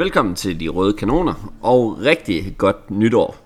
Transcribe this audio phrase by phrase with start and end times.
[0.00, 3.36] Velkommen til De Røde Kanoner, og rigtig godt nytår.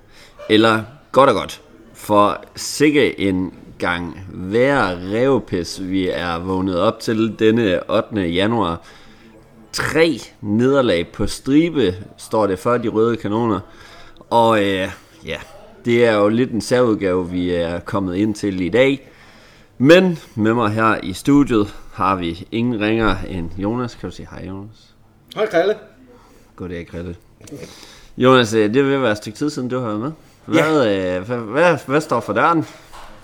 [0.51, 0.83] Eller
[1.13, 1.63] godt og godt,
[1.95, 8.21] for sikke en gang hver revpis, vi er vågnet op til denne 8.
[8.21, 8.83] januar.
[9.73, 13.61] Tre nederlag på stribe, står det for De Røde Kanoner.
[14.31, 14.89] Og øh,
[15.25, 15.39] ja,
[15.85, 19.11] det er jo lidt en særudgave, vi er kommet ind til i dag.
[19.79, 23.95] Men med mig her i studiet har vi ingen ringer end Jonas.
[23.95, 24.95] Kan du sige hej, Jonas?
[25.35, 25.75] Hej, Kalle.
[26.57, 27.17] Goddag, Grete.
[28.17, 30.13] Jonas, øh, det vil være et stykke tid siden, du har været med.
[30.47, 31.17] Hvad, ja.
[31.19, 32.65] øh, hvad, hvad, hvad står for døren?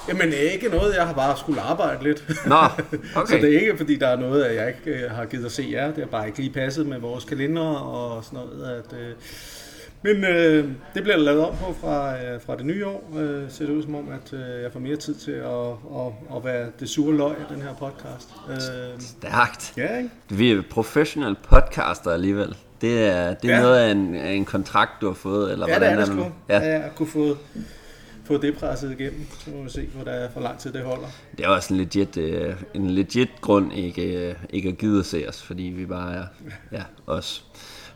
[0.09, 2.25] Jamen ikke noget, jeg har bare skulle arbejde lidt.
[2.47, 2.56] Nå,
[3.15, 3.43] Så okay.
[3.43, 5.69] det er ikke, fordi der er noget, at jeg ikke øh, har givet at se
[5.73, 5.87] jer.
[5.87, 8.70] Det har bare ikke lige passet med vores kalender og sådan noget.
[8.70, 9.15] At, øh,
[10.03, 13.12] men øh, det bliver lavet om på fra, øh, fra det nye år.
[13.19, 16.37] Øh, ser det ud som om, at øh, jeg får mere tid til at, at,
[16.37, 18.28] at være det sure løg af den her podcast.
[18.50, 19.72] Øh, Stærkt.
[19.77, 20.11] ja, ikke?
[20.28, 22.56] Vi er professional podcaster alligevel.
[22.81, 23.61] Det er, det er Ja.
[23.62, 26.25] noget af en, af en kontrakt, du har fået, eller Ja, det er det sgu.
[26.48, 26.59] Ja.
[26.59, 27.37] ja, at kunne få,
[28.25, 29.27] få det presset igennem.
[29.45, 31.06] Så må vi se, hvor der er for lang tid det holder.
[31.39, 35.06] Det er også en legit, øh, en legit grund ikke, øh, ikke at gide at
[35.06, 36.25] se os, fordi vi bare er
[36.72, 37.45] ja, os.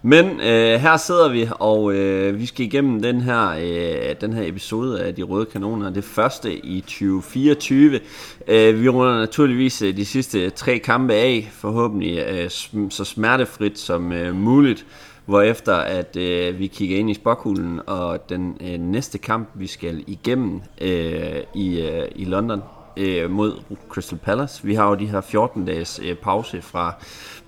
[0.06, 4.48] Men øh, her sidder vi, og øh, vi skal igennem den her, øh, den her
[4.48, 8.00] episode af De Røde Kanoner, det første i 2024.
[8.48, 12.50] Øh, vi runder naturligvis øh, de sidste tre kampe af, forhåbentlig øh,
[12.90, 14.86] så smertefrit som øh, muligt.
[15.26, 20.04] Hvorefter at øh, vi kigger ind i spokhulen, og den øh, næste kamp, vi skal
[20.06, 22.62] igennem øh, i, øh, i London
[22.96, 23.52] øh, mod
[23.88, 24.64] Crystal Palace.
[24.64, 26.94] Vi har jo de her 14 dages øh, pause fra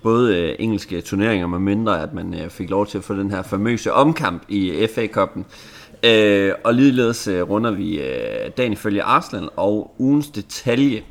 [0.03, 3.31] både øh, engelske turneringer, med mindre at man øh, fik lov til at få den
[3.31, 5.45] her famøse omkamp i øh, FA-koppen.
[6.03, 11.03] Øh, og ligeledes øh, runder vi øh, dagen ifølge Arsenal og ugens detalje.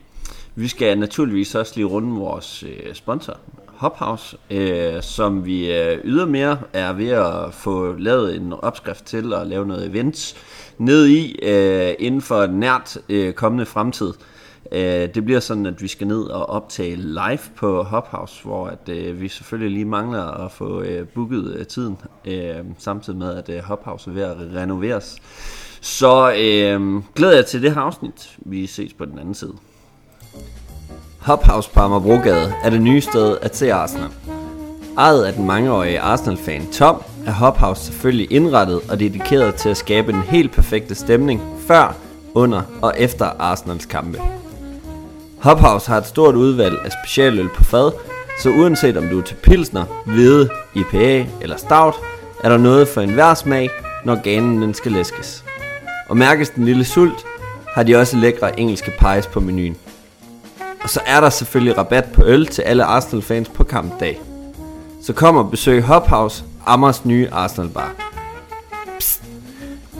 [0.55, 6.59] Vi skal naturligvis også lige runde vores øh, sponsor, Hophouse, øh, som vi øh, ydermere
[6.73, 10.37] er ved at få lavet en opskrift til og lave noget events
[10.79, 14.09] ned i øh, inden for nært øh, kommende fremtid.
[14.09, 14.36] Øh,
[14.73, 18.89] Øh, det bliver sådan, at vi skal ned og optage live på Hophouse, hvor at,
[18.89, 23.49] øh, vi selvfølgelig lige mangler at få øh, booket øh, tiden, øh, samtidig med at
[23.49, 25.17] øh, Hophouse er ved at renoveres.
[25.81, 28.37] Så øh, glæder jeg til det her afsnit.
[28.39, 29.53] Vi ses på den anden side.
[31.19, 34.11] Hophouse på Amagerbrogade er det nye sted at se Arsenal.
[34.99, 40.13] Ejet af den mangeårige Arsenal-fan Tom, er Hophouse selvfølgelig indrettet og dedikeret til at skabe
[40.13, 41.97] den helt perfekte stemning før,
[42.35, 44.19] under og efter Arsenals kampe.
[45.41, 47.93] Hophouse har et stort udvalg af specialøl på fad,
[48.43, 51.95] så uanset om du er til pilsner, hvide, IPA eller stout,
[52.45, 53.71] er der noget for enhver smag,
[54.05, 55.45] når ganen den skal læskes.
[56.09, 57.27] Og mærkes den lille sult,
[57.75, 59.77] har de også lækre engelske pies på menuen.
[60.83, 64.21] Og så er der selvfølgelig rabat på øl til alle Arsenal-fans på kampdag.
[65.03, 67.95] Så kom og besøg Hophouse, Amers nye Arsenal bar.
[68.99, 69.23] Psst.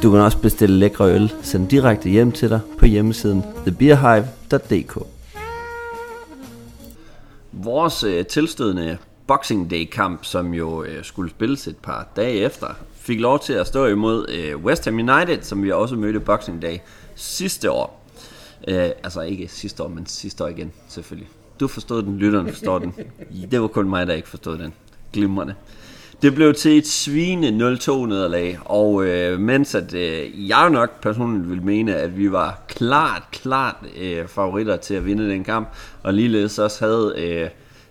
[0.03, 5.16] Du kan også bestille lækre øl sendt direkte hjem til dig på hjemmesiden thebeerhive.dk
[7.59, 12.67] Vores øh, tilstødende Boxing Day kamp, som jo øh, skulle spilles et par dage efter,
[12.95, 16.63] fik lov til at stå imod øh, West Ham United, som vi også mødte Boxing
[16.63, 16.79] Day
[17.15, 18.05] sidste år.
[18.69, 21.29] Øh, altså ikke sidste år, men sidste år igen, selvfølgelig.
[21.61, 22.95] Du forstod den, lytteren forstår den.
[23.51, 24.73] Det var kun mig, der ikke forstod den.
[25.13, 25.55] Glimrende.
[26.23, 31.51] Det blev til et svine 0-2 nederlag, og øh, mens at øh, jeg nok personligt
[31.51, 35.69] vil mene, at vi var klart, klart øh, favoritter til at vinde den kamp,
[36.03, 37.49] og ligeledes også havde øh,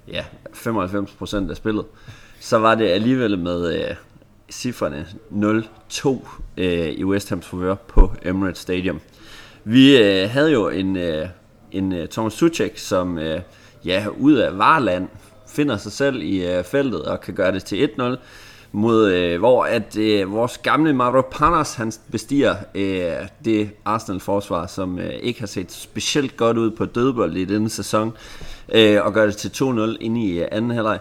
[0.07, 1.85] ja, 95% af spillet,
[2.39, 3.95] så var det alligevel med øh,
[4.51, 5.07] cifrene
[5.91, 6.27] 0-2
[6.57, 8.99] øh, i West Hams favør på Emirates Stadium.
[9.63, 11.27] Vi øh, havde jo en, øh,
[11.71, 13.41] en øh, Thomas Suchek, som øh,
[13.85, 15.07] ja, ud af Varland
[15.55, 18.17] finder sig selv i øh, feltet og kan gøre det til 1-0
[18.71, 24.67] mod øh, hvor at øh, vores gamle Mauro Panas han bestiger øh, det Arsenal forsvar
[24.67, 28.13] som øh, ikke har set specielt godt ud på dødbold i denne sæson
[28.73, 30.99] øh, og gør det til 2-0 inde i øh, anden halvleg.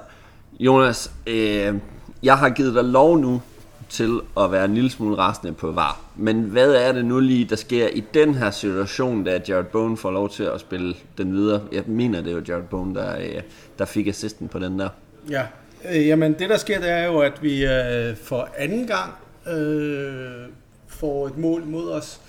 [0.60, 1.74] Jonas, øh,
[2.22, 3.42] jeg har givet dig lov nu
[3.88, 6.00] til at være en lille smule rasende på VAR.
[6.16, 9.96] Men hvad er det nu lige, der sker i den her situation, da Jared Bowen
[9.96, 11.60] får lov til at spille den videre?
[11.72, 13.42] Jeg mener, det er jo Jared Bowen, der, øh,
[13.78, 14.88] der fik assisten på den der.
[15.30, 15.46] Ja,
[15.90, 19.12] øh, jamen det der sker, det er jo, at vi øh, for anden gang
[19.46, 20.48] øh,
[20.88, 22.20] får et mål mod os,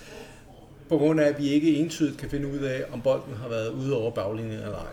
[0.89, 3.69] på grund af, at vi ikke entydigt kan finde ud af, om bolden har været
[3.69, 4.85] ude over baglinjen eller ej.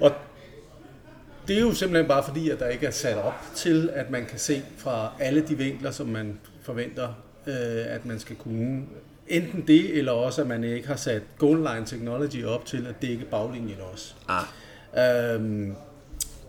[0.00, 0.12] Og
[1.48, 4.26] det er jo simpelthen bare fordi, at der ikke er sat op til, at man
[4.26, 7.08] kan se fra alle de vinkler, som man forventer,
[7.46, 8.82] øh, at man skal kunne.
[9.28, 13.02] Enten det, eller også, at man ikke har sat goal line technology op til at
[13.02, 14.14] dække baglinjen også.
[14.28, 14.44] Ah,
[14.98, 15.74] Øhm,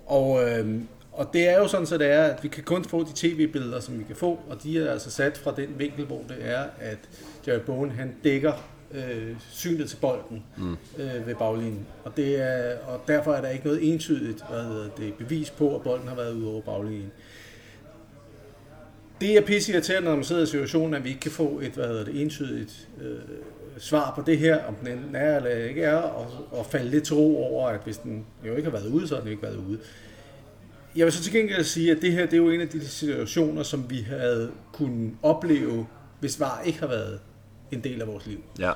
[0.06, 3.04] og, øhm, og det er jo sådan, så det er, at vi kan kun få
[3.04, 6.22] de tv-billeder, som vi kan få, og de er altså sat fra den vinkel, hvor
[6.30, 7.00] det er, at
[7.48, 8.54] Jerry Bowen, han dækker
[8.94, 10.78] øh, synet til bolden mm.
[10.98, 11.88] øh, ved baglinjen.
[12.04, 15.76] Og, det er, og derfor er der ikke noget entydigt hvad hedder det, bevis på,
[15.76, 17.12] at bolden har været ude over baglinjen.
[19.22, 21.72] Det er pisse irriterende, når man sidder i situationen, at vi ikke kan få et
[21.72, 23.20] hvad hedder det, entydigt øh,
[23.78, 27.16] svar på det her, om den er eller ikke er, og, og falde lidt til
[27.16, 29.56] ro over, at hvis den jo ikke har været ude, så har den ikke været
[29.56, 29.80] ude.
[30.96, 32.88] Jeg vil så til gengæld sige, at det her det er jo en af de
[32.88, 35.88] situationer, som vi havde kunnet opleve,
[36.20, 37.20] hvis VAR ikke har været
[37.72, 38.44] en del af vores liv.
[38.60, 38.72] Ja.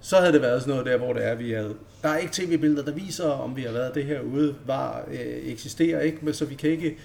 [0.00, 1.74] Så havde det været sådan noget der, hvor det er, vi havde...
[2.02, 4.54] Der er ikke tv-billeder, der viser, om vi har været det her ude.
[4.66, 5.16] VAR øh,
[5.52, 6.96] eksisterer ikke, men så vi kan ikke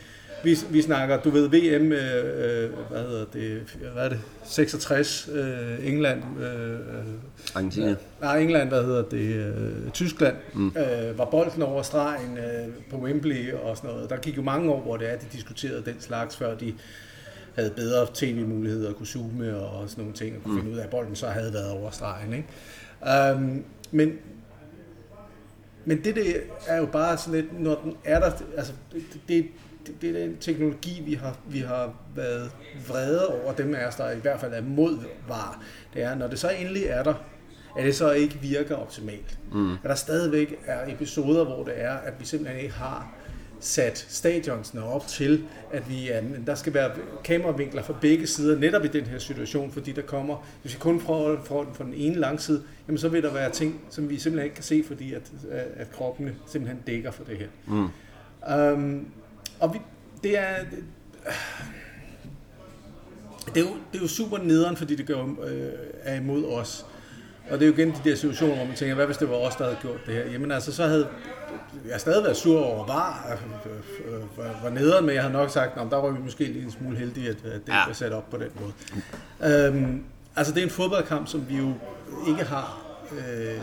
[0.46, 5.30] vi, vi snakker, du ved, VM, øh, øh, hvad hedder det, hvad er det, 66,
[5.34, 6.24] øh, England.
[6.42, 6.80] Øh,
[7.56, 7.96] Argentina.
[8.22, 10.68] Nej, England, hvad hedder det, øh, Tyskland, mm.
[10.68, 14.10] øh, var bolden over stregen øh, på Wembley og sådan noget.
[14.10, 16.74] Der gik jo mange år, hvor det er, de diskuterede den slags, før de
[17.56, 20.60] havde bedre tv-muligheder, kunne zoome og sådan nogle ting, og kunne mm.
[20.60, 22.34] finde ud af, at bolden så havde været over stregen.
[22.34, 22.48] Ikke?
[23.36, 24.14] Um, men,
[25.86, 26.36] men det, det
[26.68, 29.46] er jo bare sådan lidt, når den er der, altså det, det,
[29.88, 32.52] det, det er den teknologi, vi har, vi har været
[32.88, 34.98] vrede over, dem af os, der i hvert fald er mod
[35.94, 37.14] det er, når det så endelig er der,
[37.78, 39.40] at det så ikke virker optimalt.
[39.52, 39.74] Mm.
[39.74, 43.16] At der stadigvæk er episoder, hvor det er, at vi simpelthen ikke har
[43.60, 45.44] sat stadionsene op til,
[45.74, 46.92] at vi er, der skal være
[47.24, 51.00] kameravinkler fra begge sider, netop i den her situation, fordi der kommer, hvis vi kun
[51.00, 54.46] fra, fra, fra den ene langside, jamen så vil der være ting, som vi simpelthen
[54.46, 55.32] ikke kan se, fordi at,
[55.76, 57.48] at kroppene simpelthen dækker for det her.
[57.68, 57.90] Mm.
[58.56, 59.08] Um,
[59.60, 59.82] og vi,
[60.24, 60.56] det er...
[60.72, 60.84] Det,
[63.56, 65.70] det er, jo, det er jo super nederen, fordi det gør, øh,
[66.04, 66.86] er imod os.
[67.50, 69.36] Og det er jo igen de der situationer, hvor man tænker, hvad hvis det var
[69.36, 70.32] os, der havde gjort det her?
[70.32, 71.08] Jamen altså, så havde
[71.90, 73.46] jeg stadig været sur over var, altså,
[74.06, 76.72] øh, var, nederen, men jeg har nok sagt, at der var vi måske lidt en
[76.72, 77.86] smule heldige, at, at det ja.
[77.88, 78.74] var sat op på den måde.
[79.54, 80.04] Øhm,
[80.36, 81.74] altså, det er en fodboldkamp, som vi jo
[82.28, 82.82] ikke har...
[83.12, 83.62] Øh,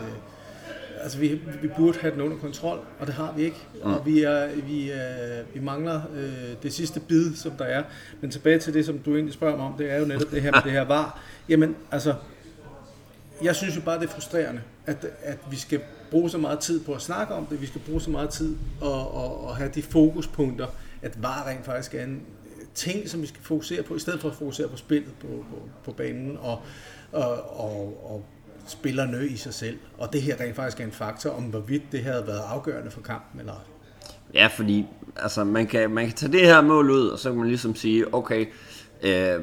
[1.03, 3.57] altså vi, vi burde have den under kontrol, og det har vi ikke.
[3.73, 3.93] Mm.
[3.93, 7.83] Og vi, er, vi, er, vi mangler øh, det sidste bid, som der er.
[8.21, 10.41] Men tilbage til det, som du egentlig spørger mig om, det er jo netop det
[10.41, 11.19] her med det her var.
[11.49, 12.15] Jamen, altså,
[13.43, 16.79] jeg synes jo bare, det er frustrerende, at, at vi skal bruge så meget tid
[16.79, 19.71] på at snakke om det, vi skal bruge så meget tid og, og, og have
[19.75, 20.67] de fokuspunkter,
[21.01, 22.21] at var rent faktisk er en
[22.75, 25.69] ting, som vi skal fokusere på, i stedet for at fokusere på spillet på, på,
[25.83, 26.59] på banen og,
[27.11, 28.25] og, og, og
[28.67, 29.77] spillerne i sig selv.
[29.97, 33.01] Og det her rent faktisk er en faktor om, hvorvidt det havde været afgørende for
[33.01, 33.59] kampen eller ej.
[34.33, 37.37] Ja, fordi altså, man, kan, man kan tage det her mål ud, og så kan
[37.37, 38.45] man ligesom sige, okay,
[39.01, 39.39] øh,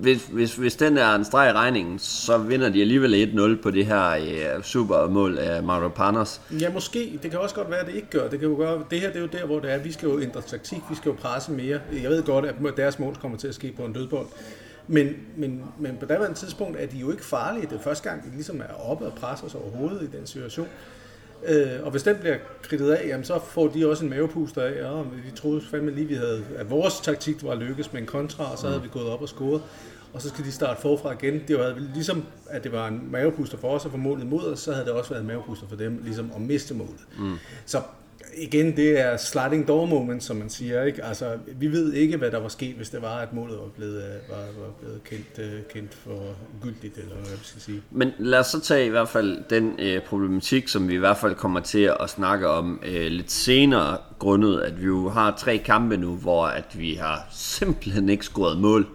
[0.00, 3.70] hvis, hvis, hvis den er en streg i regningen, så vinder de alligevel 1-0 på
[3.70, 6.40] det her øh, supermål af Mauro Panos.
[6.60, 7.18] Ja, måske.
[7.22, 8.28] Det kan også godt være, at det ikke gør.
[8.28, 8.84] Det, kan jo gøre.
[8.90, 9.78] det her det er jo der, hvor det er.
[9.78, 11.80] Vi skal jo ændre taktik, vi skal jo presse mere.
[12.02, 14.26] Jeg ved godt, at deres mål kommer til at ske på en dødbold.
[14.92, 17.66] Men, men, men på daværende tidspunkt er de jo ikke farlige.
[17.66, 20.68] Det er første gang, de ligesom er oppe og presser sig overhovedet i den situation.
[21.46, 24.72] Øh, og hvis den bliver kridtet af, jamen, så får de også en mavepuster af.
[24.76, 28.52] Ja, vi troede fandme lige, vi havde, at vores taktik var lykkes med en kontra,
[28.52, 28.84] og så havde mm.
[28.84, 29.62] vi gået op og scoret.
[30.12, 31.42] Og så skal de starte forfra igen.
[31.48, 34.60] Det var ligesom, at det var en mavepuster for os at få målet mod os,
[34.60, 37.06] så havde det også været en mavepuster for dem, ligesom at miste målet.
[37.18, 37.34] Mm.
[37.66, 37.80] Så
[38.36, 40.82] igen, det er sliding door moment, som man siger.
[40.82, 41.04] Ikke?
[41.04, 43.96] Altså, vi ved ikke, hvad der var sket, hvis det var, at målet var blevet,
[43.96, 46.20] øh, var, var blevet kendt, øh, kendt for
[46.62, 47.82] gyldigt, eller hvad jeg skal sige.
[47.90, 51.16] Men lad os så tage i hvert fald den øh, problematik, som vi i hvert
[51.16, 55.58] fald kommer til at snakke om øh, lidt senere, grundet at vi jo har tre
[55.58, 58.86] kampe nu, hvor at vi har simpelthen ikke scoret mål.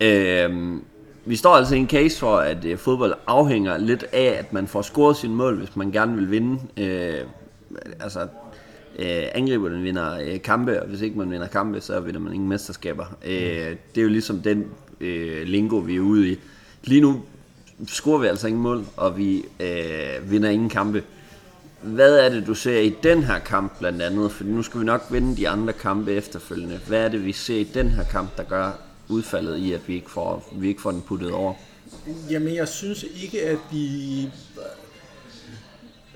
[0.00, 0.76] Øh,
[1.24, 4.66] vi står altså i en case for, at øh, fodbold afhænger lidt af, at man
[4.66, 6.58] får scoret sin mål, hvis man gerne vil vinde.
[6.76, 7.24] Øh,
[8.00, 8.28] altså,
[9.00, 12.48] øh, angriberne vinder øh, kampe, og hvis ikke man vinder kampe, så vinder man ingen
[12.48, 13.16] mesterskaber.
[13.24, 14.66] Øh, det er jo ligesom den
[15.00, 16.38] øh, lingo, vi er ude i.
[16.84, 17.22] Lige nu
[17.86, 21.02] scorer vi altså ingen mål, og vi øh, vinder ingen kampe.
[21.82, 24.32] Hvad er det, du ser i den her kamp blandt andet?
[24.32, 26.80] For nu skal vi nok vinde de andre kampe efterfølgende.
[26.86, 28.72] Hvad er det, vi ser i den her kamp, der gør
[29.08, 31.54] udfaldet i, at vi ikke får, vi ikke får den puttet over?
[32.30, 34.22] Jamen, jeg synes ikke, at vi...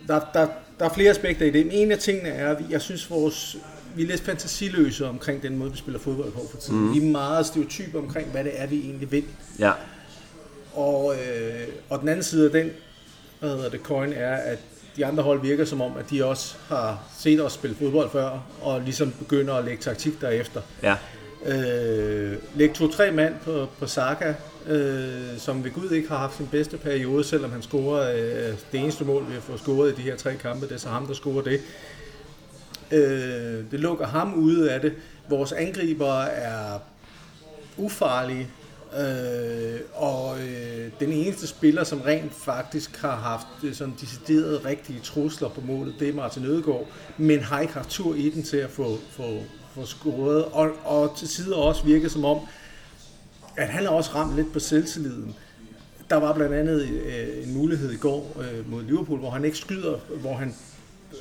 [0.09, 0.49] Der, der,
[0.85, 1.83] der er flere aspekter i det.
[1.83, 3.57] En af tingene er, at jeg synes, vores,
[3.97, 6.81] vi er lidt fantasiløse omkring den måde, vi spiller fodbold på for tiden.
[6.81, 6.95] Mm.
[6.95, 9.25] Vi er meget stereotype omkring, hvad det er, vi egentlig vil.
[9.59, 9.73] Ja.
[10.75, 12.71] Og, øh, og den anden side af den
[13.41, 14.59] hvad hedder det, coin er, at
[14.97, 18.47] de andre hold virker som om, at de også har set os spille fodbold før,
[18.63, 20.61] og ligesom begynder at lægge taktik derefter.
[20.83, 20.97] Ja.
[21.47, 24.35] Øh, læg to-tre mand på, på Saka,
[24.67, 28.81] øh, som ved Gud ikke har haft sin bedste periode, selvom han scorer øh, det
[28.81, 31.07] eneste mål, vi har fået scoret i de her tre kampe, det er så ham,
[31.07, 31.61] der scorer det.
[32.93, 34.93] Øh, det lukker ham ude af det,
[35.29, 36.79] Vores angriber er
[37.77, 38.49] ufarlige,
[38.99, 45.01] øh, og øh, den eneste spiller, som rent faktisk har haft øh, sådan decideret rigtige
[45.01, 46.87] trusler på målet, det er Martin Ødegaard,
[47.17, 49.43] men har ikke haft tur i den til at få, få,
[49.75, 52.39] få scoret, og, og til sider også virker som om,
[53.57, 55.35] at han har også ramt lidt på selvtilliden.
[56.11, 59.57] Der var blandt andet øh, en mulighed i går øh, mod Liverpool, hvor han ikke
[59.59, 60.55] skyder, hvor han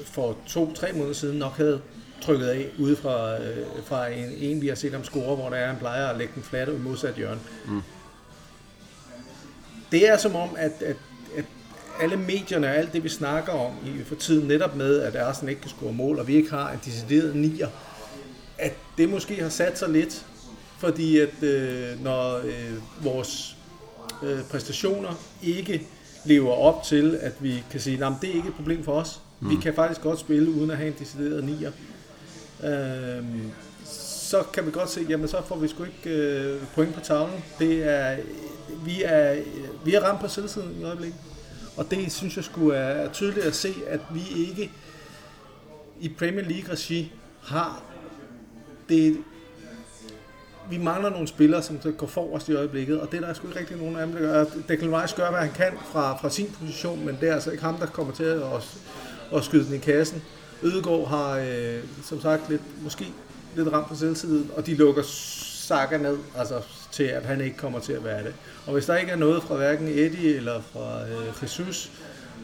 [0.06, 1.82] for to-tre måneder siden nok havde
[2.22, 5.56] trykket af ude fra, øh, fra en, en, vi har set ham score, hvor der
[5.56, 7.40] er, han plejer at lægge den flat i modsat hjørne.
[7.68, 7.82] Mm.
[9.92, 10.96] Det er som om, at, at,
[11.38, 11.46] at
[12.02, 15.50] alle medierne og alt det, vi snakker om i, for tiden, netop med, at Arsenal
[15.50, 17.68] ikke kan score mål, og vi ikke har en decideret nier,
[18.64, 20.26] at det måske har sat sig lidt,
[20.78, 23.58] fordi at øh, når øh, vores
[24.24, 25.88] øh, præstationer ikke
[26.26, 29.20] lever op til, at vi kan sige, at det er ikke et problem for os.
[29.40, 29.50] Mm.
[29.50, 31.72] Vi kan faktisk godt spille uden at have en decideret nier.
[32.64, 33.26] Øh,
[34.30, 37.44] så kan vi godt se, jamen så får vi sgu ikke øh, point på tavlen.
[37.60, 38.18] Det er,
[38.86, 39.44] vi, er,
[39.86, 41.20] vi er ramt på selvsiden i øjeblikket.
[41.78, 44.72] Og det synes jeg skulle er tydeligt at se, at vi ikke
[46.00, 47.93] i Premier League-regi har
[48.90, 49.18] det
[50.70, 53.48] vi mangler nogle spillere, som går forrest i øjeblikket, og det der er der sgu
[53.48, 54.46] ikke rigtig nogen af dem, der gør.
[54.68, 57.64] Declan Rice gør, hvad han kan fra, fra sin position, men det er altså ikke
[57.64, 58.78] ham, der kommer til at, at,
[59.36, 60.24] at skyde den i kassen.
[60.64, 63.06] Ødegaard har, øh, som sagt, lidt, måske
[63.56, 66.62] lidt ramt på selvtiden, og de lukker Saka ned, altså
[66.92, 68.34] til at han ikke kommer til at være det.
[68.66, 71.92] Og hvis der ikke er noget fra hverken Eddie eller fra øh, Jesus,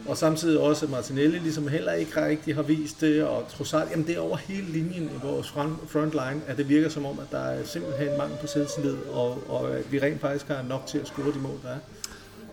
[0.08, 4.16] og samtidig også Martinelli ligesom heller ikke rigtig har vist det, og Trossard, jamen det
[4.16, 7.38] er over hele linjen i vores front, frontline, at det virker som om, at der
[7.38, 11.06] er simpelthen mangel på selvtillid, og, og at vi rent faktisk har nok til at
[11.06, 11.78] score de mål, der er.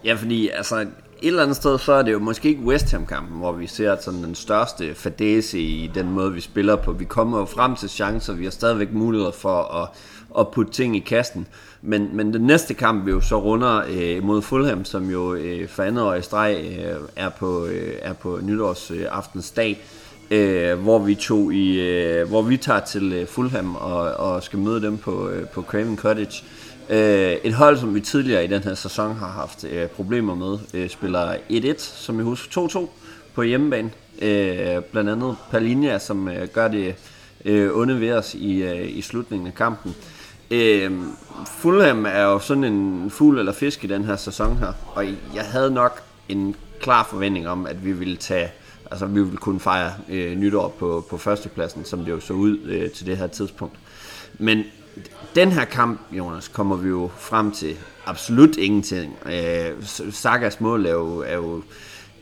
[0.03, 0.85] Ja, fordi altså,
[1.21, 3.95] et eller andet sted, så er det jo måske ikke West Ham-kampen, hvor vi ser
[4.01, 6.91] sådan den største fadese i den måde, vi spiller på.
[6.91, 9.89] Vi kommer jo frem til chancer, vi har stadigvæk muligheder for at,
[10.39, 11.47] at putte ting i kasten.
[11.81, 15.69] Men, men den næste kamp, vi jo så runder øh, mod Fulham, som jo øh,
[15.69, 19.79] for andet år i streg øh, er, på, øh, er på nytårsaftensdag,
[20.31, 24.59] øh, hvor vi tog i, øh, hvor vi tager til øh, Fulham og, og skal
[24.59, 26.43] møde dem på, øh, på Craven Cottage.
[26.43, 26.56] Øh,
[26.89, 30.57] Øh, et hold, som vi tidligere i den her sæson har haft øh, problemer med,
[30.73, 32.89] øh, spiller 1-1, som jeg husker 2-2
[33.33, 33.91] på hjemmebane.
[34.21, 36.95] Øh, blandt andet Palinja, som øh, gør det
[37.45, 39.95] øh, onde ved os i, øh, i slutningen af kampen.
[40.51, 40.91] Øh,
[41.45, 45.43] Fulham er jo sådan en fugl eller fisk i den her sæson her, og jeg
[45.43, 48.51] havde nok en klar forventning om, at vi ville tage,
[48.91, 52.57] altså vi ville kunne fejre øh, nytår på, på førstepladsen, som det jo så ud
[52.65, 53.75] øh, til det her tidspunkt.
[54.39, 54.63] Men
[55.35, 59.17] den her kamp, Jonas, kommer vi jo frem til absolut ingenting.
[59.25, 61.63] Øh, Sagas mål er jo, er jo,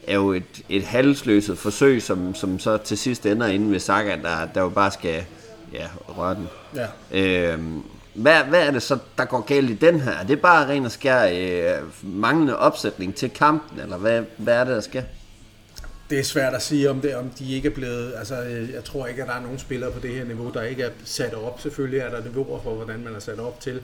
[0.07, 4.15] er jo et, et halsløset forsøg, som, som så til sidst ender inde ved Saga,
[4.23, 5.25] der, der jo bare skal
[5.73, 6.47] ja, røre den.
[6.75, 6.87] Ja.
[7.51, 7.59] Øh,
[8.13, 10.11] hvad, hvad er det så, der går galt i den her?
[10.11, 14.63] Er det bare ren og skær øh, manglende opsætning til kampen, eller hvad, hvad er
[14.63, 15.01] det, der sker?
[16.09, 18.13] Det er svært at sige, om, det, om de ikke er blevet...
[18.17, 20.61] Altså, øh, jeg tror ikke, at der er nogen spillere på det her niveau, der
[20.61, 21.61] ikke er sat op.
[21.61, 23.81] Selvfølgelig er der niveauer for, hvordan man er sat op til.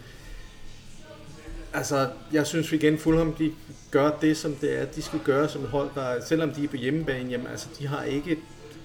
[1.74, 3.52] Altså, jeg synes igen, Fulham de
[3.92, 6.76] gør det, som det er, de skal gøre som hold, der, selvom de er på
[6.76, 8.38] hjemmebane, jamen, altså, de har ikke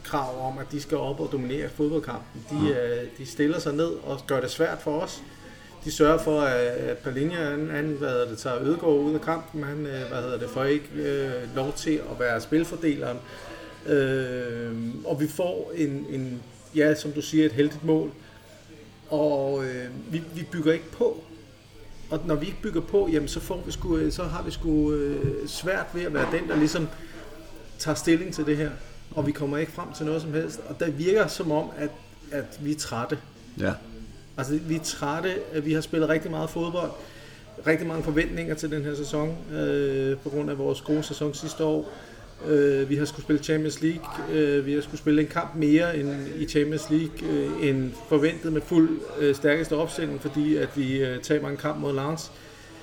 [0.05, 2.47] krav om, at de skal op og dominere fodboldkampen.
[2.51, 3.09] De, mm.
[3.19, 5.23] de stiller sig ned og gør det svært for os
[5.87, 9.65] de sørger for, at Palinja, han, han hvad hedder det, tager Ødegård ud af kampen.
[9.65, 13.19] Han øh, hvad hedder det, får ikke øh, lov til at være spilfordeleren.
[13.87, 14.73] Øh,
[15.05, 16.43] og vi får en, en,
[16.75, 18.11] ja, som du siger, et heldigt mål.
[19.11, 21.25] Og øh, vi, vi bygger ikke på.
[22.11, 24.51] Og når vi ikke bygger på, jamen så, får vi sgu, øh, så har vi
[24.51, 26.89] sgu øh, svært ved at være den, der ligesom
[27.79, 28.71] tager stilling til det her.
[29.11, 30.61] Og vi kommer ikke frem til noget som helst.
[30.69, 31.91] Og det virker som om, at,
[32.33, 33.19] at vi er trætte.
[33.61, 33.73] Ja.
[34.39, 35.35] Altså, vi er trætte.
[35.63, 36.91] Vi har spillet rigtig meget fodbold.
[37.67, 41.65] Rigtig mange forventninger til den her sæson, øh, på grund af vores gode sæson sidste
[41.65, 41.93] år.
[42.47, 44.05] Øh, vi har skulle spille Champions League.
[44.33, 48.53] Øh, vi har skulle spille en kamp mere end i Champions League, øh, end forventet
[48.53, 52.33] med fuld øh, stærkeste opstilling, fordi at vi øh, taber en kamp mod Lens.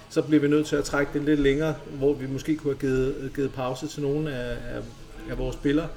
[0.10, 2.79] Så bliver vi nødt til at trække det lidt længere, hvor vi måske kunne have
[2.79, 4.81] givet, givet pause til nogle af, af,
[5.31, 5.88] af vores spillere.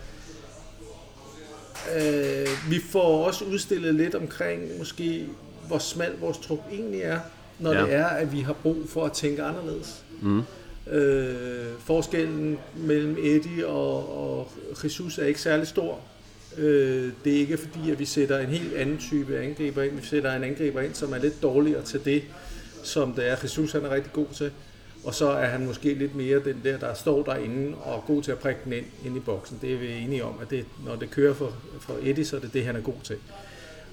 [1.97, 5.27] Øh, vi får også udstillet lidt omkring måske
[5.67, 7.19] hvor smal vores trup egentlig er,
[7.59, 7.83] når ja.
[7.83, 10.05] det er, at vi har brug for at tænke anderledes.
[10.23, 10.43] Mm.
[10.91, 14.49] Øh, forskellen mellem Eddie og, og
[14.85, 16.01] Jesus er ikke særlig stor.
[16.59, 19.97] Øh, det er ikke fordi, at vi sætter en helt anden type angriber ind.
[19.97, 22.23] Vi sætter en angriber ind, som er lidt dårligere til det,
[22.83, 23.37] som det er.
[23.43, 24.51] Jesus han er rigtig god til.
[25.05, 28.23] Og så er han måske lidt mere den der, der står derinde og er god
[28.23, 29.59] til at prikke den ind, ind i boksen.
[29.63, 32.41] Det er vi enige om, at det, når det kører for, for Eddie, så er
[32.41, 33.17] det det, han er god til.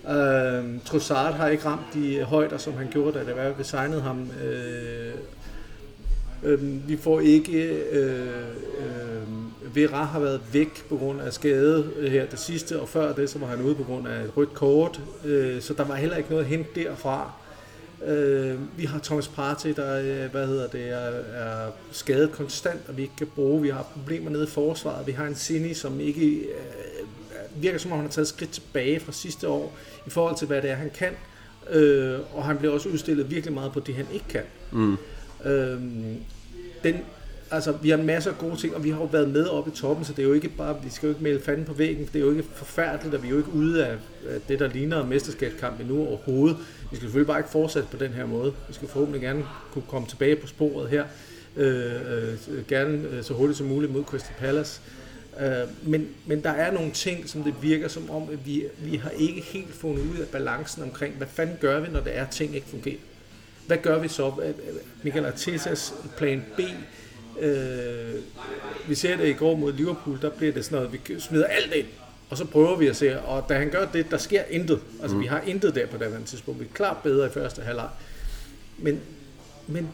[0.10, 4.02] Øh, Trossard har ikke ramt de højder, som han gjorde, da det var, vi signede
[4.02, 4.30] ham.
[4.44, 5.14] Øh,
[6.44, 7.64] øh, vi får ikke...
[7.92, 8.38] Øh,
[8.80, 9.24] øh,
[9.76, 13.40] Vera har været væk på grund af skade her det sidste, og før det, så
[13.40, 15.02] var han ude på grund af et rødt kort.
[15.26, 17.32] Øh, så der var heller ikke noget hent derfra.
[18.06, 22.98] Øh, vi har Thomas Partey, der øh, hvad hedder det, er, er skadet konstant, og
[22.98, 23.62] vi ikke kan bruge.
[23.62, 25.08] Vi har problemer nede i forsvaret.
[25.08, 27.08] Vi har en Sini, som ikke øh,
[27.56, 30.62] virker som om, han har taget skridt tilbage fra sidste år i forhold til, hvad
[30.62, 31.12] det er, han kan.
[31.70, 34.44] Øh, og han bliver også udstillet virkelig meget på det, han ikke kan.
[34.72, 34.98] Mm.
[35.46, 35.82] Øh,
[36.84, 36.96] den,
[37.52, 39.74] altså, vi har masser af gode ting, og vi har jo været med oppe i
[39.76, 42.06] toppen, så det er jo ikke bare, vi skal jo ikke melde fanden på væggen,
[42.06, 43.98] for det er jo ikke forfærdeligt, og vi er jo ikke ude af
[44.48, 46.58] det, der ligner en mesterskabskamp endnu overhovedet.
[46.58, 48.54] Vi skal selvfølgelig bare ikke fortsætte på den her måde.
[48.68, 51.06] Vi skal forhåbentlig gerne kunne komme tilbage på sporet her,
[51.56, 54.82] øh, øh, gerne øh, så hurtigt som muligt mod Crystal Palace.
[55.40, 58.98] Øh, men, men der er nogle ting, som det virker som om, at vi, vi
[58.98, 62.30] har ikke helt fundet ud af balancen omkring, hvad fanden gør vi, når det er,
[62.30, 62.98] ting ikke fungerer.
[63.68, 64.54] Hvad gør vi så?
[65.04, 66.60] Michael Artetas plan B,
[67.40, 68.16] øh,
[68.88, 71.74] vi ser det i går mod Liverpool, der bliver det sådan noget, vi smider alt
[71.74, 71.88] ind,
[72.30, 74.80] og så prøver vi at se, og da han gør det, der sker intet.
[75.02, 75.22] Altså, mm.
[75.22, 76.60] vi har intet der på det tidspunkt.
[76.60, 77.90] Vi er klart bedre i første halvleg.
[78.78, 79.00] Men,
[79.68, 79.90] men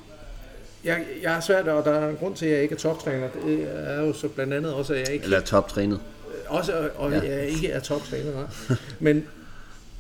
[0.84, 3.28] jeg, jeg er svært, og der er en grund til, at jeg ikke er toptræner.
[3.46, 5.24] Det er jo så blandt andet også, at jeg ikke...
[5.24, 6.00] Eller toptrænet.
[6.48, 7.22] Også, og ja.
[7.22, 8.48] jeg ikke er toptræner.
[9.00, 9.28] men,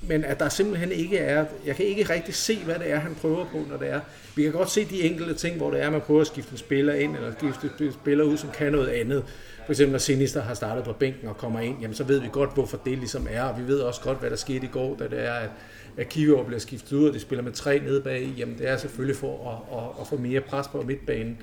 [0.01, 3.15] men at der simpelthen ikke er, jeg kan ikke rigtig se, hvad det er, han
[3.21, 3.99] prøver på, når det er.
[4.35, 6.57] Vi kan godt se de enkelte ting, hvor det er, man prøver at skifte en
[6.57, 9.23] spiller ind, eller skifte en spiller ud, som kan noget andet.
[9.69, 12.27] For eksempel, når Sinister har startet på bænken og kommer ind, jamen så ved vi
[12.31, 14.95] godt, hvorfor det ligesom er, og vi ved også godt, hvad der skete i går,
[14.95, 15.49] da det er, at,
[15.97, 18.77] at Kivior bliver skiftet ud, og de spiller med tre nede bag, jamen det er
[18.77, 21.37] selvfølgelig for at, at, at få mere pres på midtbanen.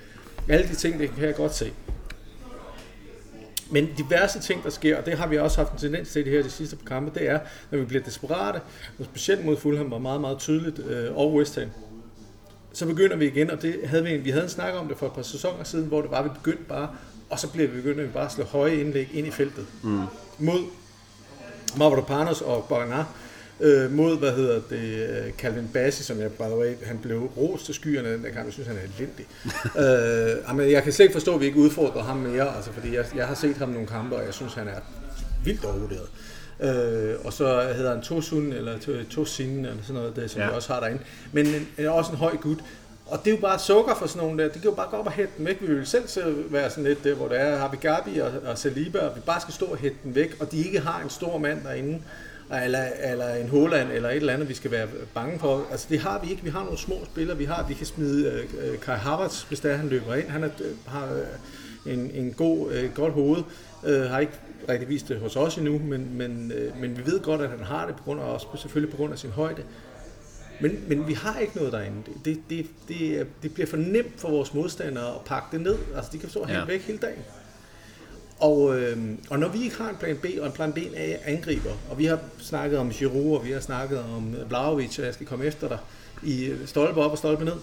[0.49, 1.73] Alle de ting, det kan jeg godt se.
[3.71, 6.33] Men diverse ting, der sker, og det har vi også haft en tendens til det
[6.33, 8.61] her de sidste par kampe, det er, når vi bliver desperate,
[8.99, 11.69] og specielt mod Fulham var meget, meget tydeligt, øh, og West Ham,
[12.73, 15.07] så begynder vi igen, og det havde vi, vi havde en snak om det for
[15.07, 16.89] et par sæsoner siden, hvor det var, vi begyndte bare,
[17.31, 19.67] og så bliver vi begyndt at bare slå høje indlæg ind i feltet.
[19.83, 20.03] Mm.
[20.39, 20.61] Mod
[21.77, 23.09] Mavropanos og Baranar,
[23.61, 27.31] øh, mod, hvad hedder det, øh, Calvin Bassi, som jeg, by the way, han blev
[27.37, 29.27] rost til skyerne den der kamp, jeg synes, han er elendig.
[30.51, 32.95] øh, men jeg kan slet ikke forstå, at vi ikke udfordrer ham mere, altså, fordi
[32.95, 34.81] jeg, jeg har set ham nogle kampe, og jeg synes, han er
[35.45, 36.09] vildt overvurderet.
[36.61, 40.49] Øh, og så hedder han Tosun, eller Tosin, eller sådan noget, det, som ja.
[40.49, 41.03] vi også har derinde.
[41.33, 41.47] Men
[41.79, 42.59] en, også en høj gut.
[43.07, 44.49] Og det er jo bare sukker for sådan nogle der.
[44.49, 45.57] Det kan jo bare gå op og hætte dem væk.
[45.61, 48.99] Vi vil selv være sådan lidt der, hvor det er, Harvey Gabi og, og Saliba,
[48.99, 51.39] og vi bare skal stå og hætte dem væk, og de ikke har en stor
[51.39, 52.03] mand derinde
[52.65, 55.67] eller, eller en Holland, eller et eller andet, vi skal være bange for.
[55.71, 56.43] Altså det har vi ikke.
[56.43, 57.37] Vi har nogle små spillere.
[57.37, 60.29] Vi har, vi kan smide øh, øh Kai Havertz, hvis der han løber ind.
[60.29, 63.43] Han er, øh, har øh, en, en god, øh, godt hoved.
[63.85, 64.33] Øh, har ikke
[64.69, 67.61] rigtig vist det hos os endnu, men, men, øh, men vi ved godt, at han
[67.61, 69.63] har det, på grund af, også selvfølgelig på grund af sin højde.
[70.61, 72.03] Men, men vi har ikke noget derinde.
[72.25, 75.79] Det, det, det, det bliver for nemt for vores modstandere at pakke det ned.
[75.97, 76.65] Altså de kan stå helt ja.
[76.65, 77.23] væk hele dagen.
[78.39, 78.99] Og, øh,
[79.31, 81.99] og når vi ikke har en plan B, og en plan B er angriber, og
[81.99, 85.45] vi har snakket om Giroud, og vi har snakket om Blaovic, og jeg skal komme
[85.45, 85.79] efter dig,
[86.23, 87.57] i stolpe op og stolpe ned,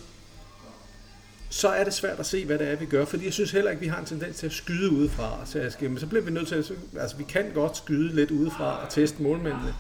[1.49, 3.05] så er det svært at se, hvad det er, vi gør.
[3.05, 5.37] Fordi jeg synes heller ikke, vi har en tendens til at skyde udefra.
[5.45, 6.71] Så, jeg skal, men så bliver vi nødt til at...
[6.99, 9.73] Altså, vi kan godt skyde lidt udefra og teste målmændene.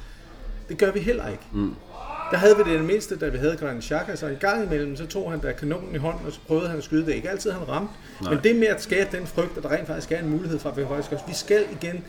[0.69, 1.43] Det gør vi heller ikke.
[1.53, 1.75] Mm.
[2.31, 4.95] Der havde vi det, det mindste, da vi havde Granit Xhaka, så en gang imellem,
[4.95, 7.13] så tog han da kanonen i hånden, og så prøvede han at skyde det.
[7.13, 8.33] Ikke altid han ramte, Nej.
[8.33, 10.69] men det med at skabe den frygt, at der rent faktisk er en mulighed for,
[10.69, 12.03] at vi faktisk også, vi skal igen,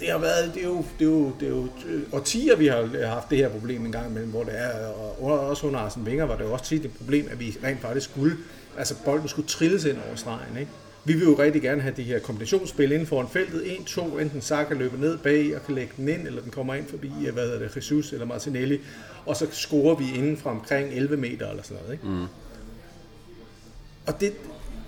[0.00, 1.68] det har været, det er jo, det er jo, det er jo
[2.12, 4.86] årtier, vi har haft det her problem en gang imellem, hvor det er,
[5.20, 7.80] og også under Arsene Wenger var det jo også tit et problem, at vi rent
[7.80, 8.36] faktisk skulle,
[8.78, 10.70] altså bolden skulle trilles ind over stregen, ikke?
[11.04, 13.76] Vi vil jo rigtig gerne have de her kombinationsspil inden for en feltet.
[13.76, 16.74] En, to, enten Saka løber ned bag og kan lægge den ind, eller den kommer
[16.74, 18.80] ind forbi, hvad hedder det, Jesus eller Martinelli,
[19.26, 21.92] og så scorer vi inden fra omkring 11 meter eller sådan noget.
[21.92, 22.06] Ikke?
[22.06, 22.26] Mm.
[24.06, 24.32] Og det,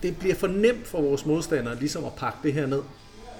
[0.03, 2.83] det bliver for nemt for vores modstandere ligesom at pakke det her ned.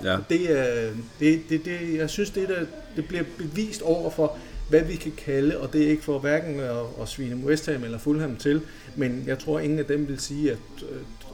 [0.05, 0.17] Ja.
[0.29, 2.65] Det, er, det, det, det, jeg synes, det, der,
[2.97, 4.37] det bliver bevist over for,
[4.69, 7.85] hvad vi kan kalde, og det er ikke for hverken at, at svine West Ham
[7.85, 8.61] eller Fulham til,
[8.97, 10.59] men jeg tror, ingen af dem vil sige, at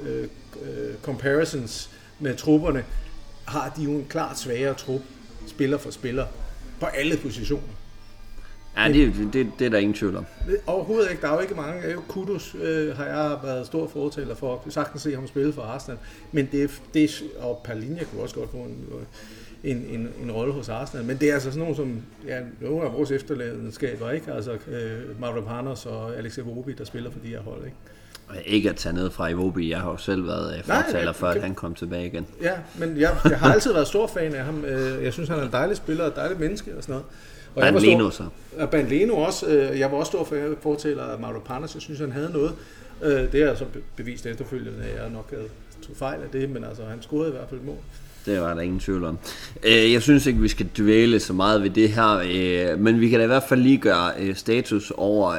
[0.01, 0.25] uh,
[1.03, 2.85] comparisons med trupperne,
[3.45, 5.01] har de jo en klart svagere trup,
[5.47, 6.27] spiller for spiller,
[6.81, 7.69] på alle positioner.
[8.77, 10.27] Ja, det, det, det er der ingen tvivl om.
[10.67, 11.23] Overhovedet ikke.
[11.23, 11.91] Der er jo ikke mange.
[11.93, 14.63] Jo, Kudus øh, har jeg været stor fortaler for.
[14.65, 15.99] Jeg sagtens se ham spille for Arsenal.
[16.33, 18.87] Men det, det og Palinja kunne også godt få en,
[19.65, 21.05] en, en, en rolle hos Arsenal.
[21.05, 24.33] Men det er altså sådan nogle som, ja, nogle af vores efterladenskaber, ikke?
[24.33, 27.77] Altså øh, Mavropanos og Alex Evobi, der spiller for de her hold, ikke?
[28.47, 29.71] Ikke at tage ned fra Iwobi.
[29.71, 32.27] Jeg har jo selv været øh, fortaler for, at han kom tilbage igen.
[32.43, 34.65] Ja, men jeg, jeg har altid været stor fan af ham.
[34.65, 37.07] Øh, jeg synes, han er en dejlig spiller og et dejligt menneske og sådan noget.
[37.55, 38.25] Og jeg Bandleno stor-
[38.57, 38.63] så.
[38.63, 39.47] Og Bandleno også.
[39.47, 41.75] øh, Jeg var også stor for- fortaler af Mauro Panas.
[41.75, 42.53] Jeg synes, han havde noget.
[43.33, 45.45] Det er så be- bevist efterfølgende, at jeg nok havde
[45.87, 47.77] tog fejl af det, men altså, han scorede i hvert fald mål.
[48.27, 49.19] Det var der ingen tvivl om.
[49.65, 53.25] Jeg synes ikke, vi skal dvæle så meget ved det her, men vi kan da
[53.25, 55.37] i hvert fald lige gøre status over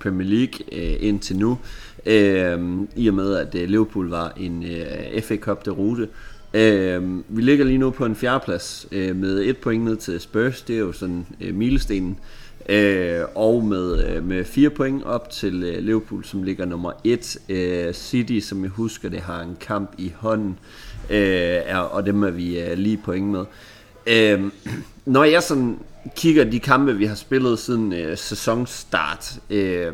[0.00, 1.58] Premier League indtil nu,
[2.06, 2.60] øh,
[2.96, 6.08] i og med at øh, Liverpool var en øh, FA Cup derute.
[6.54, 10.62] Øh, vi ligger lige nu på en fjerdeplads øh, med et point ned til Spurs,
[10.62, 12.18] det er jo sådan øh, milestenen,
[12.68, 17.38] øh, og med, øh, med fire point op til øh, Liverpool, som ligger nummer et.
[17.48, 20.58] Øh, City, som jeg husker, det har en kamp i hånden,
[21.10, 21.16] øh,
[21.66, 23.44] er, og dem er vi øh, lige point med.
[24.06, 24.50] Øh,
[25.14, 25.78] når jeg sådan
[26.16, 29.92] kigger de kampe, vi har spillet siden øh, sæsonstart, øh,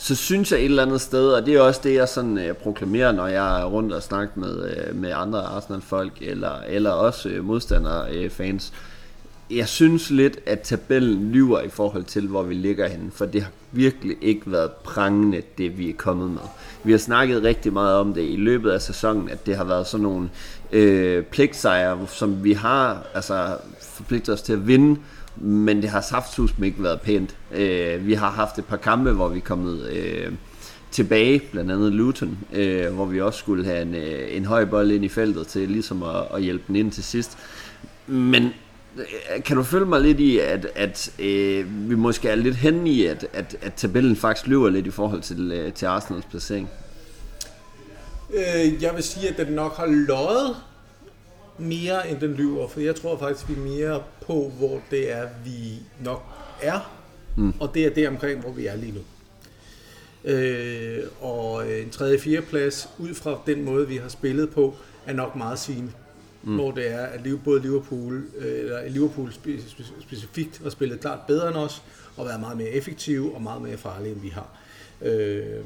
[0.00, 2.54] så synes jeg et eller andet sted, og det er også det, jeg sådan øh,
[2.54, 7.28] proklamerer, når jeg er rundt og snakker med, øh, med andre Arsenal-folk, eller, eller også
[7.28, 8.72] øh, modstandere, øh, fans,
[9.50, 13.42] jeg synes lidt, at tabellen lyver i forhold til, hvor vi ligger henne, for det
[13.42, 16.40] har virkelig ikke været prangende, det vi er kommet med.
[16.84, 19.86] Vi har snakket rigtig meget om det i løbet af sæsonen, at det har været
[19.86, 20.30] sådan nogle
[20.72, 25.00] øh, pligtsejre, som vi har altså, forpligtet os til at vinde,
[25.40, 27.36] men det har saftsus ikke været pænt.
[27.52, 30.32] Øh, vi har haft et par kampe, hvor vi er kommet øh,
[30.90, 34.90] tilbage, blandt andet Luton, øh, hvor vi også skulle have en, øh, en høj bold
[34.90, 37.38] ind i feltet til ligesom at, at hjælpe den ind til sidst.
[38.06, 38.44] Men
[38.96, 42.86] øh, kan du følge mig lidt i, at, at øh, vi måske er lidt hen
[42.86, 46.68] i, at, at, at tabellen faktisk løber lidt i forhold til, øh, til Arsenals placering?
[48.34, 50.56] Øh, Jeg vil sige, at den nok har løjet
[51.58, 55.28] mere, end den lyver, for jeg tror faktisk, vi er mere på, hvor det er,
[55.44, 56.22] vi nok
[56.62, 56.92] er,
[57.36, 57.54] mm.
[57.60, 59.00] og det er det omkring, hvor vi er lige nu.
[60.24, 64.74] Øh, og en tredje fjerde plads ud fra den måde, vi har spillet på,
[65.06, 65.92] er nok meget sigende.
[66.42, 66.54] Mm.
[66.54, 71.18] Hvor det er, at både Liverpool, øh, eller Liverpool spe- spe- specifikt har spillet klart
[71.26, 71.82] bedre end os,
[72.16, 74.48] og været meget mere effektive og meget mere farlige, end vi har.
[75.02, 75.64] Øh,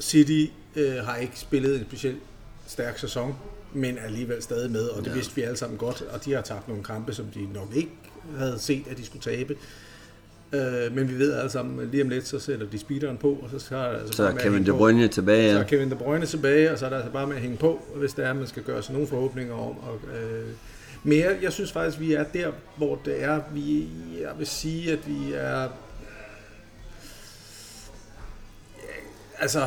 [0.00, 2.18] City øh, har ikke spillet en specielt
[2.66, 3.34] stærk sæson,
[3.76, 5.14] men er alligevel stadig med, og det ja.
[5.14, 7.92] vidste vi alle sammen godt, og de har tabt nogle kampe, som de nok ikke
[8.38, 9.56] havde set, at de skulle tabe.
[10.52, 13.38] Øh, men vi ved alle sammen, at lige om lidt, så sætter de speederen på,
[13.42, 14.76] og så, så altså Så er Kevin De på.
[14.76, 17.36] Bruyne tilbage, Så er Kevin De Bruyne tilbage, og så er der altså bare med
[17.36, 19.78] at hænge på, hvis det er, man skal gøre sig nogle forhåbninger om.
[19.78, 20.46] Og, øh,
[21.02, 23.88] mere, jeg synes faktisk, vi er der, hvor det er, vi,
[24.20, 25.68] jeg vil sige, at vi er,
[29.38, 29.66] altså,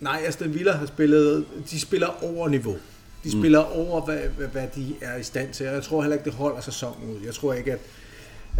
[0.00, 2.76] nej, Aston Villa har spillet, de spiller over niveau.
[3.24, 3.72] De spiller mm.
[3.72, 6.32] over, hvad, hvad, hvad de er i stand til, og jeg tror heller ikke, det
[6.32, 7.24] holder sæsonen ud.
[7.24, 7.80] Jeg tror ikke, at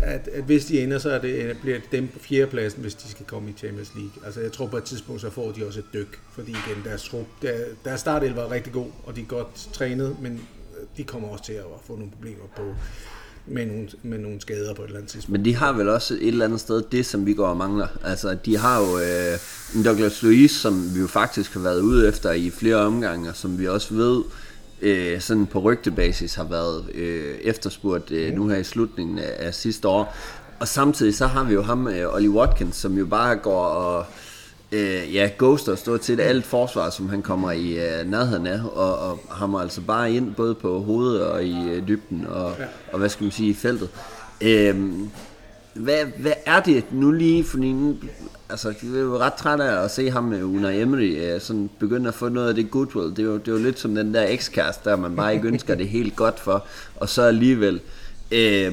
[0.03, 3.09] at, at hvis de ender, så er det, bliver det dem på fjerdepladsen, hvis de
[3.09, 4.13] skal komme i Champions League.
[4.25, 7.03] Altså jeg tror på et tidspunkt, så får de også et dyk, fordi igen, deres,
[7.03, 10.49] trup, der, deres startelv var rigtig god, og de er godt trænet, men
[10.97, 12.75] de kommer også til at få nogle problemer på,
[13.51, 15.33] med, nogle, med nogle skader på et eller andet tidspunkt.
[15.33, 17.87] Men de har vel også et eller andet sted det, som vi går og mangler.
[18.05, 19.39] Altså, de har jo øh,
[19.75, 23.37] en Douglas Luiz, som vi jo faktisk har været ude efter i flere omgange, og
[23.37, 24.23] som vi også ved,
[24.83, 29.55] øh, sådan på rygtebasis har været øh, efterspurgt øh, nu her i slutningen af, af
[29.55, 30.17] sidste år.
[30.61, 34.01] Og samtidig så har vi jo ham, øh, Ollie Watkins, som jo bare går og
[34.01, 34.28] øh,
[35.13, 39.21] ja, ghoster stort set alt forsvar, som han kommer i øh, nærheden af, og, og
[39.31, 42.65] hammer altså bare ind både på hovedet og i øh, dybden, og, ja.
[42.93, 43.89] og hvad skal man sige, i feltet.
[44.41, 44.91] Øh,
[45.75, 47.97] hvad, hvad er det nu lige, fordi nu,
[48.49, 51.71] altså, jeg er jo ret træt af at se ham med Unai Emery øh, sådan
[51.79, 53.11] begynde at få noget af det goodwill.
[53.11, 55.49] Det er jo, det er jo lidt som den der ekskæreste, der man bare ikke
[55.53, 56.65] ønsker det helt godt for,
[56.97, 57.81] og så alligevel.
[58.33, 58.73] Øh,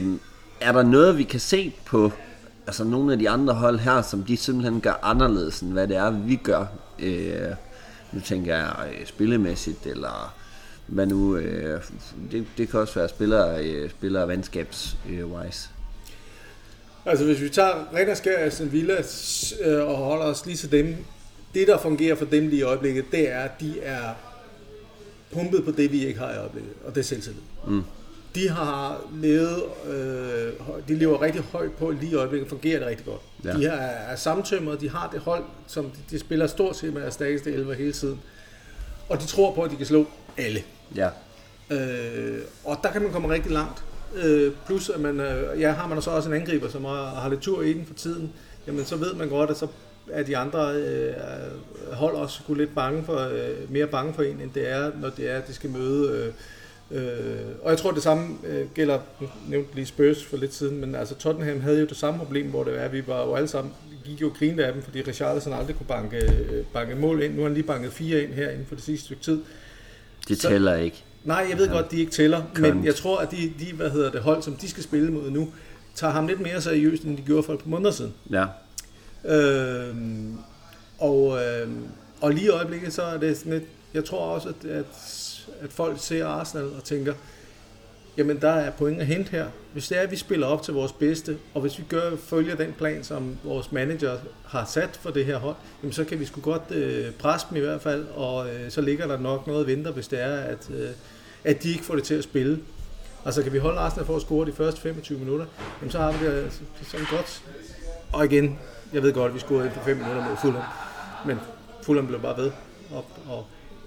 [0.62, 2.12] er der noget, vi kan se på
[2.67, 5.97] altså nogle af de andre hold her, som de simpelthen gør anderledes, end hvad det
[5.97, 6.65] er, vi gør?
[6.99, 7.56] Øh,
[8.12, 10.36] nu tænker jeg øh, spillemæssigt, eller
[10.88, 11.82] hvad nu, øh,
[12.32, 15.69] det, det kan også være spillere, øh, spillere venskabs-wise.
[17.06, 18.95] Altså hvis vi tager ren og skær Aston Villa
[19.65, 20.95] øh, og holder os lige til dem,
[21.54, 24.13] det der fungerer for dem lige i øjeblikket, det er, at de er
[25.34, 27.41] pumpet på det, vi ikke har i øjeblikket, og det er selvtillid.
[27.67, 27.84] Mm.
[28.36, 30.54] De har levet, øh,
[30.88, 33.21] de lever rigtig højt på lige i øjeblikket, fungerer det rigtig godt.
[33.43, 33.54] Ja.
[33.54, 37.02] De er, er samtømret, de har det hold, som de, de spiller stort set med
[37.02, 38.21] deres stærkeste 11 hele tiden.
[39.10, 40.06] Og de tror på, at de kan slå
[40.38, 40.63] alle.
[40.95, 41.10] Ja.
[41.69, 43.84] Øh, og der kan man komme rigtig langt.
[44.15, 47.30] Øh, plus at man, øh, ja, har man så også en angriber, som har, har
[47.30, 48.34] lidt tur i den for tiden,
[48.67, 49.67] jamen så ved man godt, at så
[50.12, 51.13] er de andre øh,
[51.93, 55.10] hold også sgu lidt bange for, øh, mere bange for en, end det er, når
[55.10, 56.12] det er, at de skal møde.
[56.12, 56.34] Øh,
[56.91, 60.82] øh, og jeg tror, det samme øh, gælder, nu nævnte lige Spurs for lidt siden,
[60.82, 63.36] men altså Tottenham havde jo det samme problem, hvor det er, at vi var jo
[63.36, 63.74] alle sammen,
[64.06, 67.34] gik jo og grinede af dem, fordi Richarlison aldrig kunne banke, øh, banke mål ind.
[67.34, 69.41] Nu har han lige banket fire ind her inden for det sidste stykke tid.
[70.28, 71.04] Det Så- tæller ikke.
[71.24, 72.76] Nej, jeg ved godt, de ikke tæller, Kønt.
[72.76, 75.30] men jeg tror, at de, de hvad hedder det, hold, som de skal spille mod
[75.32, 75.54] nu,
[75.95, 78.13] tager ham lidt mere seriøst, end de gjorde for et par måneder siden.
[78.32, 78.45] Ja.
[79.36, 79.95] Øh,
[81.00, 81.67] og, øh,
[82.21, 84.86] og lige i øjeblikket, så er det sådan lidt, jeg tror også, at, at,
[85.62, 87.13] at folk ser Arsenal og tænker,
[88.17, 89.47] jamen der er point at hente her.
[89.73, 92.55] Hvis det er, at vi spiller op til vores bedste, og hvis vi gør, følger
[92.55, 96.25] den plan, som vores manager har sat for det her hold, jamen så kan vi
[96.25, 99.62] sgu godt øh, presse dem i hvert fald, og øh, så ligger der nok noget
[99.62, 100.89] at vente, hvis det er, at, øh,
[101.43, 102.60] at de ikke får det til at spille.
[103.25, 105.45] Altså kan vi holde Arsenal for at score de første 25 minutter,
[105.81, 106.51] jamen så har vi det øh,
[106.84, 107.43] sådan godt.
[108.13, 108.60] Og igen,
[108.93, 110.63] jeg ved godt, at vi scorede på 5 minutter mod Fulham,
[111.25, 111.39] men
[111.84, 112.51] Fulham blev bare ved
[112.91, 113.45] og, og,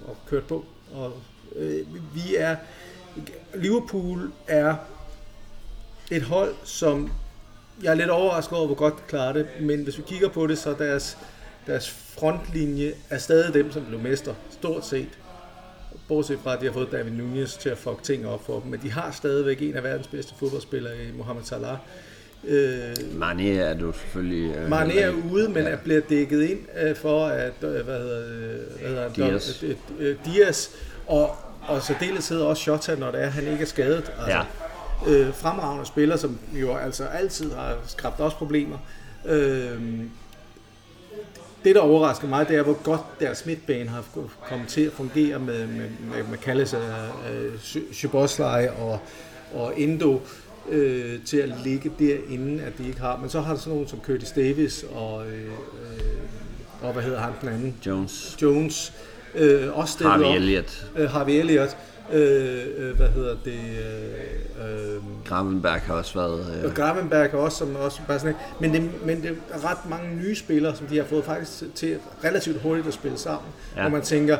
[0.09, 0.65] og kørt på.
[0.95, 1.13] Og
[1.57, 2.57] øh, vi er
[3.55, 4.75] Liverpool er
[6.11, 7.13] et hold, som
[7.83, 10.47] jeg er lidt overrasket over, hvor godt de klarer det, men hvis vi kigger på
[10.47, 11.19] det, så deres,
[11.67, 15.09] deres frontlinje er stadig dem, som blev mester, stort set.
[16.09, 18.71] Bortset fra, at de har fået David Nunez til at fuck ting op for dem,
[18.71, 21.77] men de har stadigvæk en af verdens bedste fodboldspillere i Mohamed Salah.
[22.45, 24.57] Øh, Mané er du selvfølgelig...
[24.57, 25.69] Øh, Mané er ude, men ja.
[25.69, 28.25] er bliver dækket ind øh, for, at øh, hvad hedder,
[28.81, 29.63] hvad hedder Dias.
[29.63, 30.71] Øh, øh, Dias
[31.09, 31.37] og
[31.69, 34.13] og så deleshed også Shota, når det er, han ikke er skadet.
[34.19, 34.45] Altså,
[35.07, 35.11] ja.
[35.13, 38.79] øh, fremragende spiller, som jo altså altid har skabt også problemer.
[39.27, 39.81] Øh,
[41.65, 44.05] det, der overrasker mig, det er, hvor godt deres midtbane har
[44.49, 47.55] kommet til at fungere med, med, med, med Kallis, øh,
[47.93, 49.01] Szoboszlai og,
[49.55, 50.21] og Endo
[50.69, 53.17] øh, til at ligge derinde, at de ikke har.
[53.17, 55.51] Men så har der sådan nogen som Curtis Davis og, øh, øh,
[56.83, 57.77] og hvad hedder han den anden?
[57.87, 58.37] Jones.
[58.43, 59.18] Jones Øh,
[59.73, 60.35] også Harvey op.
[60.35, 60.87] Elliott.
[60.97, 61.77] Øh, Harvey Elliott.
[62.13, 63.53] Øh, øh, hvad hedder det?
[63.53, 66.65] Øh, øh, Gravenberg har også været...
[66.65, 66.75] Øh.
[66.75, 70.77] Gravenberg også, som også bare sådan men det, men det er ret mange nye spillere,
[70.77, 73.51] som de har fået faktisk til relativt hurtigt at spille sammen.
[73.77, 73.81] Ja.
[73.81, 74.37] Hvor man tænker,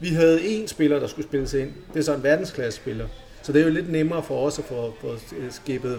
[0.00, 1.70] vi havde én spiller, der skulle spilles ind.
[1.94, 3.06] Det er så en verdensklasse spiller.
[3.42, 5.08] Så det er jo lidt nemmere for os at få, få
[5.50, 5.98] skibet,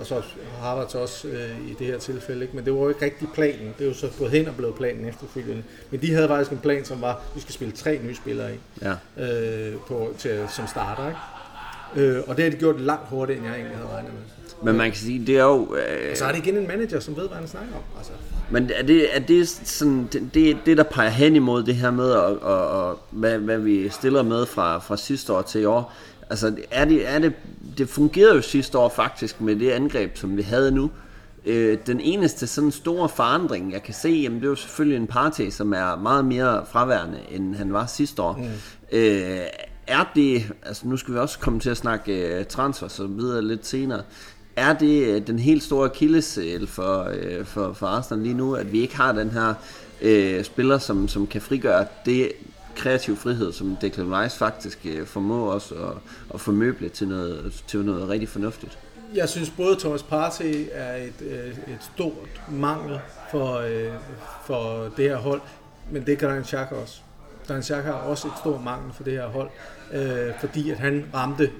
[0.00, 0.22] og så
[0.60, 2.42] Harvards også øh, i det her tilfælde.
[2.42, 2.56] Ikke?
[2.56, 3.74] Men det var jo ikke rigtig planen.
[3.78, 5.62] Det er jo så gået hen og blevet planen efterfølgende.
[5.90, 8.52] Men de havde faktisk en plan, som var, at vi skal spille tre nye spillere
[8.52, 9.22] ind ja.
[9.24, 11.08] øh, på, til, som starter.
[11.08, 11.20] Ikke?
[11.96, 14.20] Øh, og det har de gjort langt hurtigere, end jeg egentlig havde regnet med.
[14.62, 15.74] Men man kan sige, det er jo...
[15.74, 16.10] Øh...
[16.10, 17.82] Og så er det igen en manager, som ved, hvad han snakker om.
[17.98, 18.12] Altså.
[18.50, 21.90] Men er det, er det sådan, det, det, det, der peger hen imod det her
[21.90, 25.64] med, og, og, og hvad, hvad vi stiller med fra, fra sidste år til i
[25.64, 25.92] år,
[26.30, 27.32] Altså, er det, er det,
[27.78, 30.90] det fungerede jo sidste år faktisk med det angreb, som vi havde nu.
[31.46, 35.06] Øh, den eneste sådan store forandring, jeg kan se, jamen, det er jo selvfølgelig en
[35.06, 38.36] party, som er meget mere fraværende, end han var sidste år.
[38.36, 38.98] Mm.
[38.98, 39.40] Øh,
[39.86, 43.42] er det, altså nu skal vi også komme til at snakke uh, transfer så videre
[43.42, 44.02] lidt senere,
[44.56, 48.72] er det uh, den helt store kildesæl for, uh, for, for Arsenal lige nu, at
[48.72, 49.54] vi ikke har den her
[50.02, 52.32] uh, spiller, som, som kan frigøre det,
[52.76, 55.78] kreativ frihed, som Declan Rice faktisk øh, formår os at,
[56.34, 58.78] at formøble til noget, til noget rigtig fornuftigt.
[59.14, 62.98] Jeg synes både Thomas Partey er et, øh, et stort mangel
[63.30, 63.92] for, øh,
[64.44, 65.40] for det her hold,
[65.90, 67.00] men det kan Xhaka også.
[67.50, 69.50] Ryan Xhaka har også et stort mangel for det her hold,
[69.92, 71.50] øh, fordi at han ramte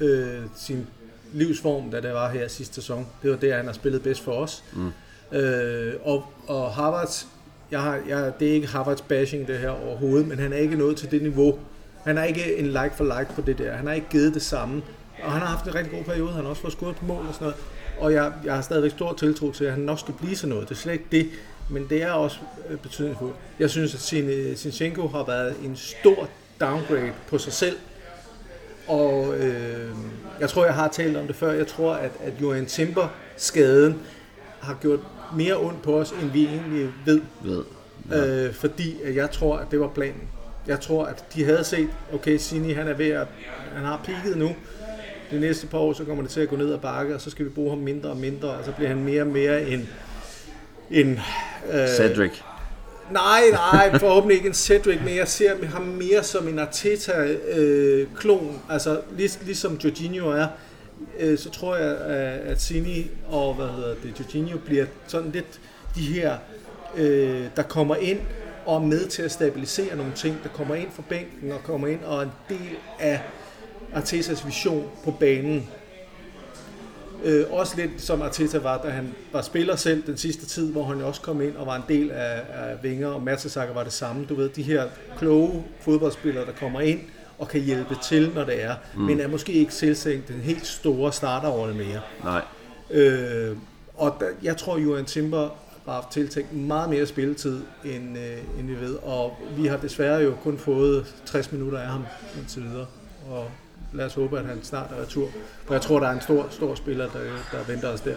[0.00, 0.86] øh, sin
[1.32, 3.06] livsform, da det var her sidste sæson.
[3.22, 4.64] Det var det, han har spillet bedst for os.
[4.72, 4.92] Mm.
[5.38, 7.28] Øh, og, og Harvards
[7.70, 10.76] jeg har, jeg, det er ikke Harvards bashing det her overhovedet, men han er ikke
[10.76, 11.58] nået til det niveau.
[12.04, 13.72] Han er ikke en like for like på det der.
[13.72, 14.82] Han har ikke givet det samme.
[15.22, 16.32] Og han har haft en rigtig god periode.
[16.32, 17.56] Han har også fået scoret på mål og sådan noget.
[17.98, 20.68] Og jeg, jeg har stadigvæk stor tiltro til, at han nok skal blive sådan noget.
[20.68, 21.28] Det er slet ikke det.
[21.70, 23.34] Men det er også øh, betydningsfuldt.
[23.58, 26.28] Jeg synes, at Sinchenko har været en stor
[26.60, 27.76] downgrade på sig selv.
[28.86, 29.90] Og øh,
[30.40, 31.52] jeg tror, jeg har talt om det før.
[31.52, 34.00] Jeg tror, at, at Johan Timber skaden
[34.60, 35.00] har gjort
[35.36, 37.20] mere ondt på os, end vi egentlig ved.
[37.44, 37.64] ved.
[38.10, 38.44] Ja.
[38.44, 40.22] Øh, fordi jeg tror, at det var planen.
[40.66, 43.26] Jeg tror, at de havde set, okay, Sini han er ved at,
[43.74, 44.50] han har peaked nu.
[45.30, 47.30] De næste par år, så kommer det til at gå ned ad bakke, og så
[47.30, 49.88] skal vi bruge ham mindre og mindre, og så bliver han mere og mere en...
[50.90, 51.20] en
[51.72, 52.32] øh, Cedric.
[53.10, 58.72] Nej, nej, forhåbentlig ikke en Cedric, men jeg ser ham mere som en Arteta-klon, øh,
[58.74, 60.46] altså lig, ligesom Jorginho er
[61.18, 61.96] øh, så tror jeg,
[62.46, 65.60] at Sini og hvad hedder det, Jorginho bliver sådan lidt
[65.94, 66.36] de her,
[66.96, 68.20] øh, der kommer ind
[68.66, 71.88] og er med til at stabilisere nogle ting, der kommer ind fra bænken og kommer
[71.88, 73.20] ind og er en del af
[73.94, 75.68] Artetas vision på banen.
[77.24, 80.84] Øh, også lidt som Arteta var, da han var spiller selv den sidste tid, hvor
[80.84, 83.92] han også kom ind og var en del af, af Vinger, og Mertesacker var det
[83.92, 84.26] samme.
[84.28, 84.84] Du ved, de her
[85.18, 87.00] kloge fodboldspillere, der kommer ind
[87.38, 89.02] og kan hjælpe til, når det er, mm.
[89.02, 92.00] men er måske ikke selvsænkt den helt store starterrolle mere.
[92.24, 92.42] Nej.
[92.90, 93.56] Øh,
[93.94, 95.48] og der, jeg tror, Johan Timber
[95.86, 98.94] har tiltænkt meget mere spilletid, end, øh, end vi ved.
[98.94, 102.04] Og vi har desværre jo kun fået 60 minutter af ham
[102.38, 102.86] indtil videre.
[103.30, 103.50] Og
[103.96, 105.28] lad os håbe, at han snart er retur.
[105.64, 108.14] For jeg tror, der er en stor, stor spiller, der, der venter os der.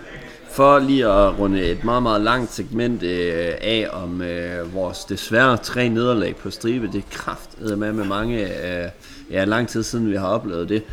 [0.51, 5.57] For lige at runde et meget, meget langt segment øh, af om øh, vores desværre
[5.57, 8.89] tre nederlag på stribe, det er kraft med med mange, øh,
[9.31, 10.83] ja, lang tid siden vi har oplevet det.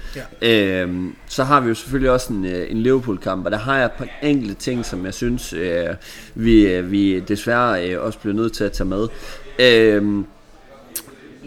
[0.43, 0.83] Ja.
[0.83, 3.85] Øh, så har vi jo selvfølgelig også en, øh, en Liverpool-kamp, og der har jeg
[3.85, 5.89] et par enkelte ting, som jeg synes, øh,
[6.35, 9.09] vi, vi desværre øh, også bliver nødt til at tage med.
[9.59, 10.25] Øh,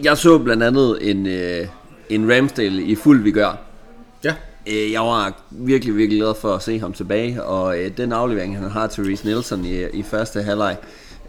[0.02, 1.66] jeg så blandt andet en, øh,
[2.10, 3.58] en Ramsdale i fuld vigør.
[4.24, 4.34] Ja.
[4.66, 8.58] Øh, jeg var virkelig, virkelig glad for at se ham tilbage, og øh, den aflevering,
[8.58, 10.76] han har til Reece Nelson i, i første halvleg,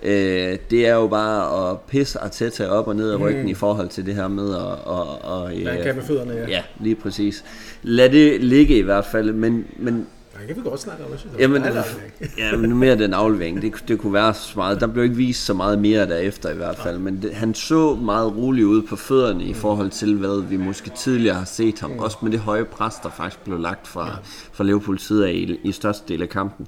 [0.03, 3.47] øh, det er jo bare at pisse Arteta op og ned af ryggen mm.
[3.47, 4.61] i forhold til det her med at...
[4.61, 6.47] Og, og, øh, han kan med fødderne, ja.
[6.47, 7.43] Ja, lige præcis.
[7.83, 10.07] Lad det ligge i hvert fald, men, men
[10.41, 11.35] han kan vi godt snakke om, jeg synes.
[11.39, 11.63] Jamen,
[12.37, 14.79] ja, men mere den aflevering, det, det kunne være så meget.
[14.79, 17.95] Der blev ikke vist så meget mere derefter i hvert fald, men det, han så
[17.95, 21.91] meget rolig ud på fødderne i forhold til, hvad vi måske tidligere har set ham.
[21.91, 21.99] Mm.
[21.99, 24.13] Også med det høje pres, der faktisk blev lagt fra, ja.
[24.51, 26.67] fra Liverpools side af i, i største del af kampen.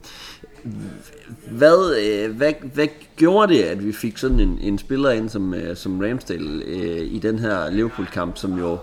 [1.52, 5.54] Hvad, øh, hvad, hvad gjorde det, at vi fik sådan en, en spiller ind som,
[5.54, 8.78] øh, som Ramsdale øh, i den her Liverpool-kamp, som jo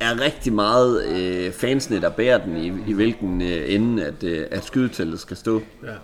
[0.00, 4.46] er rigtig meget øh, fansene, der bærer den i, i hvilken øh, ende, at, øh,
[4.50, 5.62] at skydeteltet skal stå.
[5.84, 5.94] Ja.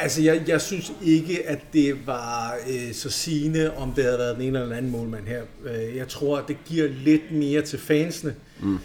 [0.00, 4.36] Altså, jeg, jeg synes ikke, at det var øh, så sigende, om det havde været
[4.36, 5.42] den ene eller anden målmand her.
[5.64, 8.78] Øh, jeg tror, at det giver lidt mere til fansene, mm.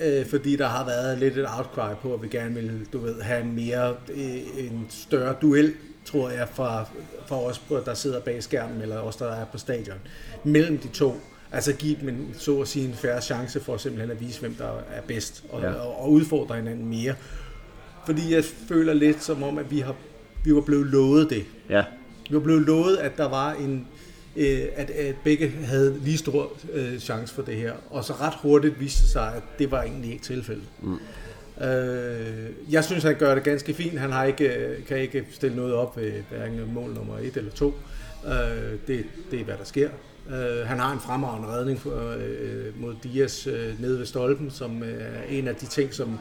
[0.00, 3.20] øh, fordi der har været lidt et outcry på, at vi gerne vil du ved,
[3.20, 6.84] have en mere øh, en større duel, tror jeg, fra,
[7.26, 9.98] fra os, der sidder bag skærmen, eller os, der er på stadion,
[10.44, 11.20] mellem de to.
[11.52, 14.54] Altså give dem en, så at sige en færre chance for simpelthen at vise, hvem
[14.54, 15.72] der er bedst, og, ja.
[15.72, 17.14] og, og udfordre hinanden mere.
[18.06, 19.94] Fordi jeg føler lidt som om, at vi, har,
[20.44, 21.44] vi var blevet lovet det.
[21.68, 21.84] Ja.
[22.30, 23.86] Vi var blevet lovet, at der var en,
[24.36, 27.72] øh, at, at begge havde lige stor øh, chance for det her.
[27.90, 30.66] Og så ret hurtigt viste sig, at det var egentlig ikke tilfældet.
[30.82, 30.98] Mm.
[31.64, 33.98] Øh, jeg synes, han gør det ganske fint.
[33.98, 37.50] Han har ikke, øh, kan ikke stille noget op ved hverken mål nummer et eller
[37.50, 37.74] to.
[38.26, 38.32] Øh,
[38.86, 39.88] det, det er, hvad der sker.
[40.34, 44.82] Øh, han har en fremragende redning for, øh, mod Dias øh, nede ved stolpen, som
[44.82, 46.18] øh, er en af de ting, som,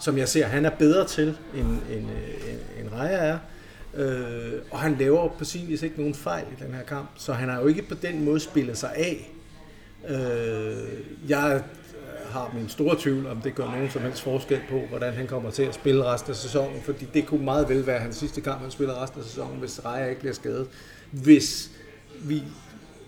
[0.00, 3.38] som jeg ser, han er bedre til, end, end, uh, end Raja er.
[3.94, 7.32] Øh, og han laver på sin vis ikke nogen fejl i den her kamp, så
[7.32, 9.32] han har jo ikke på den måde spillet sig af.
[10.08, 11.62] Øh, jeg
[12.30, 15.50] har min store tvivl, om det gør nogen som helst forskel på, hvordan han kommer
[15.50, 18.60] til at spille resten af sæsonen, fordi det kunne meget vel være hans sidste kamp,
[18.60, 20.68] han spiller resten af sæsonen, hvis Raja ikke bliver skadet.
[21.10, 21.70] Hvis
[22.20, 22.42] vi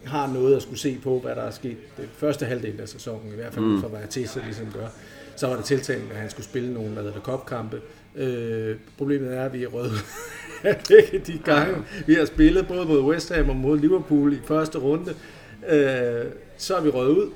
[0.06, 3.32] har noget at skulle se på, hvad der er sket den første halvdel af sæsonen,
[3.32, 3.80] i hvert fald mm.
[3.80, 4.86] for hvad Tessa ligesom gør.
[5.36, 7.80] Så var det tiltænkt, at han skulle spille nogle, hvad hedder kopkampe.
[8.16, 9.92] Øh, problemet er, at vi er røde
[10.88, 14.78] begge de gange, vi har spillet, både mod West Ham og mod Liverpool i første
[14.78, 15.14] runde.
[15.68, 16.24] Øh,
[16.56, 17.30] så er vi røget ud.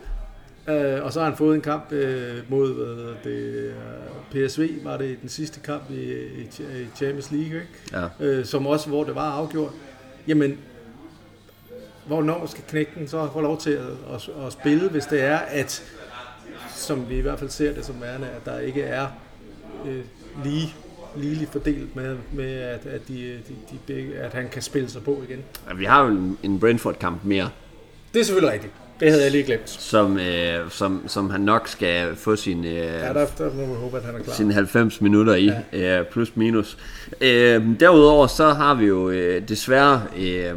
[0.68, 3.74] Øh, og så har han fået en kamp øh, mod hvad det,
[4.30, 7.68] PSV, var det den sidste kamp i, i, i Champions League, ikke?
[7.92, 8.26] Ja.
[8.26, 9.72] Øh, som også, hvor det var afgjort.
[10.28, 10.58] Jamen,
[12.08, 15.82] hvornår skal knækken så få lov til at, at, at spille, hvis det er, at
[16.74, 19.06] som vi i hvert fald ser det som værende, at der ikke er
[19.86, 20.04] øh,
[20.44, 20.74] lige
[21.16, 23.14] ligeligt fordelt med, med at, at, de,
[23.48, 25.44] de, de begge, at han kan spille sig på igen.
[25.76, 27.50] Vi har jo en, en Brentford-kamp mere.
[28.14, 28.72] Det er selvfølgelig rigtigt.
[29.00, 29.70] Det havde jeg lige glemt.
[29.70, 33.74] Som, øh, som, som han nok skal få sin, øh, ja, der, der må vi
[33.74, 34.34] håbe, at han er klar.
[34.34, 36.00] sin 90 minutter i, ja.
[36.00, 36.78] øh, plus minus.
[37.20, 40.54] Øh, derudover så har vi jo øh, desværre øh,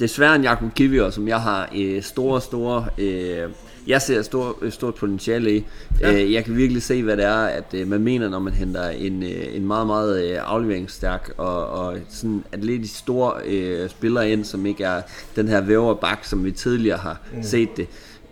[0.00, 2.86] desværre en Jakob Kivior, som jeg har øh, store, store...
[2.98, 3.50] Øh,
[3.86, 5.64] jeg ser stor, stort potentiale i.
[6.00, 6.12] Ja.
[6.12, 8.88] Øh, jeg kan virkelig se, hvad det er, at øh, man mener, når man henter
[8.88, 14.44] en, øh, en meget, meget øh, afleveringsstærk og, og sådan atletisk stor øh, spiller ind,
[14.44, 15.02] som ikke er
[15.36, 17.42] den her væverbak, som vi tidligere har mm.
[17.42, 17.86] set det.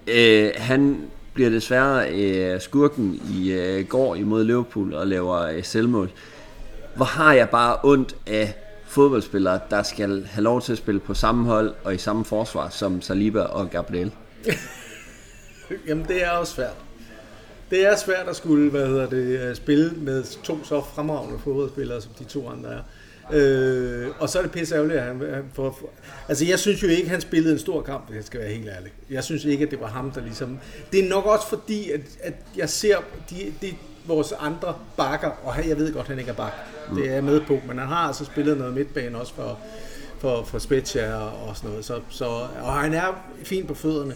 [0.07, 0.97] Øh, han
[1.35, 6.11] bliver desværre øh, skurken i øh, går imod Liverpool og laver øh, selvmål.
[6.97, 8.55] Hvor har jeg bare ondt af
[8.93, 12.69] fodboldspillere, der skal have lov til at spille på samme hold og i samme forsvar
[12.69, 14.13] som Saliba og Gabriel?
[15.89, 16.77] Jamen det er også svært.
[17.71, 22.01] Det er svært at skulle hvad hedder det, øh, spille med to så fremragende fodboldspillere,
[22.01, 22.81] som de to andre er.
[23.33, 25.93] Øh, og så er det pisse ærgerligt, at han, han får...
[26.29, 28.51] Altså, jeg synes jo ikke, at han spillede en stor kamp, hvis jeg skal være
[28.51, 28.93] helt ærlig.
[29.11, 30.59] Jeg synes ikke, at det var ham, der ligesom...
[30.93, 32.97] Det er nok også fordi, at, at jeg ser
[33.31, 33.75] de, de,
[34.07, 36.53] vores andre bakker, og jeg ved godt, at han ikke er bak.
[36.97, 39.59] Det er jeg med på, men han har altså spillet noget midtbane også for,
[40.19, 41.85] for, for Spezia og, og sådan noget.
[41.85, 42.25] Så, så,
[42.63, 44.15] og han er fin på fødderne,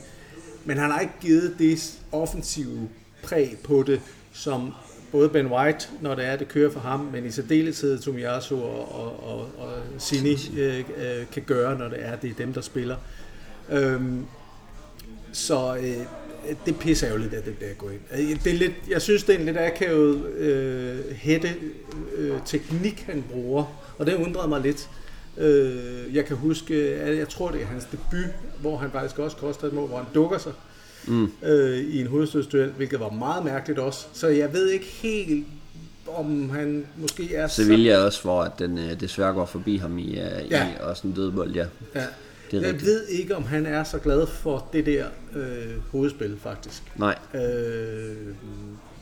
[0.65, 2.89] men han har ikke givet det offensive
[3.23, 4.01] præg på det,
[4.33, 4.73] som
[5.13, 8.95] både Ben White, når det er, det kører for ham, men i særdeleshed Tomiyasu og,
[8.95, 12.61] og, og, og Sini øh, øh, kan gøre, når det er, det er dem, der
[12.61, 12.97] spiller.
[13.71, 14.27] Øhm,
[15.33, 16.07] så øh,
[16.67, 18.01] det pisser jo lidt af det der gå ind.
[18.13, 21.55] Øh, det er lidt, jeg synes, det er en lidt akavet øh, hætte
[22.17, 23.65] øh, teknik, han bruger,
[23.99, 24.89] og det undrede mig lidt.
[25.39, 29.37] Øh, jeg kan huske, at jeg tror, det er hans debut, hvor han faktisk også
[29.37, 30.53] koster et mål, hvor han dukker sig
[31.07, 31.33] mm.
[31.43, 34.07] øh, i en hovedstødsduel, hvilket var meget mærkeligt også.
[34.13, 35.47] Så jeg ved ikke helt,
[36.07, 37.49] om han måske er...
[37.49, 38.05] Sevilla så...
[38.05, 40.69] også, hvor at den øh, desværre går forbi ham i, uh, ja.
[40.69, 41.67] i også en dødbold, ja.
[41.95, 42.05] ja.
[42.51, 42.87] Det er jeg rigtigt.
[42.87, 46.83] ved ikke, om han er så glad for det der øh, hovedspil, faktisk.
[46.97, 47.19] Nej.
[47.35, 47.41] Øh,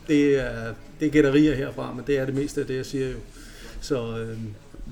[0.08, 3.08] det er, det er gætterier herfra, men det er det meste af det, jeg siger
[3.08, 3.16] jo.
[3.80, 4.38] Så, øh,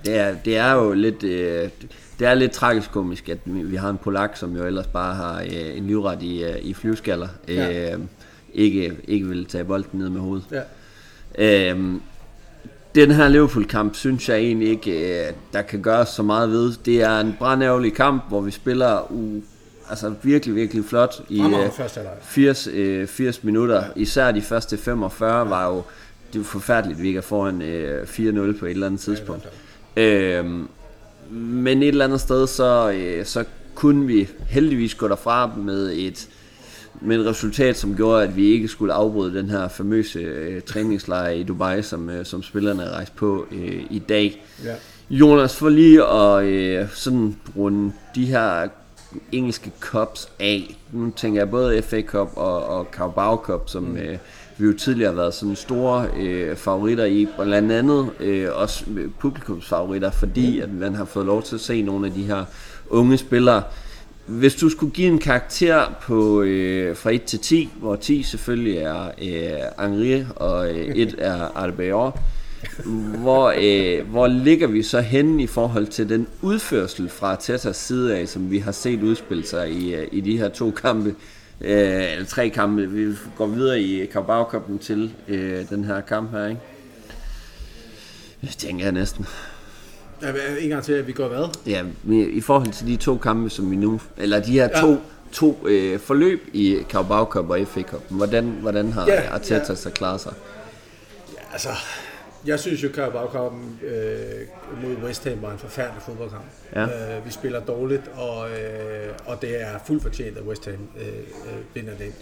[0.04, 1.22] det, er, det er jo lidt...
[1.22, 1.68] Øh,
[2.18, 5.40] det er lidt tragisk komisk, at vi har en polak, som jo ellers bare har
[5.40, 7.96] øh, en livret i, øh, i flyvskaller, øh, ja.
[8.54, 10.44] ikke, ikke vil tage bolden ned med hovedet.
[11.38, 11.72] Ja.
[11.72, 11.94] Øh,
[12.94, 16.72] den her Liverpool-kamp synes jeg egentlig ikke, øh, der kan gøres så meget ved.
[16.84, 19.42] Det er en brandærgerlig kamp, hvor vi spiller u,
[19.90, 21.54] altså virkelig, virkelig flot i uh,
[22.22, 23.84] 80, uh, 80 minutter.
[23.96, 25.82] Især de første 45 var jo
[26.32, 29.48] det var forfærdeligt, at vi ikke er foran uh, 4-0 på et eller andet tidspunkt.
[29.96, 30.66] Uh,
[31.36, 36.28] men et eller andet sted, så, så kunne vi heldigvis gå derfra med et
[37.04, 41.28] med et resultat, som gjorde, at vi ikke skulle afbryde den her famøse øh, træningslejr
[41.28, 44.44] i Dubai, som, øh, som spillerne rejste på øh, i dag.
[44.64, 44.74] Ja.
[45.10, 48.68] Jonas, for lige at øh, sådan runde de her
[49.32, 50.76] engelske cups af.
[50.92, 53.96] Nu tænker jeg både FA Cup og, og Carabao Cup, som mm.
[53.96, 54.18] øh,
[54.58, 58.84] vi jo tidligere har været sådan store øh, favoritter i, blandt andet øh, også
[59.18, 60.62] publikumsfavoritter, fordi mm.
[60.62, 62.44] at man har fået lov til at se nogle af de her
[62.90, 63.62] unge spillere,
[64.26, 68.78] hvis du skulle give en karakter på øh, fra 1 til 10, hvor 10 selvfølgelig
[68.78, 72.20] er øh, Henri og øh, 1 er Arbeor,
[73.18, 78.16] hvor, øh, hvor ligger vi så henne i forhold til den udførsel fra Tetas side
[78.16, 81.14] af, som vi har set udspille sig i, øh, i de her to kampe,
[81.60, 82.90] øh, eller tre kampe.
[82.90, 86.60] Vi går videre i Carabao til øh, den her kamp her, ikke?
[88.40, 89.26] Det tænker jeg næsten.
[90.60, 91.56] En gang til, at vi går hvad?
[91.66, 94.00] Ja, i forhold til de to kampe, som vi nu...
[94.16, 94.80] Eller de her ja.
[94.80, 94.96] to,
[95.32, 98.02] to øh, forløb i Carabao Cup og FA Cup.
[98.08, 99.74] Hvordan, hvordan har ja, Arteta ja.
[99.74, 100.32] så klaret sig?
[101.34, 101.68] Ja, altså...
[102.46, 103.52] Jeg synes jo, Carabao Cup
[103.82, 104.46] øh,
[104.82, 106.44] mod West Ham var en forfærdelig fodboldkamp.
[106.76, 106.82] Ja.
[107.16, 111.06] Øh, vi spiller dårligt, og, øh, og det er fuldt fortjent, at West Ham øh,
[111.06, 112.12] øh, vinder den.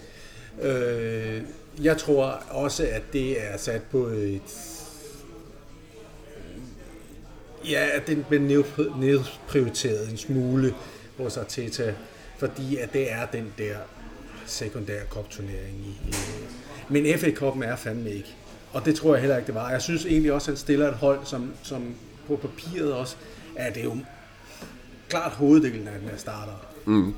[0.69, 1.41] Øh,
[1.83, 4.41] jeg tror også, at det er sat på et
[7.69, 10.73] Ja, den blev nedprioriteret en smule
[11.17, 11.93] hos Arteta,
[12.37, 13.75] fordi at det er den der
[14.45, 15.85] sekundære kopturnering.
[16.07, 16.13] I,
[16.89, 18.35] men FA Cup'en er fandme ikke.
[18.73, 19.69] Og det tror jeg heller ikke, det var.
[19.71, 21.95] Jeg synes egentlig også, at han stiller et hold, som, som
[22.27, 23.15] på papiret også,
[23.55, 23.97] er det jo
[25.09, 26.51] klart hoveddelen af den her starter.
[26.85, 27.13] Mm.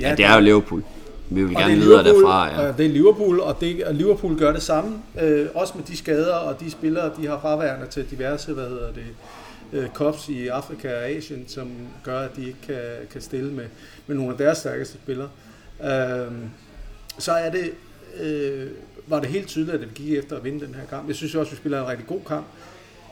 [0.00, 0.82] Ja, ja, det er jo Liverpool.
[1.30, 2.62] Vi vil gerne videre derfra.
[2.62, 2.72] Ja.
[2.72, 5.02] Det er Liverpool, og, det, og Liverpool gør det samme.
[5.20, 8.92] Øh, også med de skader og de spillere, de har fraværende til diverse, hvad hedder
[8.92, 9.04] det,
[9.74, 11.70] øh, kops i Afrika og Asien, som
[12.04, 13.64] gør, at de ikke kan, kan stille med,
[14.06, 15.28] med nogle af deres stærkeste spillere.
[15.84, 16.32] Øh,
[17.18, 17.70] så er det,
[18.20, 18.66] øh,
[19.06, 21.08] var det helt tydeligt, at vi gik efter at vinde den her kamp.
[21.08, 22.46] Jeg synes også, at vi spiller en rigtig god kamp.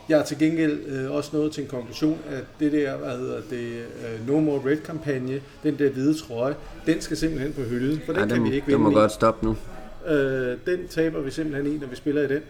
[0.08, 3.40] Jeg har til gengæld øh, også nået til en konklusion, at det der, hvad hedder
[3.50, 3.84] det,
[4.20, 6.54] uh, No More Red-kampagne, den der hvide trøje,
[6.86, 8.94] den skal simpelthen på hylden, for den ja, kan vi ikke vinde Den må i.
[8.94, 9.56] godt stoppe nu.
[10.06, 12.42] Øh, den taber vi simpelthen i, når vi spiller i den.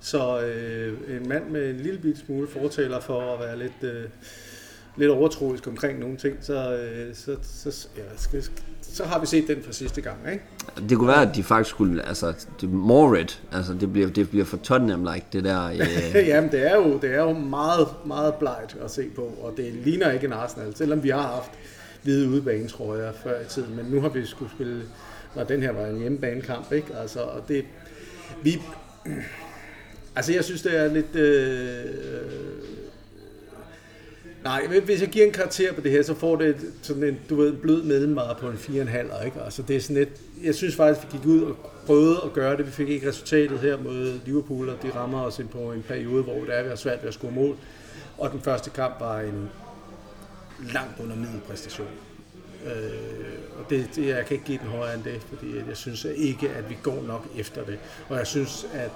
[0.00, 4.04] Så øh, en mand med en lille bit smule fortaler for at være lidt, øh,
[4.96, 8.44] lidt overtroisk omkring nogle ting, så, øh, så, så, ja, skal,
[8.82, 10.16] så har vi set den for sidste gang.
[10.32, 10.44] Ikke?
[10.88, 14.30] Det kunne være, at de faktisk skulle, altså, det more red, altså det bliver, det
[14.30, 15.68] bliver for Tottenham-like, det der.
[15.68, 16.28] Øh...
[16.28, 19.72] Jamen, det er, jo, det er jo meget, meget blegt at se på, og det
[19.72, 21.50] ligner ikke en Arsenal, selvom vi har haft
[22.02, 24.82] hvide udebanetrøjer før i tiden, men nu har vi skulle spille,
[25.34, 26.96] og den her var en hjemmebanekamp, ikke?
[27.00, 27.64] Altså, og det,
[28.42, 28.62] vi,
[30.16, 31.16] Altså, jeg synes, det er lidt...
[31.16, 31.84] Øh,
[34.44, 37.36] nej, hvis jeg giver en karakter på det her, så får det sådan en, du
[37.36, 39.42] ved, blød mellemvare på en 4,5, ikke?
[39.44, 40.08] Altså, det er sådan et,
[40.42, 41.56] jeg synes faktisk, vi gik ud og
[41.86, 42.66] prøvede at gøre det.
[42.66, 46.22] Vi fik ikke resultatet her mod Liverpool, og de rammer os ind på en periode,
[46.22, 47.56] hvor det er, vi har svært ved at score mål.
[48.18, 49.48] Og den første kamp var en
[50.72, 51.88] langt under middelpræstation.
[52.66, 52.72] Øh,
[53.58, 56.50] og det, det, jeg kan ikke give den højere end det, fordi jeg synes ikke,
[56.50, 57.78] at vi går nok efter det.
[58.08, 58.90] Og jeg synes, at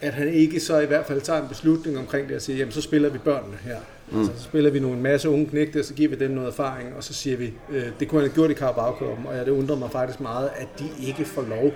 [0.00, 2.72] at han ikke så i hvert fald tager en beslutning omkring det og siger, jamen
[2.72, 3.76] så spiller vi børnene her.
[4.10, 4.18] Mm.
[4.18, 6.48] Altså, så spiller vi nogle en masse unge knægte, og så giver vi dem noget
[6.48, 9.44] erfaring, og så siger vi, øh, det kunne han have gjort i carabao og ja,
[9.44, 11.72] det undrer mig faktisk meget, at de ikke får lov.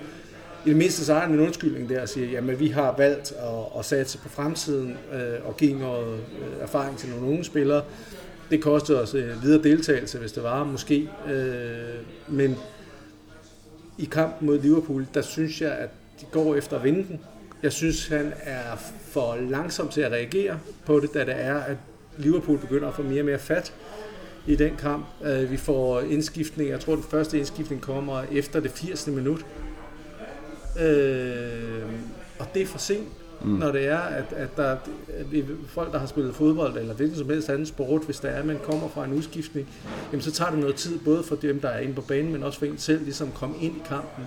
[0.65, 3.31] I det mindste så har han en undskyldning der og siger, jamen vi har valgt
[3.31, 7.83] at, at satse på fremtiden øh, og give noget øh, erfaring til nogle unge spillere.
[8.51, 11.09] Det koster os øh, videre deltagelse, hvis det var, måske.
[11.31, 11.67] Øh,
[12.27, 12.55] men
[13.97, 15.89] i kampen mod Liverpool, der synes jeg, at
[16.21, 17.19] de går efter at vinde den.
[17.65, 18.75] Jeg synes, han er
[19.07, 21.77] for langsom til at reagere på det, da det er, at
[22.17, 23.73] Liverpool begynder at få mere og mere fat
[24.47, 25.05] i den kamp.
[25.23, 29.07] Øh, vi får indskiftning, jeg tror den første indskiftning kommer efter det 80.
[29.07, 29.45] minut.
[30.81, 31.83] Øh,
[32.39, 33.07] og det er for sent,
[33.41, 33.49] mm.
[33.49, 35.25] når det er, at, at der at
[35.67, 38.45] folk, der har spillet fodbold eller hvilken som helst anden sport, hvis der er, at
[38.45, 39.67] man kommer fra en udskiftning,
[40.11, 42.43] jamen så tager det noget tid, både for dem, der er inde på banen, men
[42.43, 44.25] også for en selv, ligesom at komme ind i kampen.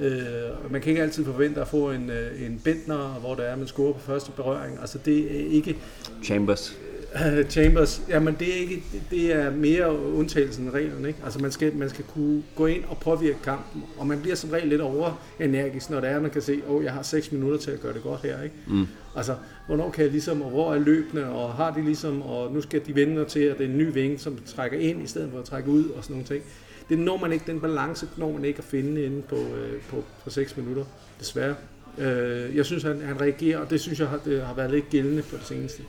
[0.00, 3.56] Øh, man kan ikke altid forvente at få en, øh, en Bentner, hvor der er,
[3.56, 4.78] man scorer på første berøring.
[4.80, 5.76] Altså det er ikke...
[6.22, 6.78] Chambers.
[7.50, 11.06] Chambers, jamen det er, ikke, det er mere undtagelsen end reglen.
[11.06, 11.18] Ikke?
[11.24, 14.50] Altså man skal, man skal kunne gå ind og påvirke kampen, og man bliver som
[14.50, 17.58] regel lidt overenergisk, når det er, man kan se, at oh, jeg har 6 minutter
[17.58, 18.42] til at gøre det godt her.
[18.42, 18.54] Ikke?
[18.66, 18.86] Mm.
[19.16, 19.34] Altså,
[19.66, 22.80] hvornår kan jeg ligesom, og hvor er løbende, og har de ligesom, og nu skal
[22.86, 25.38] de vende til, at det er en ny vinge, som trækker ind, i stedet for
[25.38, 26.42] at trække ud, og sådan nogle ting.
[26.88, 30.04] Det når man ikke, den balance når man ikke at finde inde på, øh, på,
[30.24, 30.84] på 6 minutter,
[31.20, 31.54] desværre.
[31.98, 34.90] Øh, jeg synes, han, han reagerer, og det synes jeg har, det har været lidt
[34.90, 35.82] gældende på det seneste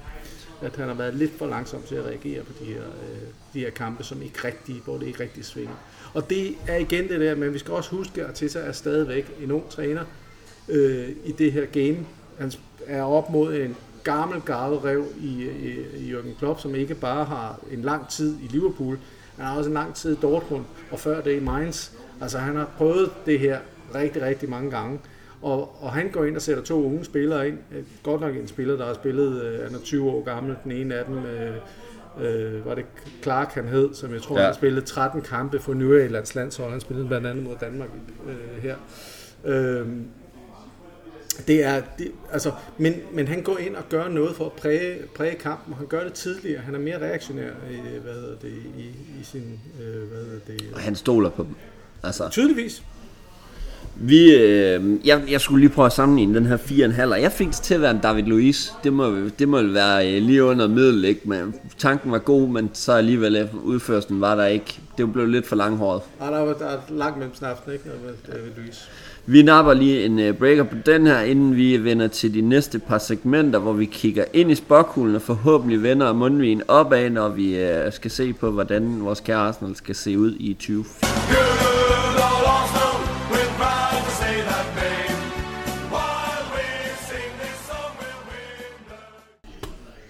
[0.62, 3.60] at han har været lidt for langsom til at reagere på de her, øh, de
[3.60, 5.76] her kampe, som ikke rigtig, hvor det ikke rigtig svinger.
[6.14, 9.32] Og det er igen det der, men vi skal også huske, at Tessa er stadigvæk
[9.42, 10.04] en ung træner
[10.70, 11.98] øh, i det her game.
[12.40, 12.52] Han
[12.88, 17.60] er op mod en gammel rev i, i, i Jürgen Klopp, som ikke bare har
[17.72, 19.00] en lang tid i Liverpool,
[19.38, 21.92] han har også en lang tid i Dortmund, og før det i Mainz.
[22.22, 23.60] Altså han har prøvet det her
[23.96, 25.00] rigtig, rigtig mange gange.
[25.42, 27.58] Og, og han går ind og sætter to unge spillere ind.
[28.04, 30.96] Godt nok en spiller, der har spillet, øh, han er 20 år gammel, den ene
[30.96, 31.56] af dem, øh,
[32.22, 32.86] øh, var det
[33.24, 34.42] Clark han hed, som jeg tror, ja.
[34.42, 36.72] han har spillet 13 kampe for New Englands landshold.
[36.72, 37.90] Han spillede blandt andet mod Danmark
[38.28, 38.76] øh, her.
[39.46, 39.88] Øh,
[41.48, 44.98] det er, det, altså, men, men han går ind og gør noget for at præge,
[45.16, 46.62] præge kampen, og han gør det tidligere.
[46.62, 48.84] Han er mere reaktionær i, hvad hedder det, i,
[49.22, 49.60] i sin...
[49.82, 51.56] Øh, hvad hedder det, og han stoler på dem.
[52.04, 52.30] Altså.
[52.30, 52.84] Tydeligvis.
[53.98, 57.48] Vi, øh, jeg, jeg skulle lige prøve at sammenligne den her 4,5, og jeg fik
[57.48, 58.70] det til at være en David Luiz.
[58.84, 61.22] Det må, det må være øh, lige under middel, ikke?
[61.30, 64.80] Men tanken var god, men så alligevel øh, udførelsen var der ikke.
[64.98, 66.02] Det blev lidt for langhåret.
[66.22, 67.86] Ja, der var, der er langt mellem snaften, ikke?
[68.28, 68.78] David Luiz.
[69.28, 72.80] Vi napper lige en øh, breaker på den her, inden vi vender til de næste
[72.80, 77.58] par segmenter, hvor vi kigger ind i spokhulen og forhåbentlig vender mundvigen opad, når vi
[77.58, 80.86] øh, skal se på, hvordan vores kære Arsenal skal se ud i 20.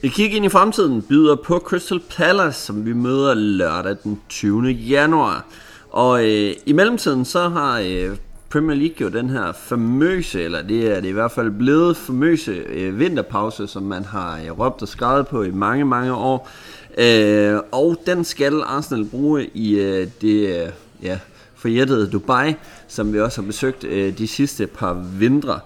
[0.03, 4.67] Et kigger ind i fremtiden byder på Crystal Palace, som vi møder lørdag den 20.
[4.69, 5.45] januar.
[5.89, 8.17] Og øh, i mellemtiden så har øh,
[8.49, 12.51] Premier League jo den her famøse, eller det er det i hvert fald blevet famøse
[12.51, 16.49] øh, vinterpause, som man har øh, råbt og skrevet på i mange, mange år.
[16.97, 20.69] Øh, og den skal Arsenal bruge i øh, det øh,
[21.03, 21.19] ja,
[21.55, 22.53] forjættede Dubai,
[22.87, 25.59] som vi også har besøgt øh, de sidste par vintre.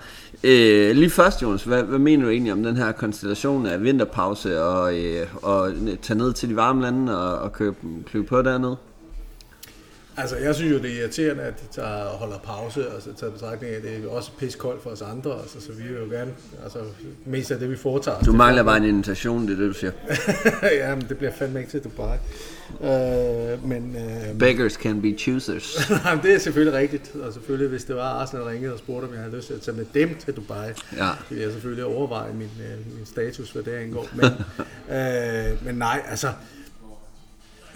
[0.44, 4.64] Øh, lige først, Jonas, hvad, hvad mener du egentlig om den her konstellation af vinterpause
[4.64, 5.72] og, øh, og
[6.02, 7.76] tage ned til de varme lande og, og købe,
[8.12, 8.78] købe på dernede?
[10.22, 13.32] Altså, jeg synes jo, det er irriterende, at de tager, holder pause, og så tager
[13.32, 16.18] betragtning af, at det er også koldt for os andre, altså, så vi vil jo
[16.18, 16.32] gerne,
[16.64, 16.80] altså,
[17.26, 18.20] mest af det, vi foretager.
[18.20, 19.92] Du mangler bare en invitation, det er det, du siger.
[20.82, 22.18] ja, men det bliver fandme ikke til Dubai.
[22.84, 25.92] Øh, men, øh, Beggars can be choosers.
[26.24, 29.14] det er selvfølgelig rigtigt, og selvfølgelig, hvis det var Arsenal, der ringede og spurgte, om
[29.14, 30.68] jeg havde lyst til at tage med dem til Dubai,
[30.98, 31.10] ja.
[31.30, 34.08] ville jeg selvfølgelig overveje min, øh, min status, hvad det angår.
[34.14, 34.26] Men,
[34.98, 36.28] øh, men nej, altså,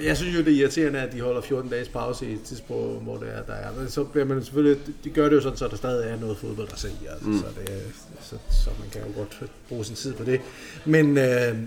[0.06, 3.04] jeg synes jo, det er irriterende, at de holder 14 dages pause i et tidspunkt,
[3.04, 3.74] hvor det er, der er.
[3.78, 6.38] Men så bliver man selvfølgelig, de gør det jo sådan, så der stadig er noget
[6.38, 6.90] fodbold at se.
[7.10, 7.38] Altså, mm.
[7.38, 7.84] så, det,
[8.22, 10.42] så, så, man kan jo godt bruge sin tid på det.
[10.86, 11.58] Men øh,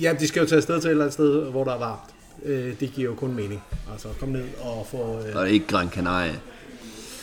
[0.00, 2.10] ja, de skal jo tage afsted til et eller andet sted, hvor der er varmt.
[2.44, 3.62] Øh, det giver jo kun mening.
[3.92, 5.20] Altså, kom ned og få...
[5.28, 6.34] Øh, og ikke Gran Canaria.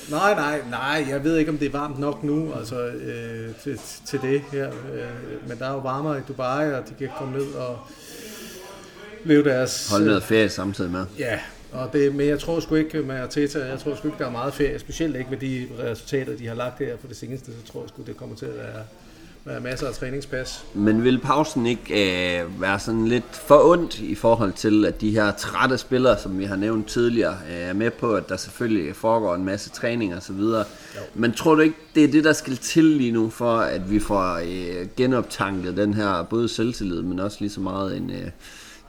[0.10, 1.06] Nej, nej, nej.
[1.10, 4.68] Jeg ved ikke, om det er varmt nok nu altså, øh, til, til det her.
[4.68, 7.80] Øh, men der er jo varmere i Dubai, og de kan komme ned og
[9.26, 9.90] leve deres...
[9.92, 11.06] Holde noget ferie samtidig med.
[11.20, 11.40] Ja,
[11.74, 14.32] og det, men jeg tror sgu ikke med Arteta, jeg tror sgu ikke, der er
[14.32, 17.72] meget ferie, specielt ikke med de resultater, de har lagt her for det seneste, så
[17.72, 18.84] tror jeg sgu, det kommer til at være,
[19.46, 20.66] være masser af træningspas.
[20.74, 25.12] Men vil pausen ikke øh, være sådan lidt for ondt i forhold til, at de
[25.12, 28.96] her trætte spillere, som vi har nævnt tidligere, øh, er med på, at der selvfølgelig
[28.96, 30.66] foregår en masse træning og så videre.
[31.14, 34.00] Men tror du ikke, det er det, der skal til lige nu, for at vi
[34.00, 38.10] får øh, genoptanket den her både selvtillid, men også lige så meget en...
[38.10, 38.28] Øh,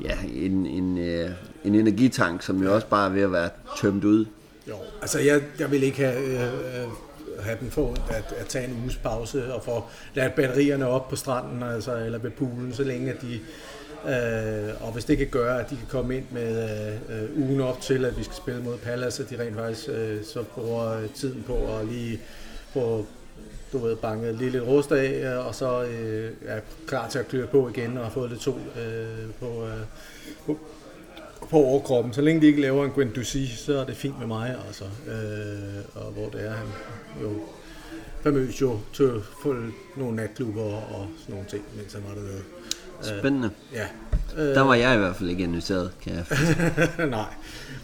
[0.00, 1.30] ja, en, en, øh,
[1.64, 4.26] en energitank, som jo også bare er ved at være tømt ud.
[4.68, 6.88] Jo, altså jeg, jeg vil ikke have, øh, øh
[7.40, 9.84] have den for at, at tage en uges pause og få
[10.14, 13.40] lagt batterierne op på stranden, altså, eller ved poolen, så længe at de
[14.08, 16.64] Øh, og hvis det kan gøre, at de kan komme ind med
[17.08, 19.88] øh, øh ugen op til, at vi skal spille mod Palace, at de rent faktisk
[19.88, 22.20] øh, så bruger øh, tiden på at lige
[22.72, 23.06] få
[23.74, 27.28] du ved, banket lige lidt rust af, øh, og så øh, er klar til at
[27.28, 29.80] køre på igen og har fået lidt sol øh, på, øh,
[30.46, 30.58] på,
[31.50, 32.12] på overkroppen.
[32.12, 34.84] Så længe de ikke laver en Gwen Ducy, så er det fint med mig, altså.
[34.84, 36.66] Øh, og hvor det er, han
[37.22, 37.30] jo
[38.22, 39.54] famøs jo til at få
[39.96, 42.42] nogle natklubber og sådan nogle ting, mens han var dernede.
[43.04, 43.50] Spændende.
[43.72, 44.54] Øh, ja.
[44.54, 47.34] Der var jeg i hvert fald ikke inviteret, kan jeg Nej.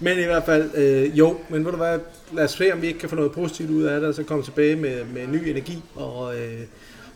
[0.01, 1.99] Men i hvert fald, øh, jo, men ved du hvad,
[2.33, 4.23] lad os se, om vi ikke kan få noget positivt ud af det, og så
[4.23, 6.61] komme tilbage med, med ny energi, og, øh,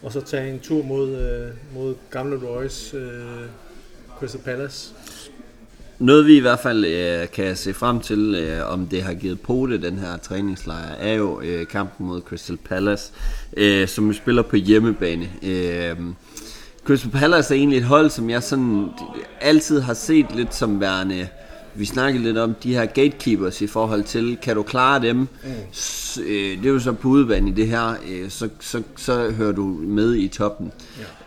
[0.03, 3.47] og så tage en tur mod, øh, mod gamle Royce, øh,
[4.19, 4.95] Crystal Palace.
[5.99, 9.41] Noget vi i hvert fald øh, kan se frem til, øh, om det har givet
[9.41, 13.13] pote, den her træningslejr, er jo øh, kampen mod Crystal Palace,
[13.57, 15.29] øh, som vi spiller på hjemmebane.
[15.43, 15.97] Øh,
[16.85, 18.89] Crystal Palace er egentlig et hold, som jeg sådan
[19.41, 21.29] altid har set lidt som værende
[21.75, 25.17] vi snakkede lidt om de her gatekeepers i forhold til, kan du klare dem?
[25.17, 25.27] Mm.
[26.27, 29.53] Øh, det er jo så på udvand i det her, øh, så, så, så hører
[29.53, 30.73] du med i toppen.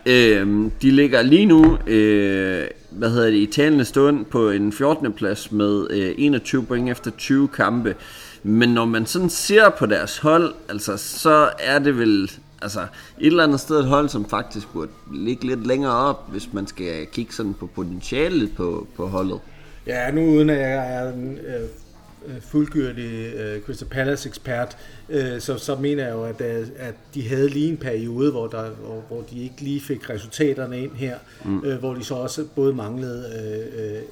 [0.06, 0.40] Ja.
[0.40, 5.12] Øh, de ligger lige nu, øh, hvad hedder det, i talende stund på en 14.
[5.12, 7.94] plads med øh, 21 point efter 20 kampe.
[8.42, 12.30] Men når man sådan ser på deres hold, altså, så er det vel
[12.62, 12.80] altså
[13.20, 16.66] et eller andet sted et hold, som faktisk burde ligge lidt længere op, hvis man
[16.66, 19.40] skal kigge sådan på potentialet på, på holdet.
[19.86, 24.76] Ja, nu uden at jeg er en øh, øh fuldgyldig øh, Crystal Palace ekspert,
[25.08, 28.46] øh, så, så mener jeg jo, at, øh, at de havde lige en periode, hvor,
[28.46, 31.64] der, hvor, hvor de ikke lige fik resultaterne ind her, mm.
[31.64, 33.24] øh, hvor de så også både manglede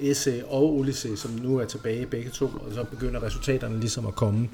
[0.01, 4.07] øh, Esse og Ulisse, som nu er tilbage begge to, og så begynder resultaterne ligesom
[4.07, 4.49] at komme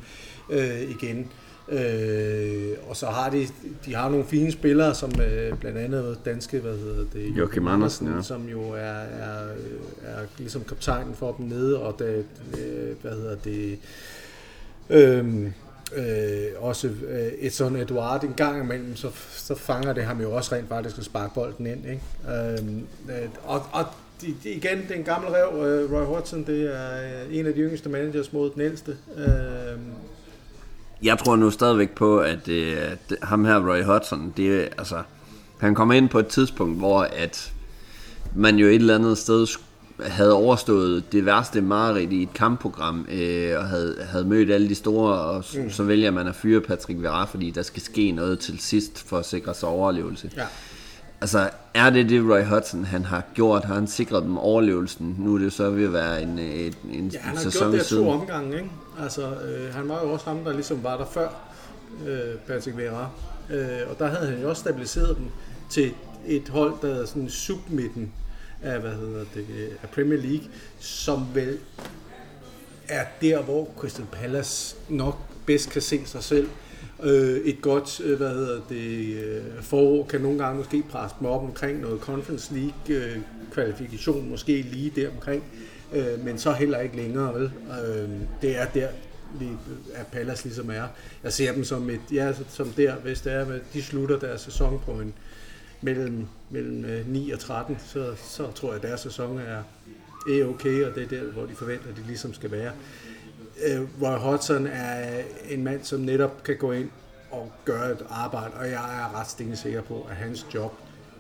[0.51, 1.31] øh, igen.
[1.69, 3.49] Øh, og så har de,
[3.87, 8.15] de har nogle fine spillere, som øh, blandt andet danske, hvad hedder det, Joachim Andersen,
[8.17, 8.23] ja.
[8.23, 9.47] som jo er, er,
[10.03, 12.25] er ligesom kaptajnen for dem nede, og det,
[12.59, 13.79] øh, hvad hedder det,
[14.91, 15.47] øh,
[15.97, 20.33] øh, også øh, et sådan Eduard en gang imellem, så, så fanger det ham jo
[20.33, 21.87] også rent faktisk at sparke bolden ind.
[21.87, 22.03] Ikke?
[22.59, 23.85] Øhm, øh, og, og
[24.23, 27.55] de, de, igen, det er en gammel rev, øh, Roy Hodgson, det er en af
[27.55, 28.97] de yngste managers mod den ældste.
[29.17, 29.79] Øh,
[31.03, 32.77] jeg tror nu stadigvæk på, at øh,
[33.23, 35.03] ham her, Roy Hodgson, det, altså,
[35.59, 37.53] han kommer ind på et tidspunkt, hvor at
[38.35, 39.47] man jo et eller andet sted
[40.01, 44.75] havde overstået det værste mareridt i et kampprogram, øh, og havde, havde mødt alle de
[44.75, 45.71] store, og mm.
[45.71, 49.19] så vælger man at fyre Patrick Vera, fordi der skal ske noget til sidst for
[49.19, 50.31] at sikre sig overlevelse.
[50.37, 50.45] Ja.
[51.21, 53.65] Altså, er det det, Roy Hudson han har gjort?
[53.65, 55.17] Har han sikret dem overlevelsen?
[55.19, 57.87] Nu er det så ved at være en, en, en ja, han har gjort det
[57.87, 58.71] to omgange, ikke?
[59.01, 61.29] Altså, øh, han var jo også ham, der ligesom var der før,
[62.07, 63.11] øh, Patrick Vera.
[63.51, 65.27] Øh, og der havde han jo også stabiliseret dem
[65.71, 65.95] til
[66.27, 68.13] et hold, der er sådan submitten
[68.63, 69.47] af, hvad hedder det,
[69.83, 70.47] af Premier League,
[70.81, 71.59] som vel
[72.89, 76.49] er der, hvor Crystal Palace nok bedst kan se sig selv.
[77.03, 81.29] Øh, et godt, øh, hvad hedder det, øh, forår kan nogle gange måske presse dem
[81.29, 83.19] op omkring noget Conference League øh,
[83.53, 87.35] kvalifikation, måske lige der omkring øh, Øh, men så heller ikke længere.
[87.35, 87.53] Vel?
[87.87, 88.11] Øh,
[88.43, 88.89] det er der,
[89.41, 89.49] vi,
[89.95, 90.85] at Pallas ligesom er.
[91.23, 94.81] Jeg ser dem som et, ja, som der, hvis det er, de slutter deres sæson
[94.85, 95.15] på en
[95.81, 99.63] mellem, mellem øh, 9 og 13, så, så tror jeg, at deres sæson er,
[100.29, 102.73] er okay, og det er der, hvor de forventer, at de ligesom skal være.
[103.67, 106.91] Øh, Roy Hodgson er en mand, som netop kan gå ind
[107.31, 110.73] og gøre et arbejde, og jeg er ret sikker på, at hans job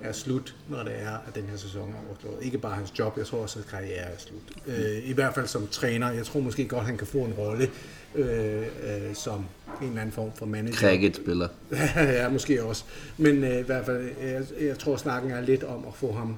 [0.02, 2.44] er slut, når det er, at den her sæson er overstået.
[2.44, 4.42] Ikke bare hans job, jeg tror også, at karriere er slut.
[4.66, 6.10] Øh, I hvert fald som træner.
[6.10, 7.70] Jeg tror måske godt, han kan få en rolle
[8.14, 9.46] øh, øh, som
[9.82, 10.76] en eller anden form for manager.
[10.76, 11.48] Cricket-spiller.
[11.96, 12.84] ja, måske også.
[13.18, 16.36] Men øh, i hvert fald, jeg, jeg tror, snakken er lidt om at få ham,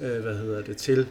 [0.00, 1.06] øh, hvad hedder det, til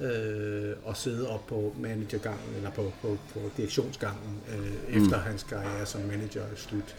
[0.00, 5.22] øh, at sidde op på managergangen, eller på, på, på direktionsgangen, øh, efter mm.
[5.22, 6.96] hans karriere som manager er slut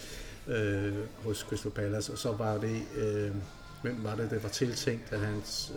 [0.47, 0.93] øh,
[1.24, 2.12] hos Crystal Palace.
[2.12, 2.82] Og så var det...
[2.97, 3.32] Øh,
[3.82, 5.71] hvem var det, der var tiltænkt, at hans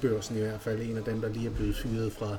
[0.00, 2.36] børsen i hvert fald, en af dem, der lige er blevet fyret fra,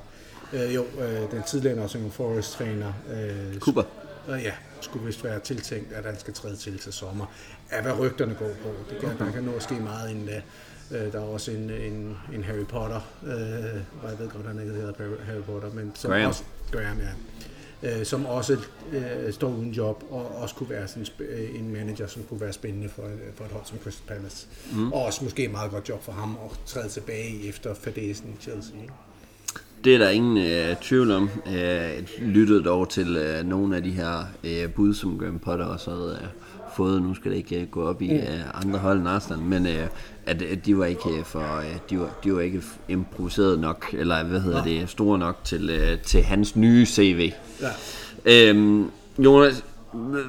[0.52, 2.92] øh, jo, øh, den tidligere Nottingham Forest-træner.
[3.10, 3.82] Øh, Cooper.
[4.28, 7.26] Øh, ja, skulle vist være tiltænkt, at han skal træde til til sommer.
[7.70, 8.68] Af hvad rygterne går på.
[8.90, 9.24] Det kan, okay.
[9.24, 10.42] Der kan nå at ske meget inden da.
[10.90, 13.30] Øh, der er også en, en, en Harry Potter, øh,
[14.10, 14.92] jeg ved godt, han ikke hedder
[15.26, 16.28] Harry Potter, men som Graham.
[16.28, 16.42] også,
[16.72, 17.08] Graham, ja
[17.86, 18.56] øh, som også
[18.92, 22.52] øh, står uden job, og også kunne være sådan øh, en manager, som kunne være
[22.52, 23.02] spændende for,
[23.34, 24.46] for et hold som Crystal Palace.
[24.72, 24.92] Mm.
[24.92, 28.42] Og også måske et meget godt job for ham at træde tilbage efter fadesen i
[28.42, 28.76] Chelsea.
[29.84, 31.30] det er der ingen øh, tvivl om.
[31.46, 35.90] Øh, lyttede dog til øh, nogle af de her øh, bud, som Graham Potter også
[35.90, 36.28] havde øh,
[36.76, 37.02] fået.
[37.02, 39.86] Nu skal det ikke øh, gå op i øh, andre hold end Arsenal, men øh,
[40.26, 44.24] at, at de var ikke for øh, de var, de var ikke improviseret nok eller
[44.24, 47.32] hvad hedder det store nok til øh, til hans nye CV.
[47.62, 47.68] Ja.
[48.24, 49.64] Øhm, Jonas,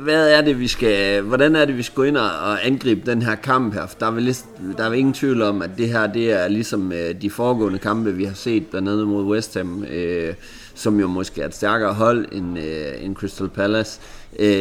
[0.04, 3.22] hvad er det, vi skal, hvordan er det, vi skal gå ind og angribe den
[3.22, 3.88] her kamp her?
[3.88, 4.36] For der er vel,
[4.78, 8.14] der er vel ingen tvivl om, at det her, det er ligesom de foregående kampe,
[8.14, 10.34] vi har set, blandt andet mod West Ham, øh,
[10.76, 14.00] som jo måske er et stærkere hold end, øh, end Crystal Palace.
[14.02, 14.17] Øh,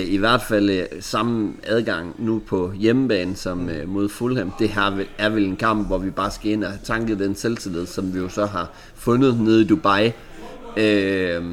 [0.07, 4.53] I hvert fald øh, samme adgang nu på hjemmebane som øh, mod Fulham.
[4.59, 7.19] Det her er vel, er vel en kamp, hvor vi bare skal ind og tanke
[7.19, 10.13] den selvtillid, som vi jo så har fundet nede i Dubai.
[10.77, 11.45] Øh,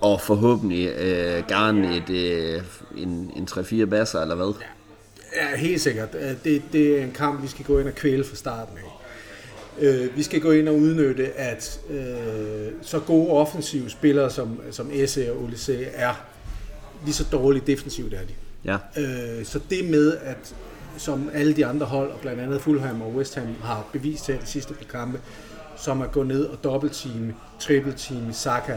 [0.00, 2.62] og forhåbentlig øh, gerne et, øh,
[2.96, 4.54] en, en 3-4 basser, eller hvad?
[5.36, 6.08] Ja, helt sikkert.
[6.20, 8.90] Øh, Det, det er en kamp, vi skal gå ind og kvæle fra starten af.
[9.80, 11.96] Øh, vi skal gå ind og udnytte, at øh,
[12.82, 16.14] så gode offensive spillere som, som Esse og Olise er,
[17.04, 18.34] lige så dårligt defensivt er de.
[18.64, 18.76] Ja.
[19.00, 20.54] Øh, så det med, at
[20.96, 24.40] som alle de andre hold, og blandt andet Fulham og West Ham har bevist her
[24.40, 25.20] de sidste par kampe,
[25.76, 28.76] som at gå ned og dobbeltteame, triple-team Saka,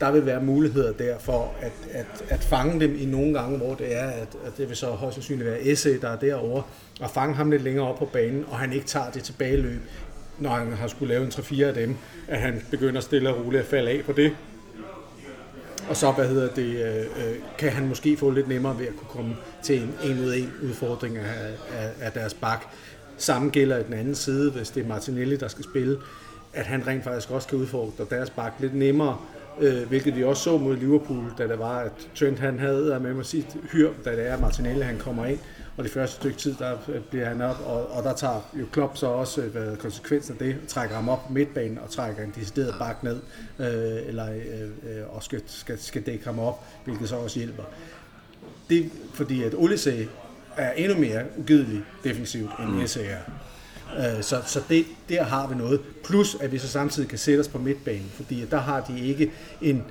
[0.00, 3.74] der vil være muligheder der for at, at, at fange dem i nogle gange, hvor
[3.74, 6.62] det er, at, at det vil så højst sandsynligt være Esse, der er derovre,
[7.00, 9.80] og fange ham lidt længere op på banen, og han ikke tager det tilbageløb,
[10.38, 11.96] når han har skulle lave en 3-4 af dem,
[12.28, 14.32] at han begynder stille og roligt at falde af på det.
[15.88, 18.96] Og så, hvad hedder det, øh, øh, kan han måske få lidt nemmere ved at
[18.96, 21.24] kunne komme til en en ud en udfordring af,
[21.72, 22.66] af, af deres bak.
[23.16, 25.98] Samme gælder i den anden side, hvis det er Martinelli, der skal spille,
[26.52, 29.18] at han rent faktisk også kan udfordre deres bak lidt nemmere,
[29.60, 33.14] øh, hvilket vi også så mod Liverpool, da det var, at Trent han havde med
[33.14, 35.38] mig sit hyr, da det er Martinelli, han kommer ind,
[35.76, 36.76] og det første stykke tid, der
[37.10, 40.38] bliver han op, og, og der tager jo Klopp så også øh, hvad konsekvensen af
[40.38, 43.20] det, trækker ham op midtbanen og trækker en decideret bak ned,
[43.58, 47.62] øh, eller, øh, øh, og skal, skal, skal dække ham op, hvilket så også hjælper.
[48.68, 50.08] Det er fordi, at Olise
[50.56, 52.80] er endnu mere ugidelig defensivt, end mm.
[52.80, 53.18] Esse er.
[53.98, 55.80] Øh, Så, så det, der har vi noget.
[56.04, 59.32] Plus, at vi så samtidig kan sætte os på midtbanen, fordi der har de ikke
[59.62, 59.84] en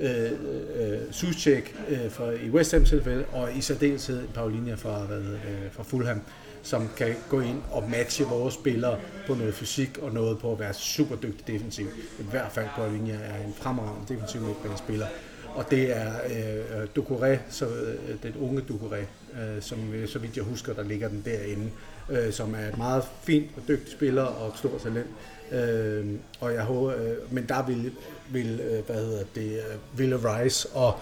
[0.00, 0.32] øh,
[0.76, 5.18] øh, Suschek øh, fra, øh, i West Ham tilfælde, og i særdeleshed en fra, hvad,
[5.18, 6.20] øh, fra Fulham,
[6.62, 10.60] som kan gå ind og matche vores spillere på noget fysik og noget på at
[10.60, 11.86] være super dygtig defensiv.
[12.18, 15.06] I hvert fald Paulinia er en fremragende defensiv midtbanespiller.
[15.54, 18.96] Og det er øh, øh Ducouré, så, øh, den unge Ducouré,
[19.40, 21.70] øh, som øh, så vidt jeg husker, der ligger den derinde,
[22.10, 25.06] øh, som er et meget fint og dygtig spiller og et stort talent.
[25.52, 26.06] Øh,
[26.40, 27.92] og jeg håber, øh, men der vil,
[28.30, 31.00] vil øh, hvad hedder det, øh, Ville Rice og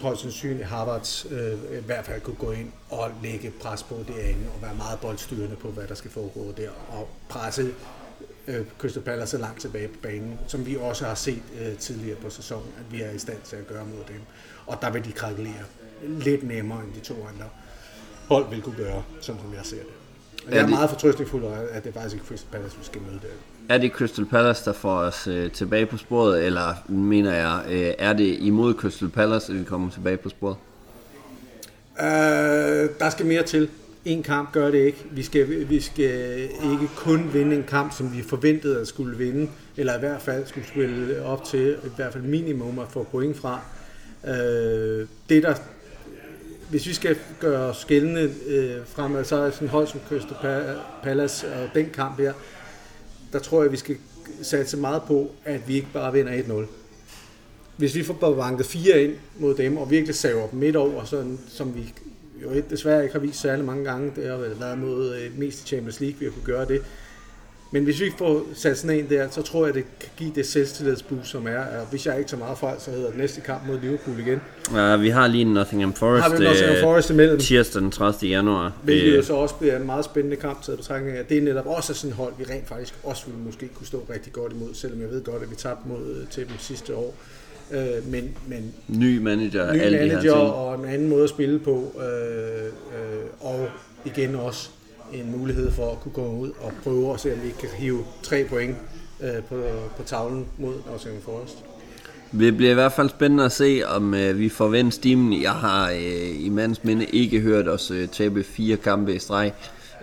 [0.00, 4.46] højst sandsynligt Harvards øh, i hvert fald kunne gå ind og lægge pres på derinde
[4.54, 7.74] og være meget boldstyrende på, hvad der skal foregå der, og presse
[8.46, 12.16] øh, Crystal Palace så langt tilbage på banen, som vi også har set øh, tidligere
[12.16, 14.20] på sæsonen, at vi er i stand til at gøre mod dem.
[14.66, 15.64] Og der vil de krakkelere
[16.02, 17.48] lidt nemmere, end de to andre
[18.28, 19.92] hold vil kunne gøre, sådan som jeg ser det.
[20.46, 23.20] Og jeg er meget fortrøstningsfuld, over, at det faktisk ikke Crystal Palace, vi skal møde
[23.22, 23.28] der.
[23.68, 27.94] Er det Crystal Palace, der får os øh, tilbage på sporet, eller mener jeg, øh,
[27.98, 30.56] er det imod Crystal Palace, at vi kommer tilbage på sporet?
[32.00, 33.68] Øh, der skal mere til.
[34.04, 35.04] En kamp gør det ikke.
[35.10, 39.50] Vi skal, vi skal ikke kun vinde en kamp, som vi forventede at skulle vinde,
[39.76, 43.36] eller i hvert fald skulle spille op til, i hvert fald minimum at få point
[43.36, 43.60] fra.
[44.26, 45.54] Øh, det der,
[46.70, 50.36] hvis vi skal gøre skældende øh, fremad, så er sådan en hold som Crystal
[51.02, 52.32] Palace og den kamp her,
[53.32, 53.96] der tror jeg, vi skal
[54.42, 56.66] satse meget på, at vi ikke bare vinder 1-0
[57.76, 61.38] hvis vi får banket fire ind mod dem, og virkelig saver dem midt over, sådan,
[61.48, 61.94] som vi
[62.42, 65.66] jo desværre ikke har vist særlig mange gange, det har været mod øh, mest i
[65.66, 66.82] Champions League, vi har kunne gøre det.
[67.74, 70.46] Men hvis vi får sat sådan en der, så tror jeg, det kan give det
[70.46, 71.58] selvtillidsboost, som er.
[71.58, 74.40] Og hvis jeg ikke så meget fejl, så hedder det næste kamp mod Liverpool igen.
[74.70, 77.90] Uh, vi har lige en Nottingham Forest, Har vi Nottingham øh, Forest imellem, tirsdag den
[77.90, 78.30] 30.
[78.30, 78.72] januar.
[78.82, 81.24] hvilket jo Øh, så også bliver en meget spændende kamp til betragtning af.
[81.24, 84.06] Det er netop også sådan et hold, vi rent faktisk også ville måske kunne stå
[84.10, 86.94] rigtig godt imod, selvom jeg ved godt, at vi tabte mod øh, til dem sidste
[86.94, 87.14] år.
[87.72, 90.52] Øh, men, men ny manager, ny alle de her manager ting.
[90.52, 92.70] og en anden måde at spille på, øh, øh,
[93.40, 93.68] og
[94.04, 94.70] igen også
[95.14, 98.04] en mulighed for at kunne gå ud og prøve at se, om vi kan hive
[98.22, 98.76] tre point
[99.20, 99.62] øh, på,
[99.96, 101.58] på tavlen mod Nottingham Forest.
[102.38, 105.42] Det bliver i hvert fald spændende at se, om øh, vi får vendt stimen.
[105.42, 109.52] Jeg har øh, i mands minde ikke hørt os øh, tabe fire kampe i streg.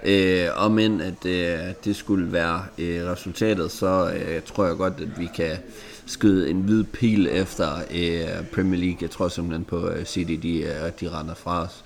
[0.04, 4.94] Øh, om end at øh, det skulle være øh, resultatet, så øh, tror jeg godt,
[4.98, 5.58] at vi kan
[6.06, 8.98] skyde en hvid pil efter øh, Premier League.
[9.02, 11.84] Jeg tror simpelthen på øh, City, de, øh, de render fra os.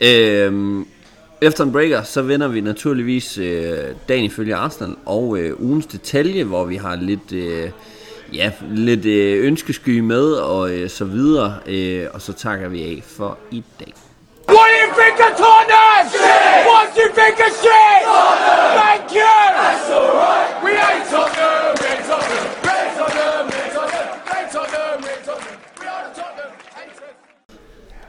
[0.00, 0.84] Øh,
[1.42, 3.74] efter en breaker, så vender vi naturligvis øh,
[4.08, 7.32] dagen ifølge Arsenal og øh, ugens detalje, hvor vi har lidt...
[7.32, 7.70] Øh,
[8.32, 11.54] ja, lidt øh, ønskesky med og øh, så videre.
[11.66, 13.94] Øh, og så takker vi af for i dag.
[14.48, 16.06] What do you think of Tottenham?
[16.70, 18.02] What do you think of shit?
[18.80, 19.36] Thank you!
[19.60, 20.64] That's alright!
[20.64, 21.74] We ain't Tottenham!
[21.80, 22.39] We ain't Tottenham!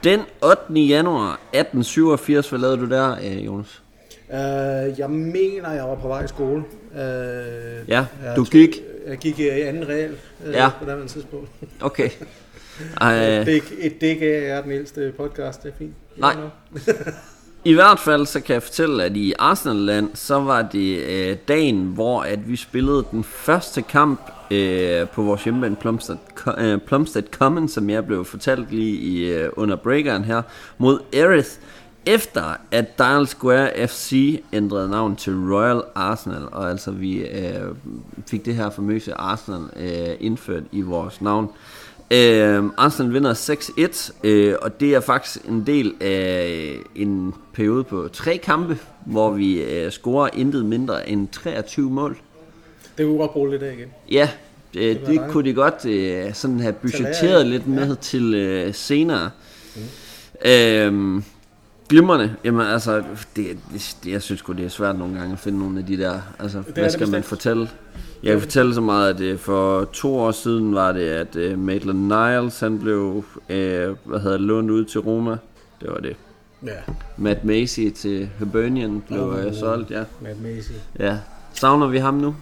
[0.04, 0.80] Den 8.
[0.80, 3.82] januar 1887, hvad lavede du der, øh, Jonas?
[4.28, 6.64] Uh, jeg mener, jeg var på vej i skole.
[6.90, 8.76] Uh, Ja, du gik.
[9.06, 10.10] Jeg gik i anden real
[10.46, 10.70] uh, Ja.
[10.80, 11.48] på det tidspunkt.
[11.80, 12.10] Okay.
[13.00, 15.94] Ej, Det, et dæk af, jeg er den ældste podcast, det er fint.
[16.16, 16.36] Nej.
[17.64, 21.84] I hvert fald så kan jeg fortælle, at i Arsenal-land, så var det øh, dagen,
[21.84, 26.16] hvor at vi spillede den første kamp øh, på vores hjemmebane Plumstead,
[26.58, 30.42] øh, Plumstead Common, som jeg blev fortalt lige i, øh, under breakeren her,
[30.78, 31.50] mod Erith,
[32.06, 37.74] efter at Dial Square FC ændrede navn til Royal Arsenal, og altså vi øh,
[38.26, 41.44] fik det her famøse Arsenal øh, indført i vores navn.
[41.44, 41.81] Øh,
[42.76, 48.36] Arsenal vinder 6-1, øh, og det er faktisk en del af en periode på tre
[48.36, 52.18] kampe, hvor vi øh, scorer intet mindre end 23 mål.
[52.98, 53.88] Det kunne godt bruge lidt af igen.
[54.10, 54.28] Ja,
[54.76, 59.30] øh, det, det kunne de godt øh, sådan have budgetteret lidt med til øh, senere.
[59.76, 60.50] Mm.
[60.50, 61.22] Øh,
[61.88, 62.34] glimrende.
[62.44, 63.02] Jamen altså,
[63.36, 65.86] det, det, det, jeg synes sgu, det er svært nogle gange at finde nogle af
[65.86, 66.20] de der.
[66.38, 67.68] Altså, er hvad det skal man fortælle?
[68.22, 71.58] Jeg kan fortælle så meget, at øh, for to år siden var det, at øh,
[71.58, 75.36] Maitland Niles, han blev, øh, hvad hedder lånt ud til Roma.
[75.80, 76.16] Det var det.
[76.66, 76.76] Ja,
[77.16, 80.04] Matt Macy til Hibernian blev øh, solgt, ja.
[80.22, 80.72] Matt Macy.
[80.98, 81.18] ja.
[81.54, 82.34] Savner vi ham nu?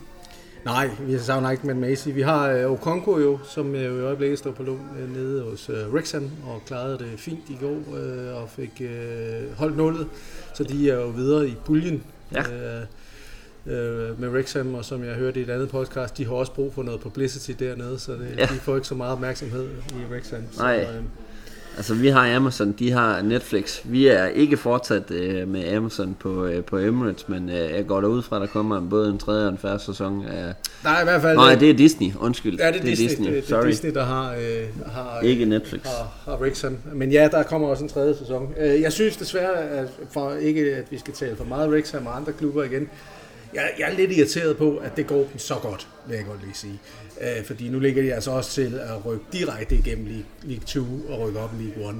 [0.64, 2.08] Nej, vi savner ikke Matt Macy.
[2.08, 5.70] Vi har uh, Okonko jo, som uh, i øjeblikket står på lån uh, nede hos
[5.70, 10.06] uh, Wrexham og klarede det fint i går uh, og fik uh, holdt nullet.
[10.54, 12.02] Så de er jo videre i puljen
[12.34, 12.40] Ja.
[12.40, 12.86] uh,
[13.66, 16.74] uh, med Wrexham, og som jeg hørte i et andet podcast, de har også brug
[16.74, 18.42] for noget publicity dernede, så det, Ja.
[18.42, 20.40] de får ikke så meget opmærksomhed i Wrexham.
[20.58, 20.84] Nej.
[20.84, 21.04] Så, uh,
[21.76, 23.80] Altså, vi har Amazon, de har Netflix.
[23.84, 28.00] Vi er ikke fortsat øh, med Amazon på, øh, på Emirates, men øh, jeg går
[28.00, 30.54] derud fra, at der kommer både en tredje og en fjerde sæson af...
[30.84, 31.36] er i hvert fald...
[31.36, 32.58] Nej, det er Disney, undskyld.
[32.58, 33.08] Ja, det er Disney.
[33.08, 33.26] Disney.
[33.26, 33.66] Det, det er Sorry.
[33.66, 35.82] Disney, der har, øh, har Ikke Netflix.
[35.84, 36.76] Har, har Wrexham.
[36.92, 38.54] Men ja, der kommer også en tredje sæson.
[38.60, 42.16] Øh, Jeg synes desværre, at for ikke at vi skal tale for meget Wrexham og
[42.16, 42.88] andre klubber igen,
[43.54, 46.40] jeg, jeg er lidt irriteret på, at det går dem så godt, vil jeg godt
[46.44, 46.80] lige sige.
[47.20, 50.80] Øh, fordi nu ligger de altså også til at rykke direkte igennem League, League 2
[51.08, 51.96] og rykke op i League 1.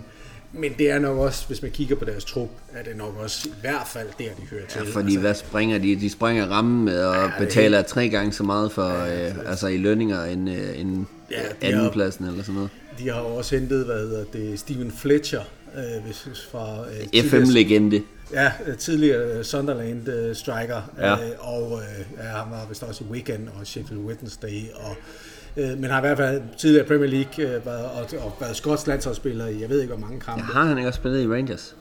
[0.53, 3.48] Men det er nok også, hvis man kigger på deres trup, er det nok også
[3.48, 4.80] i hvert fald der, de hører til.
[4.86, 5.96] Ja, fordi hvad springer de?
[5.96, 9.51] De springer rammen med og Ja, ja, er betaler tre gange så meget for, øh,
[9.51, 12.70] altså i lønninger end, øh, end Ja, ja, de har- andenpladsen eller sådan noget.
[12.98, 15.40] De har også hentet, hvad hedder det, Steven Fletcher,
[15.76, 16.84] øh, hvis, fra
[17.14, 18.03] øh, FM-legende.
[18.33, 21.12] Ja, øh, tidligere Sunderland uh, striker, Ja.
[21.12, 24.97] øh, og øh, ja, han var vist også i Wigan og Sheffield Wednesday, og,
[25.57, 28.87] øh, men har i hvert fald tidligere Premier League øh, været, og, og været skotsk
[28.87, 30.45] landsholdsspiller i, jeg ved ikke hvor mange kampe.
[30.45, 31.76] Har han ikke også spillet i Rangers?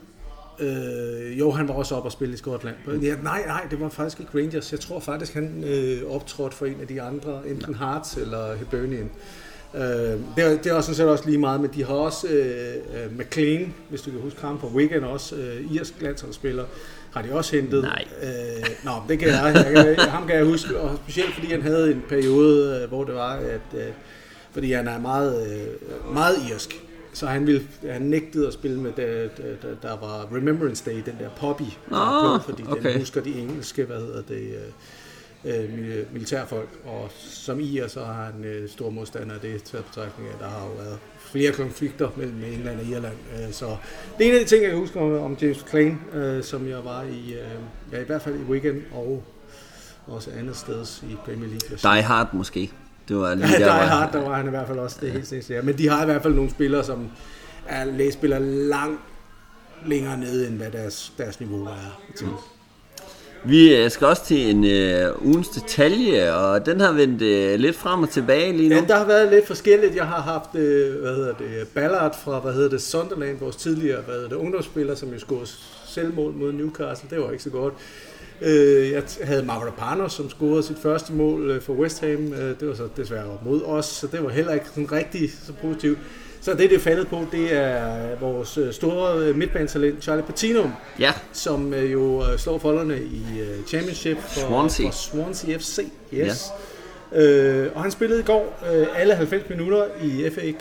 [0.59, 2.75] Øh, jo, han var også oppe og spille i Skotland.
[3.01, 4.71] Ja, nej, nej, det var faktisk ikke Rangers.
[4.71, 9.03] Jeg tror faktisk, han øh, optrådte for en af de andre, enten Hearts eller Hibernian.
[9.03, 9.09] Øh,
[9.73, 12.75] det, er, det er også sådan set også lige meget, men de har også øh,
[12.75, 16.65] øh, McLean, hvis du kan huske ham på Wigan, også øh, irsk landsholdsspiller,
[17.11, 17.83] har de også hentet.
[17.83, 18.05] Nej.
[18.23, 21.61] Øh, nå, det kan jeg, jeg, jeg, ham kan jeg huske, og specielt fordi han
[21.61, 23.87] havde en periode, øh, hvor det var, at øh,
[24.51, 28.91] fordi han er meget, øh, meget irsk, så han, ville, han nægtede at spille med,
[28.97, 32.91] da, da, da der var Remembrance Day, den der poppy, der på, fordi okay.
[32.91, 34.71] den husker de engelske, hvad hedder det, øh,
[35.45, 39.85] øh, mil- militærfolk, og som ir, så har han øh, stor modstander af det, taget
[39.85, 43.15] betragtning af, der har jo været flere konflikter mellem England og Irland.
[43.33, 43.65] Øh, så
[44.17, 46.67] det er en af de ting, jeg kan huske om, om James Klein, øh, som
[46.69, 47.47] jeg var i, øh,
[47.91, 49.23] ja, i hvert fald i weekend, og
[50.07, 51.93] også andet sted i Premier League.
[51.95, 52.71] Die Hard måske.
[53.07, 55.09] Det var lige Ja, der, er hard, der var han i hvert fald også, det
[55.09, 55.65] er helt sikkert.
[55.65, 57.09] Men de har i hvert fald nogle spillere, som
[57.67, 59.01] er lægespillere langt
[59.85, 62.01] længere nede, end hvad deres, deres niveau er.
[62.21, 62.27] Mm.
[63.43, 67.75] Vi øh, skal også til en øh, ugens detalje, og den har vendt øh, lidt
[67.75, 68.75] frem og tilbage lige nu.
[68.75, 69.95] Ja, der har været lidt forskelligt.
[69.95, 74.01] Jeg har haft, øh, hvad hedder det, Ballard fra, hvad hedder det, Sunderland, vores tidligere,
[74.01, 75.47] hvad hedder det, ungdomsspiller, som jo scorede
[75.87, 77.09] selvmål mod Newcastle.
[77.09, 77.73] Det var ikke så godt.
[78.41, 82.33] Øh, jeg havde Mavropanos, som scorede sit første mål øh, for West Ham.
[82.33, 85.53] Øh, det var så desværre mod os, så det var heller ikke sådan rigtig så
[85.61, 85.97] positivt.
[86.41, 87.85] Så det, det er faldet på, det er
[88.19, 90.63] vores øh, store øh, midtbanetalent, Charlie Patino,
[90.99, 93.23] Ja, som øh, jo slår folderne i
[93.67, 94.85] Championship for Swansea.
[94.87, 95.79] for Swansea FC.
[96.13, 96.45] Yes.
[97.13, 97.21] Ja.
[97.21, 100.51] Øh, og han spillede i går øh, alle 90 minutter i FA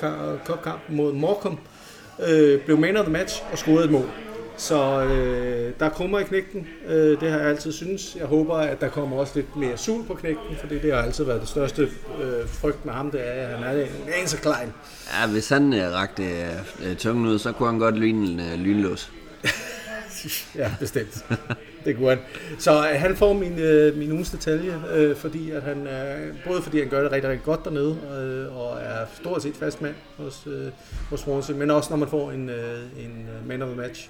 [0.47, 1.61] Cup kamp mod Morecambe.
[2.29, 4.11] Øh, blev man of the match og scorede et mål.
[4.59, 8.17] Så øh, der krummer i knægten, øh, det har jeg altid synes.
[8.19, 11.25] Jeg håber, at der kommer også lidt mere sul på knægten, for det har altid
[11.25, 11.83] været det største
[12.23, 14.73] øh, frygt med ham, det er, at han er en anelse klein.
[15.21, 16.23] Ja, hvis han øh, rakte
[16.85, 19.11] øh, tungen ud, så kunne han godt lyne øh, lynlås.
[20.55, 21.25] Ja, bestemt.
[21.85, 22.19] Det kunne han.
[22.59, 26.63] Så øh, han får min, øh, min ugens detalje, øh, fordi at han, øh, både
[26.63, 29.95] fordi han gør det rigtig, rigtig godt dernede, øh, og er stort set fast mand
[30.17, 30.67] hos, øh,
[31.11, 34.09] hos Swansea, men også når man får en, øh, en øh, man of the match.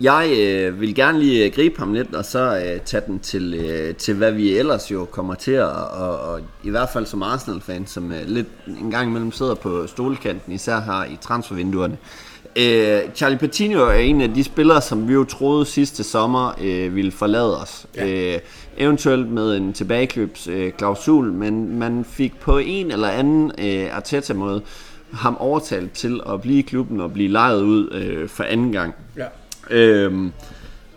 [0.00, 3.54] Jeg øh, vil gerne lige øh, gribe ham lidt, og så øh, tage den til,
[3.54, 7.22] øh, til, hvad vi ellers jo kommer til at, og, og i hvert fald som
[7.22, 8.46] Arsenal-fan, som øh, lidt
[8.80, 11.96] en gang imellem sidder på stolkanten, især her i transfervinduerne.
[12.56, 16.94] Øh, Charlie Patino er en af de spillere, som vi jo troede sidste sommer øh,
[16.94, 17.86] ville forlade os.
[17.96, 18.34] Ja.
[18.34, 18.40] Øh,
[18.76, 24.62] eventuelt med en tilbagekøbsklausul, øh, klausul, men man fik på en eller anden øh, Arteta-måde
[25.12, 28.94] ham overtalt til at blive i klubben og blive lejet ud øh, for anden gang.
[29.16, 29.26] Ja.
[29.70, 30.32] Øhm,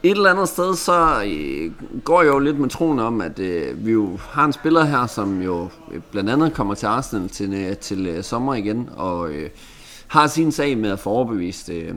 [0.03, 1.71] et eller andet sted, så øh,
[2.03, 5.07] går jeg jo lidt med troen om, at øh, vi jo har en spiller her,
[5.07, 9.31] som jo øh, blandt andet kommer til Arsenal til, øh, til øh, sommer igen, og
[9.31, 9.49] øh,
[10.07, 11.95] har sin sag med at få overbevist øh,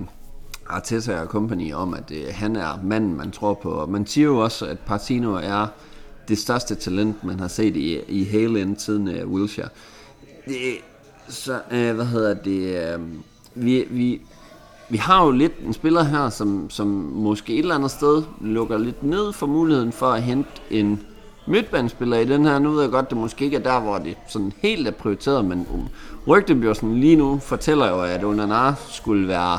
[0.66, 3.70] Arteta og company om, at øh, han er manden, man tror på.
[3.70, 5.66] Og man siger jo også, at Partino er
[6.28, 9.68] det største talent, man har set i, i hele end tiden øh, Wilshere.
[10.46, 10.54] Det,
[11.28, 13.00] så, øh, hvad hedder det, øh,
[13.54, 14.20] vi, vi,
[14.90, 18.78] vi har jo lidt en spiller her, som, som måske et eller andet sted lukker
[18.78, 21.00] lidt ned for muligheden for at hente en
[21.46, 22.58] midtbanespiller i den her.
[22.58, 25.44] Nu ved jeg godt, det måske ikke er der, hvor det sådan helt er prioriteret,
[25.44, 25.88] men um,
[26.26, 29.58] rygtebjørsen lige nu fortæller jo, at Onana skulle være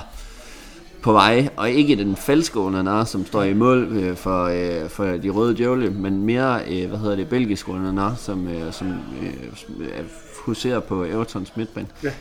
[1.02, 5.06] på vej, og ikke den falske Onana, som står i mål øh, for, øh, for
[5.06, 8.88] de røde djævle, men mere, øh, hvad hedder det, belgisk Onana, som, øh, som
[9.22, 9.34] øh,
[9.80, 10.06] øh,
[10.46, 11.88] huserer på Evertons midtbane.
[12.04, 12.12] Ja.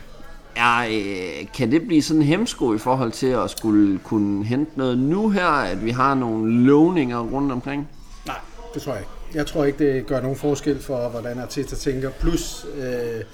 [0.56, 4.72] Er, øh, kan det blive sådan en hemsko i forhold til at skulle kunne hente
[4.76, 7.88] noget nu her, at vi har nogle lovninger rundt omkring?
[8.26, 8.36] Nej,
[8.74, 9.10] det tror jeg ikke.
[9.34, 12.10] Jeg tror ikke, det gør nogen forskel for, hvordan Arteta tænker.
[12.10, 13.24] Plus, øh,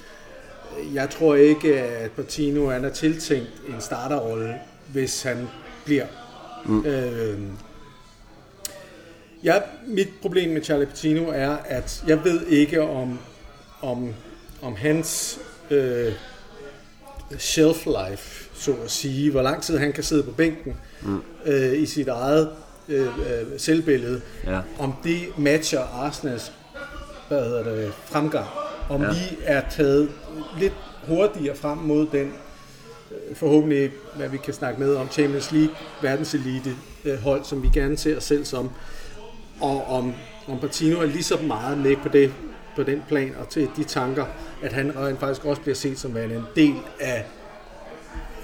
[0.93, 4.55] jeg tror ikke, at Patino han er tiltænkt en starterrolle,
[4.91, 5.47] hvis han
[5.85, 6.05] bliver.
[6.65, 6.85] Mm.
[6.85, 7.39] Øh,
[9.43, 9.55] ja,
[9.87, 13.19] mit problem med Charlie Patino er, at jeg ved ikke om,
[13.81, 14.13] om,
[14.61, 15.39] om hans
[15.69, 16.13] øh,
[17.37, 21.21] shelf life, så at sige, hvor lang tid han kan sidde på bænken mm.
[21.45, 22.49] øh, i sit eget
[22.89, 24.59] øh, øh, selvbillede, Ja.
[24.79, 26.51] om det matcher Arsenals
[27.27, 28.45] hvad hedder det, fremgang.
[28.89, 29.09] Om Ja.
[29.09, 30.09] vi er taget
[30.59, 30.73] lidt
[31.07, 32.33] hurtigere frem mod den
[33.11, 36.69] øh, forhåbentlig, hvad vi kan snakke med om Champions League, verdenselite
[37.05, 38.69] øh, hold, som vi gerne ser os selv som.
[39.61, 40.13] Og om,
[40.47, 42.33] om Patino er lige så meget med på, det,
[42.77, 44.25] på den plan og til de tanker,
[44.63, 47.25] at han rent faktisk også bliver set som værende en del af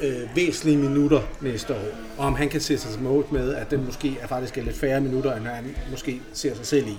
[0.01, 1.88] øh, væsentlige minutter næste år.
[2.17, 4.75] Og om han kan se sig som mål med, at den måske er faktisk lidt
[4.75, 6.97] færre minutter, end han måske ser sig selv i.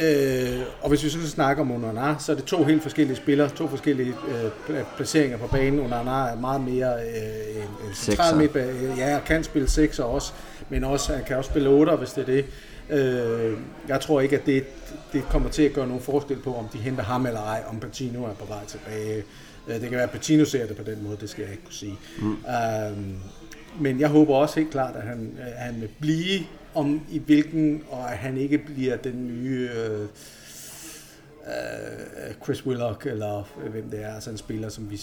[0.00, 3.16] Øh, og hvis vi så skal snakke om Onana, så er det to helt forskellige
[3.16, 5.80] spillere, to forskellige øh, pla- placeringer på banen.
[5.80, 8.94] Onana er meget mere øh, en, en central midtbane.
[8.96, 10.32] Ja, kan spille 6 også,
[10.68, 12.44] men også, han kan også spille 8, hvis det er det.
[12.90, 13.58] Øh,
[13.88, 14.64] jeg tror ikke, at det,
[15.12, 17.80] det kommer til at gøre nogen forskel på, om de henter ham eller ej, om
[17.80, 19.24] Patino er på vej tilbage.
[19.68, 21.64] Øh, det kan være, at Patino ser det på den måde, det skal jeg ikke
[21.64, 21.98] kunne sige.
[22.20, 22.32] Mm.
[22.32, 22.98] Øh,
[23.80, 26.40] men jeg håber også helt klart, at han, at han vil blive
[26.74, 30.06] om i hvilken, og at han ikke bliver den nye øh, øh,
[32.44, 35.00] Chris Willock, eller øh, hvem det er, altså en spiller, som vi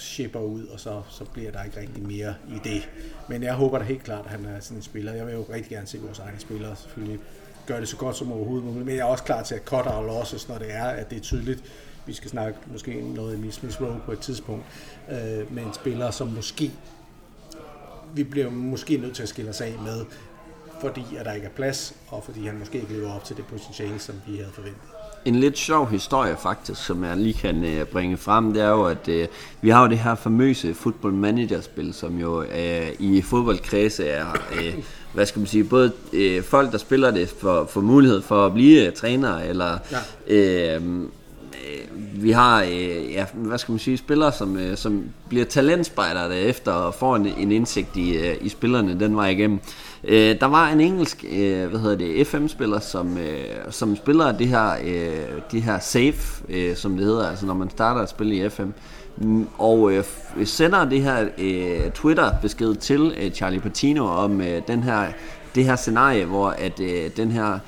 [0.00, 2.88] shipper ud, og så, så bliver der ikke rigtig mere i det.
[3.28, 5.12] Men jeg håber da helt klart, at han er sådan en spiller.
[5.12, 7.18] Jeg vil jo rigtig gerne se vores egne spillere selvfølgelig
[7.66, 9.86] gøre det så godt som overhovedet muligt, men jeg er også klar til at cut
[9.86, 11.64] our losses, når det er, at det er tydeligt,
[12.06, 14.64] vi skal snakke måske noget i Smith Row på et tidspunkt,
[15.10, 16.72] øh, med en spiller, som måske
[18.14, 20.04] vi bliver måske nødt til at skille os af med,
[20.80, 23.46] fordi at der ikke er plads, og fordi han måske ikke lever op til det
[23.46, 24.99] potentiale, som vi havde forventet.
[25.24, 28.84] En lidt sjov historie faktisk, som jeg lige kan øh, bringe frem, det er jo,
[28.84, 29.28] at øh,
[29.62, 34.74] vi har jo det her famøse football manager-spil, som jo øh, i fodboldkredse er, øh,
[35.14, 38.52] hvad skal man sige, både øh, folk, der spiller det for, for mulighed for at
[38.52, 39.78] blive øh, træner, eller
[40.28, 40.76] Ja.
[40.76, 40.82] øh,
[41.54, 46.36] øh, vi har, øh, ja, hvad skal man sige, spillere, som, øh, som bliver talentspejdere
[46.36, 49.60] efter og får en, en indsigt i, øh, i spillerne den vej igennem.
[50.04, 54.48] Øh, der var en engelsk, øh, hvad hedder det, FM-spiller, som, øh, som spiller det
[54.48, 58.34] her, øh, de her safe, øh, som det hedder, altså når man starter at spille
[58.34, 58.68] i FM.
[59.16, 60.04] Mm, og øh,
[60.44, 65.06] sender det her øh, Twitter-besked til øh, Charlie Patino om øh, den her,
[65.54, 67.58] det her scenarie, hvor at øh, den her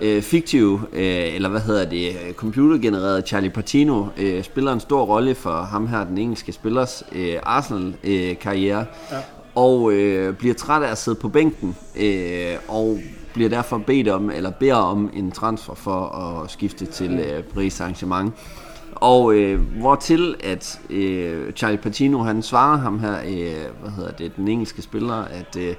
[0.00, 5.34] øh, fiktive, øh, eller hvad hedder det, computergenererede Charlie Patino øh, spiller en stor rolle
[5.34, 8.80] for ham her, den engelske spillers øh, Arsenal-karriere.
[8.80, 9.16] Øh, Ja
[9.54, 12.98] og øh, bliver træt af at sidde på bænken, øh, og
[13.34, 17.80] bliver derfor bedt om, eller beder om en transfer for at skifte til øh, Paris
[17.80, 18.30] Saint-Germain.
[18.94, 24.36] Og øh, hvortil at øh, Charlie Patino han svarer ham her, øh, hvad hedder det,
[24.36, 25.74] den engelske spiller, at øh,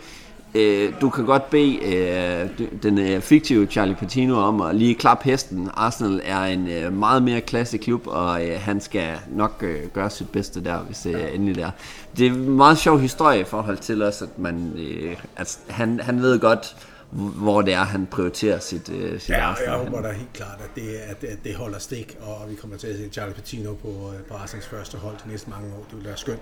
[0.55, 2.49] øh, du kan godt bede øh,
[2.83, 5.69] den øh, fiktive Charlie Patino om at lige klappe hesten.
[5.73, 10.09] Arsenal er en øh, meget mere klasse klub, og øh, han skal nok øh, gøre
[10.09, 11.71] sit bedste der, hvis det øh, endelig er.
[12.17, 15.99] Det er en meget sjov historie i forhold til os, at man, øh, altså, han,
[15.99, 16.75] han ved godt,
[17.11, 19.69] hvor det er, han prioriterer sit, øh, sit Ja, Arsenal.
[19.71, 19.87] jeg hen.
[19.87, 22.87] håber da helt klart, at det, at, at det holder stik, og vi kommer til
[22.87, 25.85] at se Charlie Patino på, øh, på Arsenals første hold de næste mange år.
[25.89, 26.41] Det vil være skønt.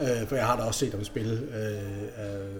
[0.00, 2.56] Øh, for jeg har da også set ham spille, øh, øh,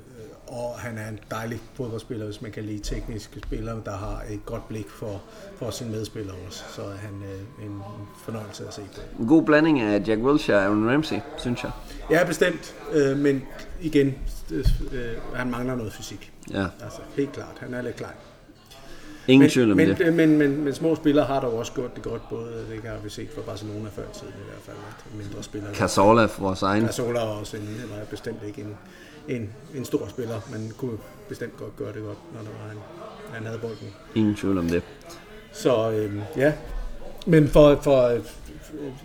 [0.46, 4.46] og han er en dejlig fodboldspiller, hvis man kan lide tekniske spillere, der har et
[4.46, 5.22] godt blik for,
[5.56, 6.64] for sine medspillere også.
[6.74, 7.82] Så er han øh, en
[8.24, 9.22] fornøjelse at se på.
[9.22, 11.70] En god blanding af Jack Wilshere og Aaron Ramsey, synes jeg.
[12.10, 13.42] Ja, bestemt, øh, men
[13.80, 14.14] igen,
[14.50, 14.64] øh,
[15.34, 16.32] han mangler noget fysik.
[16.50, 18.12] Ja, Altså, helt klart, han er lidt klein.
[19.28, 20.14] Ingen Men, tvivl om men, det.
[20.14, 23.10] men, men, men små spillere har dog også gjort det godt, både det har vi
[23.10, 25.74] set fra Barcelona før i tiden i hvert fald, at mindre spillere.
[25.74, 26.86] Cazorla for vores egen.
[26.86, 28.76] Casola var også en, var bestemt ikke en,
[29.36, 30.98] en, en stor spiller, men kunne
[31.28, 32.78] bestemt godt gøre det godt, når der var han,
[33.32, 33.94] han havde bolden.
[34.14, 34.82] Ingen tvivl om det.
[35.52, 36.52] Så øhm, ja,
[37.26, 38.18] men for, for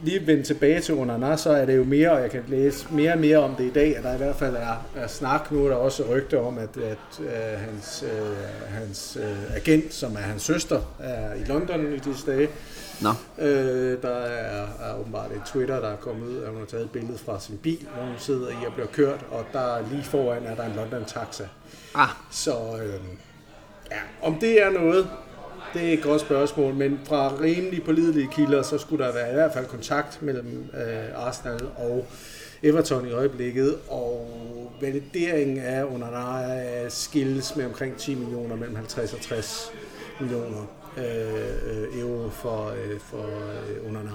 [0.04, 3.14] lige vende tilbage til Onana, så er det jo mere, og jeg kan læse mere
[3.14, 5.52] og mere om det i dag, at der i hvert fald er, er snak.
[5.52, 10.14] Nu er der også rygter om, at, at øh, hans, øh, hans øh, agent, som
[10.16, 12.50] er hans søster, er i London i disse dage.
[13.02, 13.10] Nå,
[13.40, 16.84] Øh, der er, er åbenbart en Twitter, der er kommet ud, at hun har taget
[16.84, 20.04] et billede fra sin bil, hvor hun sidder i og bliver kørt, og der lige
[20.04, 21.44] foran er der en London Taxa.
[21.96, 22.52] ah, Så
[22.84, 23.00] øh,
[23.92, 25.08] ja, om det er noget,
[25.74, 29.34] det er et godt spørgsmål, men fra rimelig pålidelige kilder, så skulle der være i
[29.34, 32.06] hvert fald kontakt mellem øh, Arsenal og
[32.64, 34.32] Everton i øjeblikket, og
[34.82, 39.72] valideringen af Onana er skilles med omkring 10 millioner, mellem 50 og 60
[40.20, 40.68] millioner
[40.98, 44.12] øh, euro for, øh, for øh, Onana.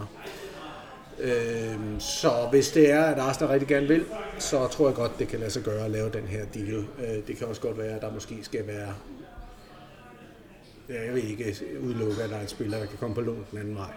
[1.20, 4.04] Øh, så hvis det er, at Arsenal rigtig gerne vil,
[4.38, 6.76] så tror jeg godt, det kan lade sig gøre at lave den her deal.
[6.76, 8.94] Øh, det kan også godt være, at der måske skal være
[10.88, 13.58] jeg vil ikke udelukke, at der er en spiller, der kan komme på lån den
[13.58, 13.90] anden vej.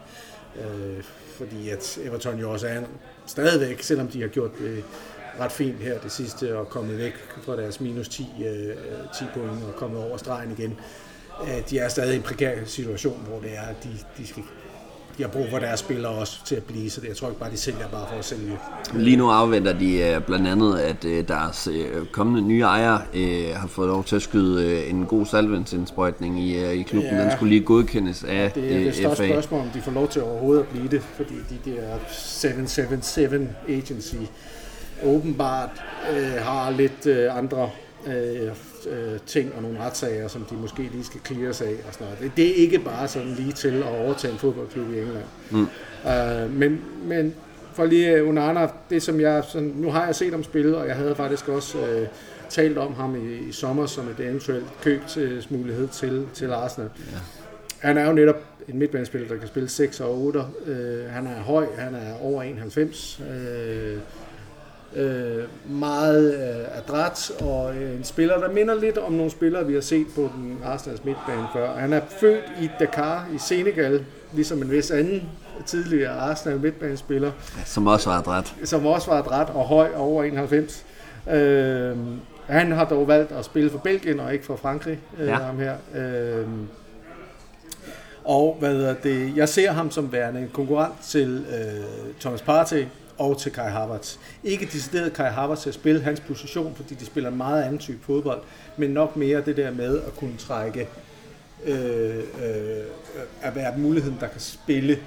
[0.56, 1.04] Øh,
[1.38, 2.88] fordi at Everton jo også er en,
[3.26, 4.84] stadigvæk, selvom de har gjort det
[5.40, 7.14] ret fint her det sidste, og kommet væk
[7.44, 8.76] fra deres minus 10, øh,
[9.20, 10.80] 10 point og kommet over stregen igen.
[11.44, 14.44] Øh, de er stadig i en prekær situation, hvor det er, at de, de skal
[15.18, 17.40] de har brug for deres spillere også til at blive, så det, jeg tror ikke
[17.40, 18.58] bare, de sælger bare for at sælge.
[18.94, 22.98] Lige nu afventer de øh, blandt andet, at øh, deres øh, kommende nye ejer
[23.56, 27.12] har fået lov til at skyde en god salvandsindsprøjtning i, i klubben.
[27.12, 27.24] Ja.
[27.24, 29.32] Den skulle lige godkendes af Det er det største FA.
[29.32, 34.16] spørgsmål, om de får lov til overhovedet at blive det, fordi de der 777 Agency
[35.04, 35.70] åbenbart
[36.18, 37.70] øh, har lidt øh, andre
[38.08, 38.52] øh,
[38.90, 42.20] øh, ting og nogle retssager, som de måske lige skal clears af og sådan noget.
[42.22, 45.26] Det, det er ikke bare sådan lige til at overtage en fodboldklub i England.
[45.50, 45.68] Mm.
[46.10, 47.34] Øh, men, men
[47.74, 50.88] for lige øh, Onana, det som jeg, sådan, nu har jeg set ham spille, og
[50.88, 52.08] jeg havde faktisk også øh,
[52.50, 56.90] talt om ham i, i sommer som et eventuelt købsmulighed til, til Arsenal.
[57.12, 57.18] Ja.
[57.80, 58.36] Han er jo netop
[58.68, 60.44] en midtbanespiller, der kan spille 6 og 8.
[60.66, 63.22] Øh, han er høj, han er over 91.
[63.32, 63.98] Øh,
[64.96, 69.74] øh, meget øh, adræt, og øh, en spiller, der minder lidt om nogle spillere, vi
[69.74, 71.74] har set på den Arsenals midtbane før.
[71.76, 75.24] Han er født i Dakar i Senegal, ligesom en vis anden
[75.66, 77.32] tidligere Arsenal midtbanespiller
[77.66, 78.54] Som også var adræt.
[78.64, 80.86] som også var adræt og høj over 91.
[81.32, 81.98] Øh,
[82.46, 85.34] han har dog valgt at spille for Belgien og ikke for Frankrig, øh, Ja.
[85.36, 85.74] ham her.
[85.96, 86.46] Øh,
[88.24, 91.84] og hvad hedder det, jeg ser ham som værende en konkurrent til øh,
[92.20, 92.86] Thomas Partey
[93.22, 94.18] og til Kai Havertz.
[94.44, 97.80] Ikke decideret Kai Havertz til at spille hans position, fordi de spiller en meget anden
[97.80, 98.42] type fodbold,
[98.78, 100.88] men nok mere det der med at kunne trække
[101.66, 102.24] øh, øh,
[103.42, 105.00] at være muligheden, der kan spille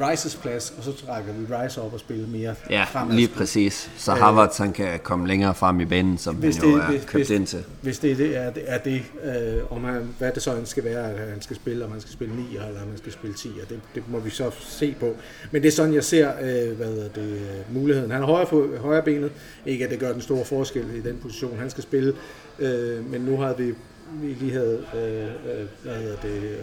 [0.00, 3.16] Rices plads, og så trækker vi Rice op og spiller mere Ja, fremad.
[3.16, 3.90] lige præcis.
[3.98, 6.88] Så Havertz han kan komme længere frem i banen, som Hvis han jo det- er
[6.90, 7.64] hvis- købt hvis- ind til.
[7.82, 10.84] Hvis det, det er, det, er det øh, om han, hvad det så han skal
[10.84, 13.36] være, at han skal spille, om han skal spille 9 eller om han skal spille
[13.36, 15.16] 10, og det, det må vi så se på.
[15.50, 18.10] Men det er sådan, jeg ser øh, hvad hedder det, øh, muligheden.
[18.10, 19.30] Han har højre, fod- højre benet,
[19.66, 22.14] ikke at det gør den store forskel i den position, han skal spille,
[22.58, 23.74] øh, men nu har vi,
[24.22, 25.24] vi lige havde, øh,
[25.60, 26.58] øh, hvad hedder det, øh, øh,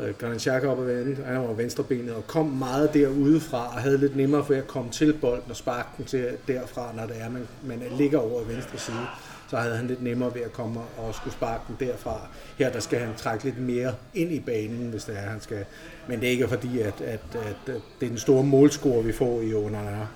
[0.00, 3.98] Øh, Granit Xhaka op ad vandet, han var venstrebenet og kom meget derudefra og havde
[3.98, 7.30] lidt nemmere for at komme til bolden og sparke den til derfra, når det er,
[7.30, 9.06] man, man ligger over i venstre side.
[9.50, 12.20] Så havde han lidt nemmere ved at komme og skulle sparke den derfra.
[12.58, 15.64] Her der skal han trække lidt mere ind i banen, hvis det er, han skal.
[16.08, 19.12] Men det er ikke fordi, at, at, at, at det er den store målscore, vi
[19.12, 20.06] får i Onana.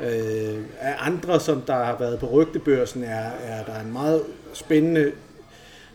[0.00, 4.22] Øh, af andre, som der har været på rygtebørsen, er, er der en meget
[4.52, 5.12] spændende,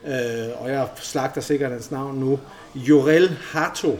[0.07, 2.39] øh, og jeg slagter sikkert hans navn nu,
[2.75, 3.99] Jorel Hato.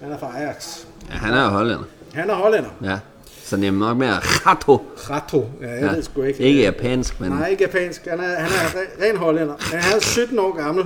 [0.00, 0.78] Han er fra Ajax.
[1.10, 1.84] Ja, han er hollænder.
[2.14, 2.70] Han er hollænder.
[2.82, 2.98] Ja.
[3.44, 4.86] Så det er nok mere Rato.
[4.96, 5.48] Rato.
[5.60, 5.90] Ja, jeg ja.
[5.90, 6.40] ved sgu ikke.
[6.40, 7.30] Ikke japansk, men...
[7.30, 8.06] Nej, ikke japansk.
[8.06, 9.54] Han er, han er re- ren hollænder.
[9.60, 10.84] Han er 17 år gammel.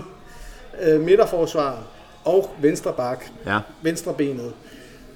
[0.82, 1.78] Øh, midterforsvar
[2.24, 3.24] og venstre bak.
[3.46, 3.58] Ja.
[3.82, 4.52] Venstre benet.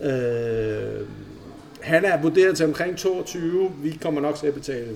[0.03, 1.07] Øh,
[1.81, 3.71] han er vurderet til omkring 22.
[3.83, 4.89] Vi kommer nok til at betale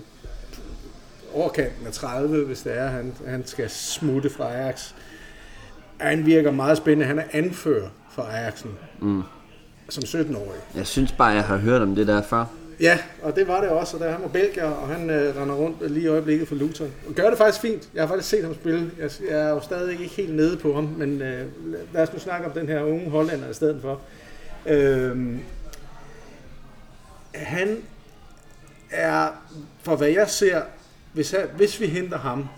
[1.35, 4.93] overkanten af 30, hvis det er, han, han skal smutte fra Ajax.
[6.01, 7.07] Han virker meget spændende.
[7.07, 8.71] Han er anfører for Ajaxen.
[9.01, 9.23] Mm.
[9.89, 10.61] Som 17-årig.
[10.75, 12.45] Jeg synes bare, jeg har hørt om det der før.
[12.81, 15.55] Ja, og det var det også, og der han var belgier, og han øh, render
[15.55, 16.93] rundt lige i øjeblikket for Luton.
[17.09, 17.89] Og gør det faktisk fint.
[17.95, 18.91] Jeg har faktisk set ham spille.
[18.99, 21.47] Jeg, jeg er jo stadig ikke helt nede på ham, men øh,
[21.95, 24.01] lad os nu snakke om den her unge hollænder i stedet for.
[24.67, 25.37] Øh,
[27.35, 27.77] han
[28.91, 29.29] er,
[29.83, 30.63] for hvad jeg ser,
[31.19, 32.49] hvis, hvis vi henter ham,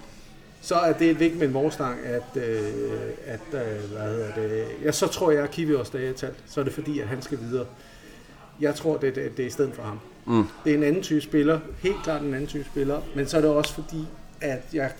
[0.61, 2.73] så er det et vigtigt med en vorstang, at, øh,
[3.27, 6.37] at øh, hvad hedder det, ja, så tror jeg, at Kivios dage er talt.
[6.47, 7.67] Så er det fordi, at han skal videre.
[8.61, 10.01] Jeg tror, det, det, det er i stedet for ham.
[10.27, 10.45] Mm.
[10.65, 13.41] Det er en anden type spiller, helt klart en anden type spiller, men så er
[13.41, 14.07] det også fordi,
[14.41, 14.93] at jeg,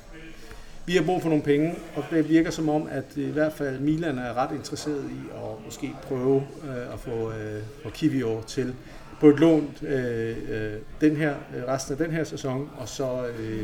[0.87, 3.81] vi har brug for nogle penge, og det virker som om, at i hvert fald
[3.81, 8.75] Milan er ret interesseret i at måske prøve øh, at få, øh, få Kivio til
[9.21, 13.27] på et lån øh, øh, den her, øh, resten af den her sæson, og så
[13.39, 13.63] øh,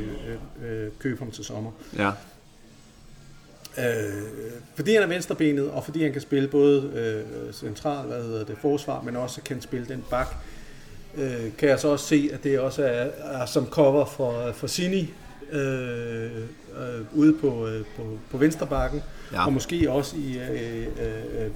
[0.63, 1.71] øh, øh, købe ham til sommer.
[1.99, 2.11] Ja.
[3.79, 4.23] Øh,
[4.75, 8.57] fordi han er venstrebenet, og fordi han kan spille både øh, central, hvad hedder det,
[8.61, 10.35] forsvar, men også kan spille den bak,
[11.17, 13.07] øh, kan jeg så også se, at det også er,
[13.41, 15.15] er som cover for, for Sini
[15.53, 19.03] øh, øh, ude på, øh, på, på venstrebakken,
[19.33, 19.47] Ja.
[19.47, 21.51] og måske også i øh, øh, øh,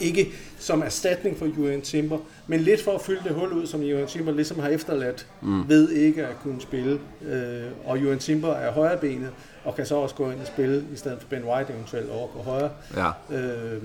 [0.00, 0.32] ikke
[0.64, 4.06] som erstatning for Julian Timber, men lidt for at fylde det hul ud, som Julian
[4.08, 5.68] Timber ligesom har efterladt, mm.
[5.68, 7.00] ved ikke at kunne spille.
[7.26, 9.30] Øh, og Julian Timber er højrebenet,
[9.64, 12.28] og kan så også gå ind og spille, i stedet for Ben White eventuelt over
[12.28, 12.70] på højre.
[12.96, 13.36] Ja.
[13.36, 13.82] Øh,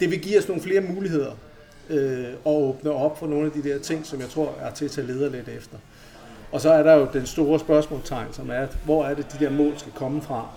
[0.00, 1.32] det vil give os nogle flere muligheder,
[1.90, 4.84] øh, og åbne op for nogle af de der ting, som jeg tror er til
[4.84, 5.76] at tage leder lidt efter.
[6.52, 9.44] Og så er der jo den store spørgsmålstegn, som er, at hvor er det, de
[9.44, 10.48] der mål skal komme fra?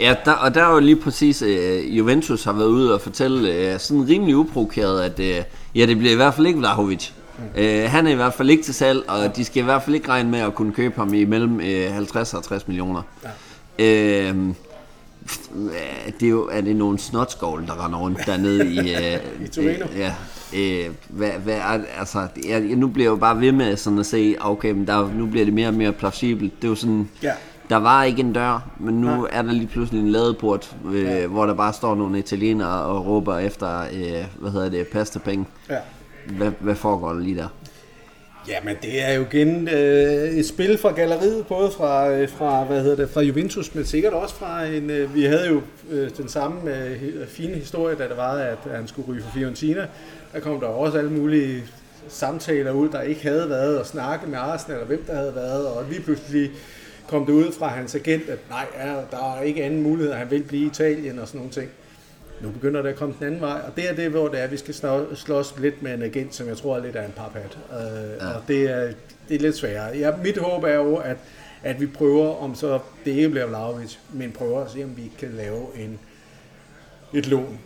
[0.00, 3.54] Ja, der, og der er jo lige præcis, øh, Juventus har været ude og fortælle
[3.54, 5.42] øh, sådan rimelig uprovokeret, at øh,
[5.74, 7.10] ja, det bliver i hvert fald ikke Vlahovic.
[7.38, 7.60] Mm.
[7.60, 9.96] Øh, han er i hvert fald ikke til salg, og de skal i hvert fald
[9.96, 13.02] ikke regne med at kunne købe ham i mellem øh, 50 og 60 millioner.
[13.78, 14.30] Ja.
[14.30, 14.36] Øh,
[16.20, 18.78] det er jo er det nogle snotskål, der render rundt dernede i...
[18.96, 19.86] Øh, I Torino.
[19.92, 20.14] Øh, ja.
[20.56, 24.06] Øh, hvad, hvad er, altså, jeg, nu bliver jeg jo bare ved med sådan at
[24.06, 26.56] se, okay, men der, nu bliver det mere og mere plausibelt.
[26.56, 27.32] Det er jo sådan, Ja.
[27.70, 29.28] Der var ikke en dør, men nu Nej.
[29.32, 31.26] er der lige pludselig en ladeport, øh, ja.
[31.26, 35.46] hvor der bare står nogle italienere og råber efter, øh, hvad hedder det, pastapenge.
[35.70, 35.78] Ja.
[36.26, 37.48] Hvad, hvad foregår der lige der?
[38.48, 42.82] Jamen, det er jo igen øh, et spil fra galleriet, både fra, øh, fra, hvad
[42.82, 44.90] hedder det, fra Juventus, men sikkert også fra en...
[44.90, 48.88] Øh, vi havde jo øh, den samme øh, fine historie, da det var, at han
[48.88, 49.86] skulle ryge for Fiorentina.
[50.32, 51.64] Der kom der også alle mulige
[52.08, 55.66] samtaler ud, der ikke havde været, og snakke med Arsenal, eller hvem der havde været,
[55.66, 56.50] og lige pludselig
[57.08, 60.18] kom det ud fra hans agent, at nej, ja, der er ikke anden mulighed, at
[60.18, 61.70] han vil blive i Italien og sådan nogle ting.
[62.42, 64.44] Nu begynder det at komme den anden vej, og det er det, hvor det er,
[64.44, 67.04] at vi skal slå- slås lidt med en agent, som jeg tror er lidt af
[67.04, 67.58] en paphat.
[67.72, 67.78] Øh,
[68.20, 68.26] ja.
[68.28, 68.92] Og det er,
[69.28, 69.98] det er lidt sværere.
[69.98, 71.16] Ja, mit håb er jo, at,
[71.62, 75.12] at vi prøver, om så det ikke bliver Vlahovic, men prøver at se, om vi
[75.18, 75.98] kan lave en,
[77.14, 77.58] et lån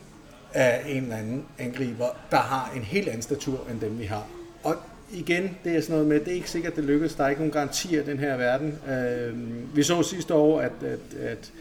[0.54, 4.26] af en eller anden angriber, der har en helt anden statur end dem, vi har.
[4.64, 4.76] Og
[5.12, 7.14] igen, det er sådan noget med, det er ikke sikkert, det lykkes.
[7.14, 8.78] Der er ikke nogen garantier i den her verden.
[8.88, 11.52] Øh, vi så sidste år, at, at, at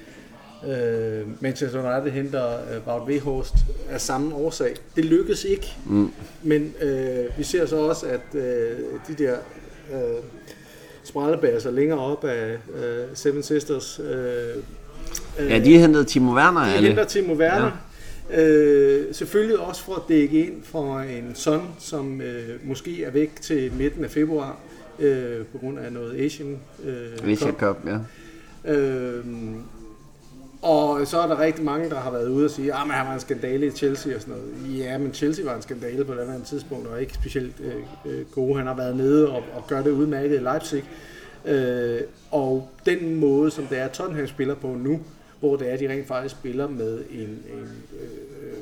[0.70, 3.54] øh, Manchester United henter øh, Wout Weghorst
[3.90, 4.76] af samme årsag.
[4.96, 6.12] Det lykkedes ikke, mm.
[6.44, 9.36] men øh, vi ser så også, at øh, de der
[9.94, 10.00] øh,
[11.04, 14.64] sprallebasser længere op af øh, Seven Sisters øh,
[15.40, 17.66] Ja, de hentede Timo Werner, de henter Timo Werner.
[17.66, 17.72] Ja.
[18.34, 23.42] Øh, selvfølgelig også for at dække ind for en son, som øh, måske er væk
[23.42, 24.60] til midten af februar
[25.00, 27.60] øh, på grund af noget Asian øh, Asia Cup.
[27.60, 27.98] Cup, ja.
[28.74, 29.56] Øhm,
[30.62, 33.14] og så er der rigtig mange, der har været ude og sige, at han var
[33.14, 34.80] en skandale i Chelsea og sådan noget.
[34.80, 37.76] Ja, men Chelsea var en skandale på det andet tidspunkt, og ikke specielt øh,
[38.14, 38.58] øh, gode.
[38.58, 40.84] Han har været nede og, og gør det udmærket i Leipzig.
[41.46, 42.02] Øh,
[42.32, 45.00] og den måde, som det er, Tottenham spiller på nu,
[45.42, 48.58] hvor det er, de rent faktisk spiller med en, en øh,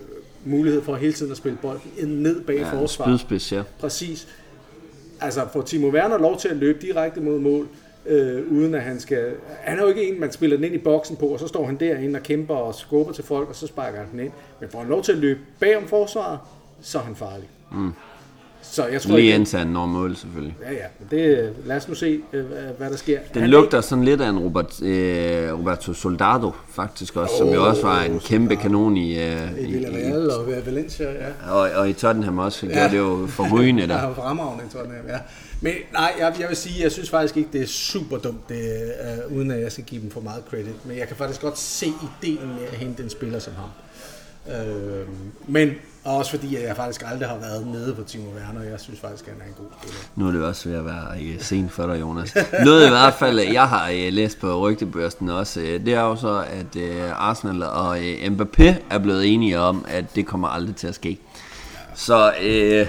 [0.45, 3.19] mulighed for hele tiden at spille bolden ned bag ja forsvaret.
[3.19, 3.63] spydspids, ja.
[3.79, 4.27] Præcis.
[5.21, 7.67] Altså får Timo Werner lov til at løbe direkte mod mål,
[8.05, 9.33] øh, uden at han skal...
[9.61, 11.65] Han er jo ikke en, man spiller den ind i boksen på, og så står
[11.65, 14.31] han derinde og kæmper og skubber til folk, og så sparker han den ind.
[14.59, 16.39] Men får han lov til at løbe bagom forsvaret,
[16.81, 17.49] så er han farlig.
[17.71, 17.91] Mm.
[18.71, 20.55] Så jeg tror Lige ikke, indtil han når mål, selvfølgelig.
[20.61, 20.85] Ja, ja.
[20.99, 22.45] Men det, lad os nu se, øh,
[22.77, 23.19] hvad der sker.
[23.33, 27.67] Den Han lugter sådan lidt af en Robert, øh, Roberto Soldado, faktisk også, som jo
[27.67, 31.51] også var en kæmpe kanon i, øh, I i, i Villarreal og Valencia, ja.
[31.51, 32.65] og, og i Tottenham også.
[32.65, 32.73] Ja.
[32.73, 34.07] Gjorde det jo forrygende Ja, der.
[34.07, 35.17] var fremragende i Tottenham, ja.
[35.61, 38.91] Men nej, jeg, jeg vil sige, jeg synes faktisk ikke, det er super dumt, det,
[39.29, 40.85] uh, uden at jeg skal give dem for meget credit.
[40.85, 43.69] Men jeg kan faktisk godt se ideen med at hente en spiller som ham.
[44.55, 45.07] Øh,
[45.47, 45.69] men
[46.17, 48.69] også fordi, at jeg faktisk aldrig har været nede på Timo Werner.
[48.69, 49.99] Jeg synes faktisk, at han er en god spiller.
[50.15, 52.37] Nu er det også ved at være øh, sent for dig, Jonas.
[52.65, 56.01] Noget i hvert fald, øh, jeg har øh, læst på rygtebørsen også, øh, det er
[56.01, 56.81] jo så, at
[57.15, 61.19] Arsenal og Mbappé er blevet enige om, at det kommer aldrig til at ske.
[61.95, 62.87] Så øh,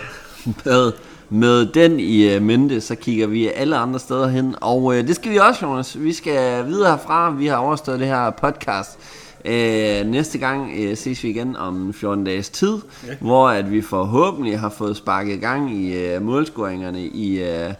[0.64, 0.92] med,
[1.30, 4.54] med den i mente, så kigger vi alle andre steder hen.
[4.60, 6.02] Og øh, det skal vi også, Jonas.
[6.02, 7.30] Vi skal videre herfra.
[7.30, 8.98] Vi har overstået det her podcast.
[9.44, 13.14] Øh, næste gang øh, ses vi igen om 14 dages tid, ja.
[13.20, 17.72] hvor at vi forhåbentlig har fået sparket gang i øh, målscoringerne i øh,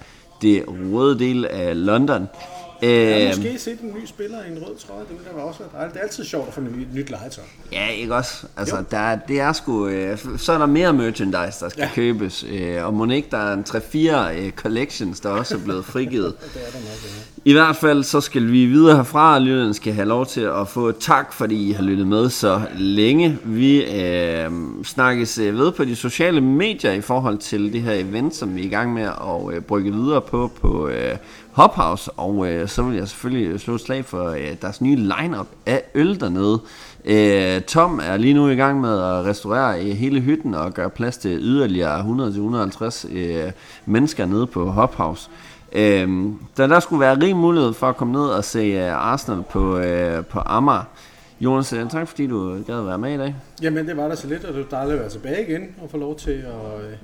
[0.43, 2.29] det røde del af London.
[2.83, 5.01] Jeg har Øh, måske set en ny spiller i en rød trøje.
[5.01, 5.95] Det ville da også være dejligt.
[5.95, 7.45] Det er altid sjovt at få et nyt legetøj.
[7.73, 8.47] Ja, ikke også?
[8.57, 9.87] Altså, der, er- det er sgu...
[9.89, 11.91] Øh, så er der mere merchandise, der skal ja.
[11.95, 12.45] Købes.
[12.51, 16.35] Øh, og må ikke, der er en 3-4 øh, collections, der også er blevet frigivet.
[16.55, 17.11] Det er der nok, ja.
[17.45, 20.69] I hvert fald, så skal vi videre herfra, og lytterne skal have lov til at
[20.69, 23.39] få tak, fordi I har lyttet med så længe.
[23.45, 24.51] Vi øh,
[24.85, 28.61] snakkes øh, ved på de sociale medier i forhold til det her event, som vi
[28.61, 31.17] er i gang med at øh, brygge videre på på øh,
[31.53, 32.11] Hophouse.
[32.11, 35.83] Og øh, så vil jeg selvfølgelig slå et slag for øh, deres nye lineup af
[35.95, 36.61] øl dernede.
[37.05, 40.91] Øh, Tom er lige nu i gang med at restaurere øh, hele hytten og gøre
[40.91, 43.53] plads til yderligere 100-150 øh,
[43.87, 45.31] mennesker nede på Hophouse.
[45.73, 46.09] Øh,
[46.57, 49.79] da der skulle være rig mulighed for at komme ned og se øh, Arsenal på,
[49.79, 50.85] øh, på Amager.
[51.41, 53.35] Jonas, øh, tak fordi du gad at være med i dag.
[53.63, 55.91] Jamen, det var da så lidt, og det var dejligt at være tilbage igen og
[55.91, 56.97] få lov til at øh,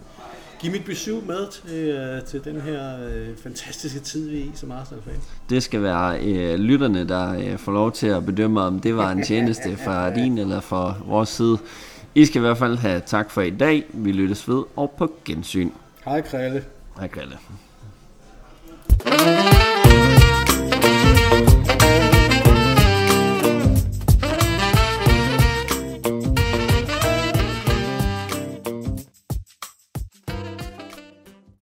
[0.61, 4.51] give mit besøg med til, øh, til den her øh, fantastiske tid, vi er i
[4.55, 5.15] som Arsenal-fan.
[5.51, 9.11] Det skal være uh, lytterne, der uh, får lov til at bedømme, om det var
[9.11, 11.59] en tjeneste fra din eller fra vores side.
[12.15, 13.85] I skal i hvert fald have tak for i dag.
[13.93, 15.71] Vi lyttes ved og på gensyn.
[16.05, 16.65] Hej, Krille.
[16.99, 17.39] Hej Grille.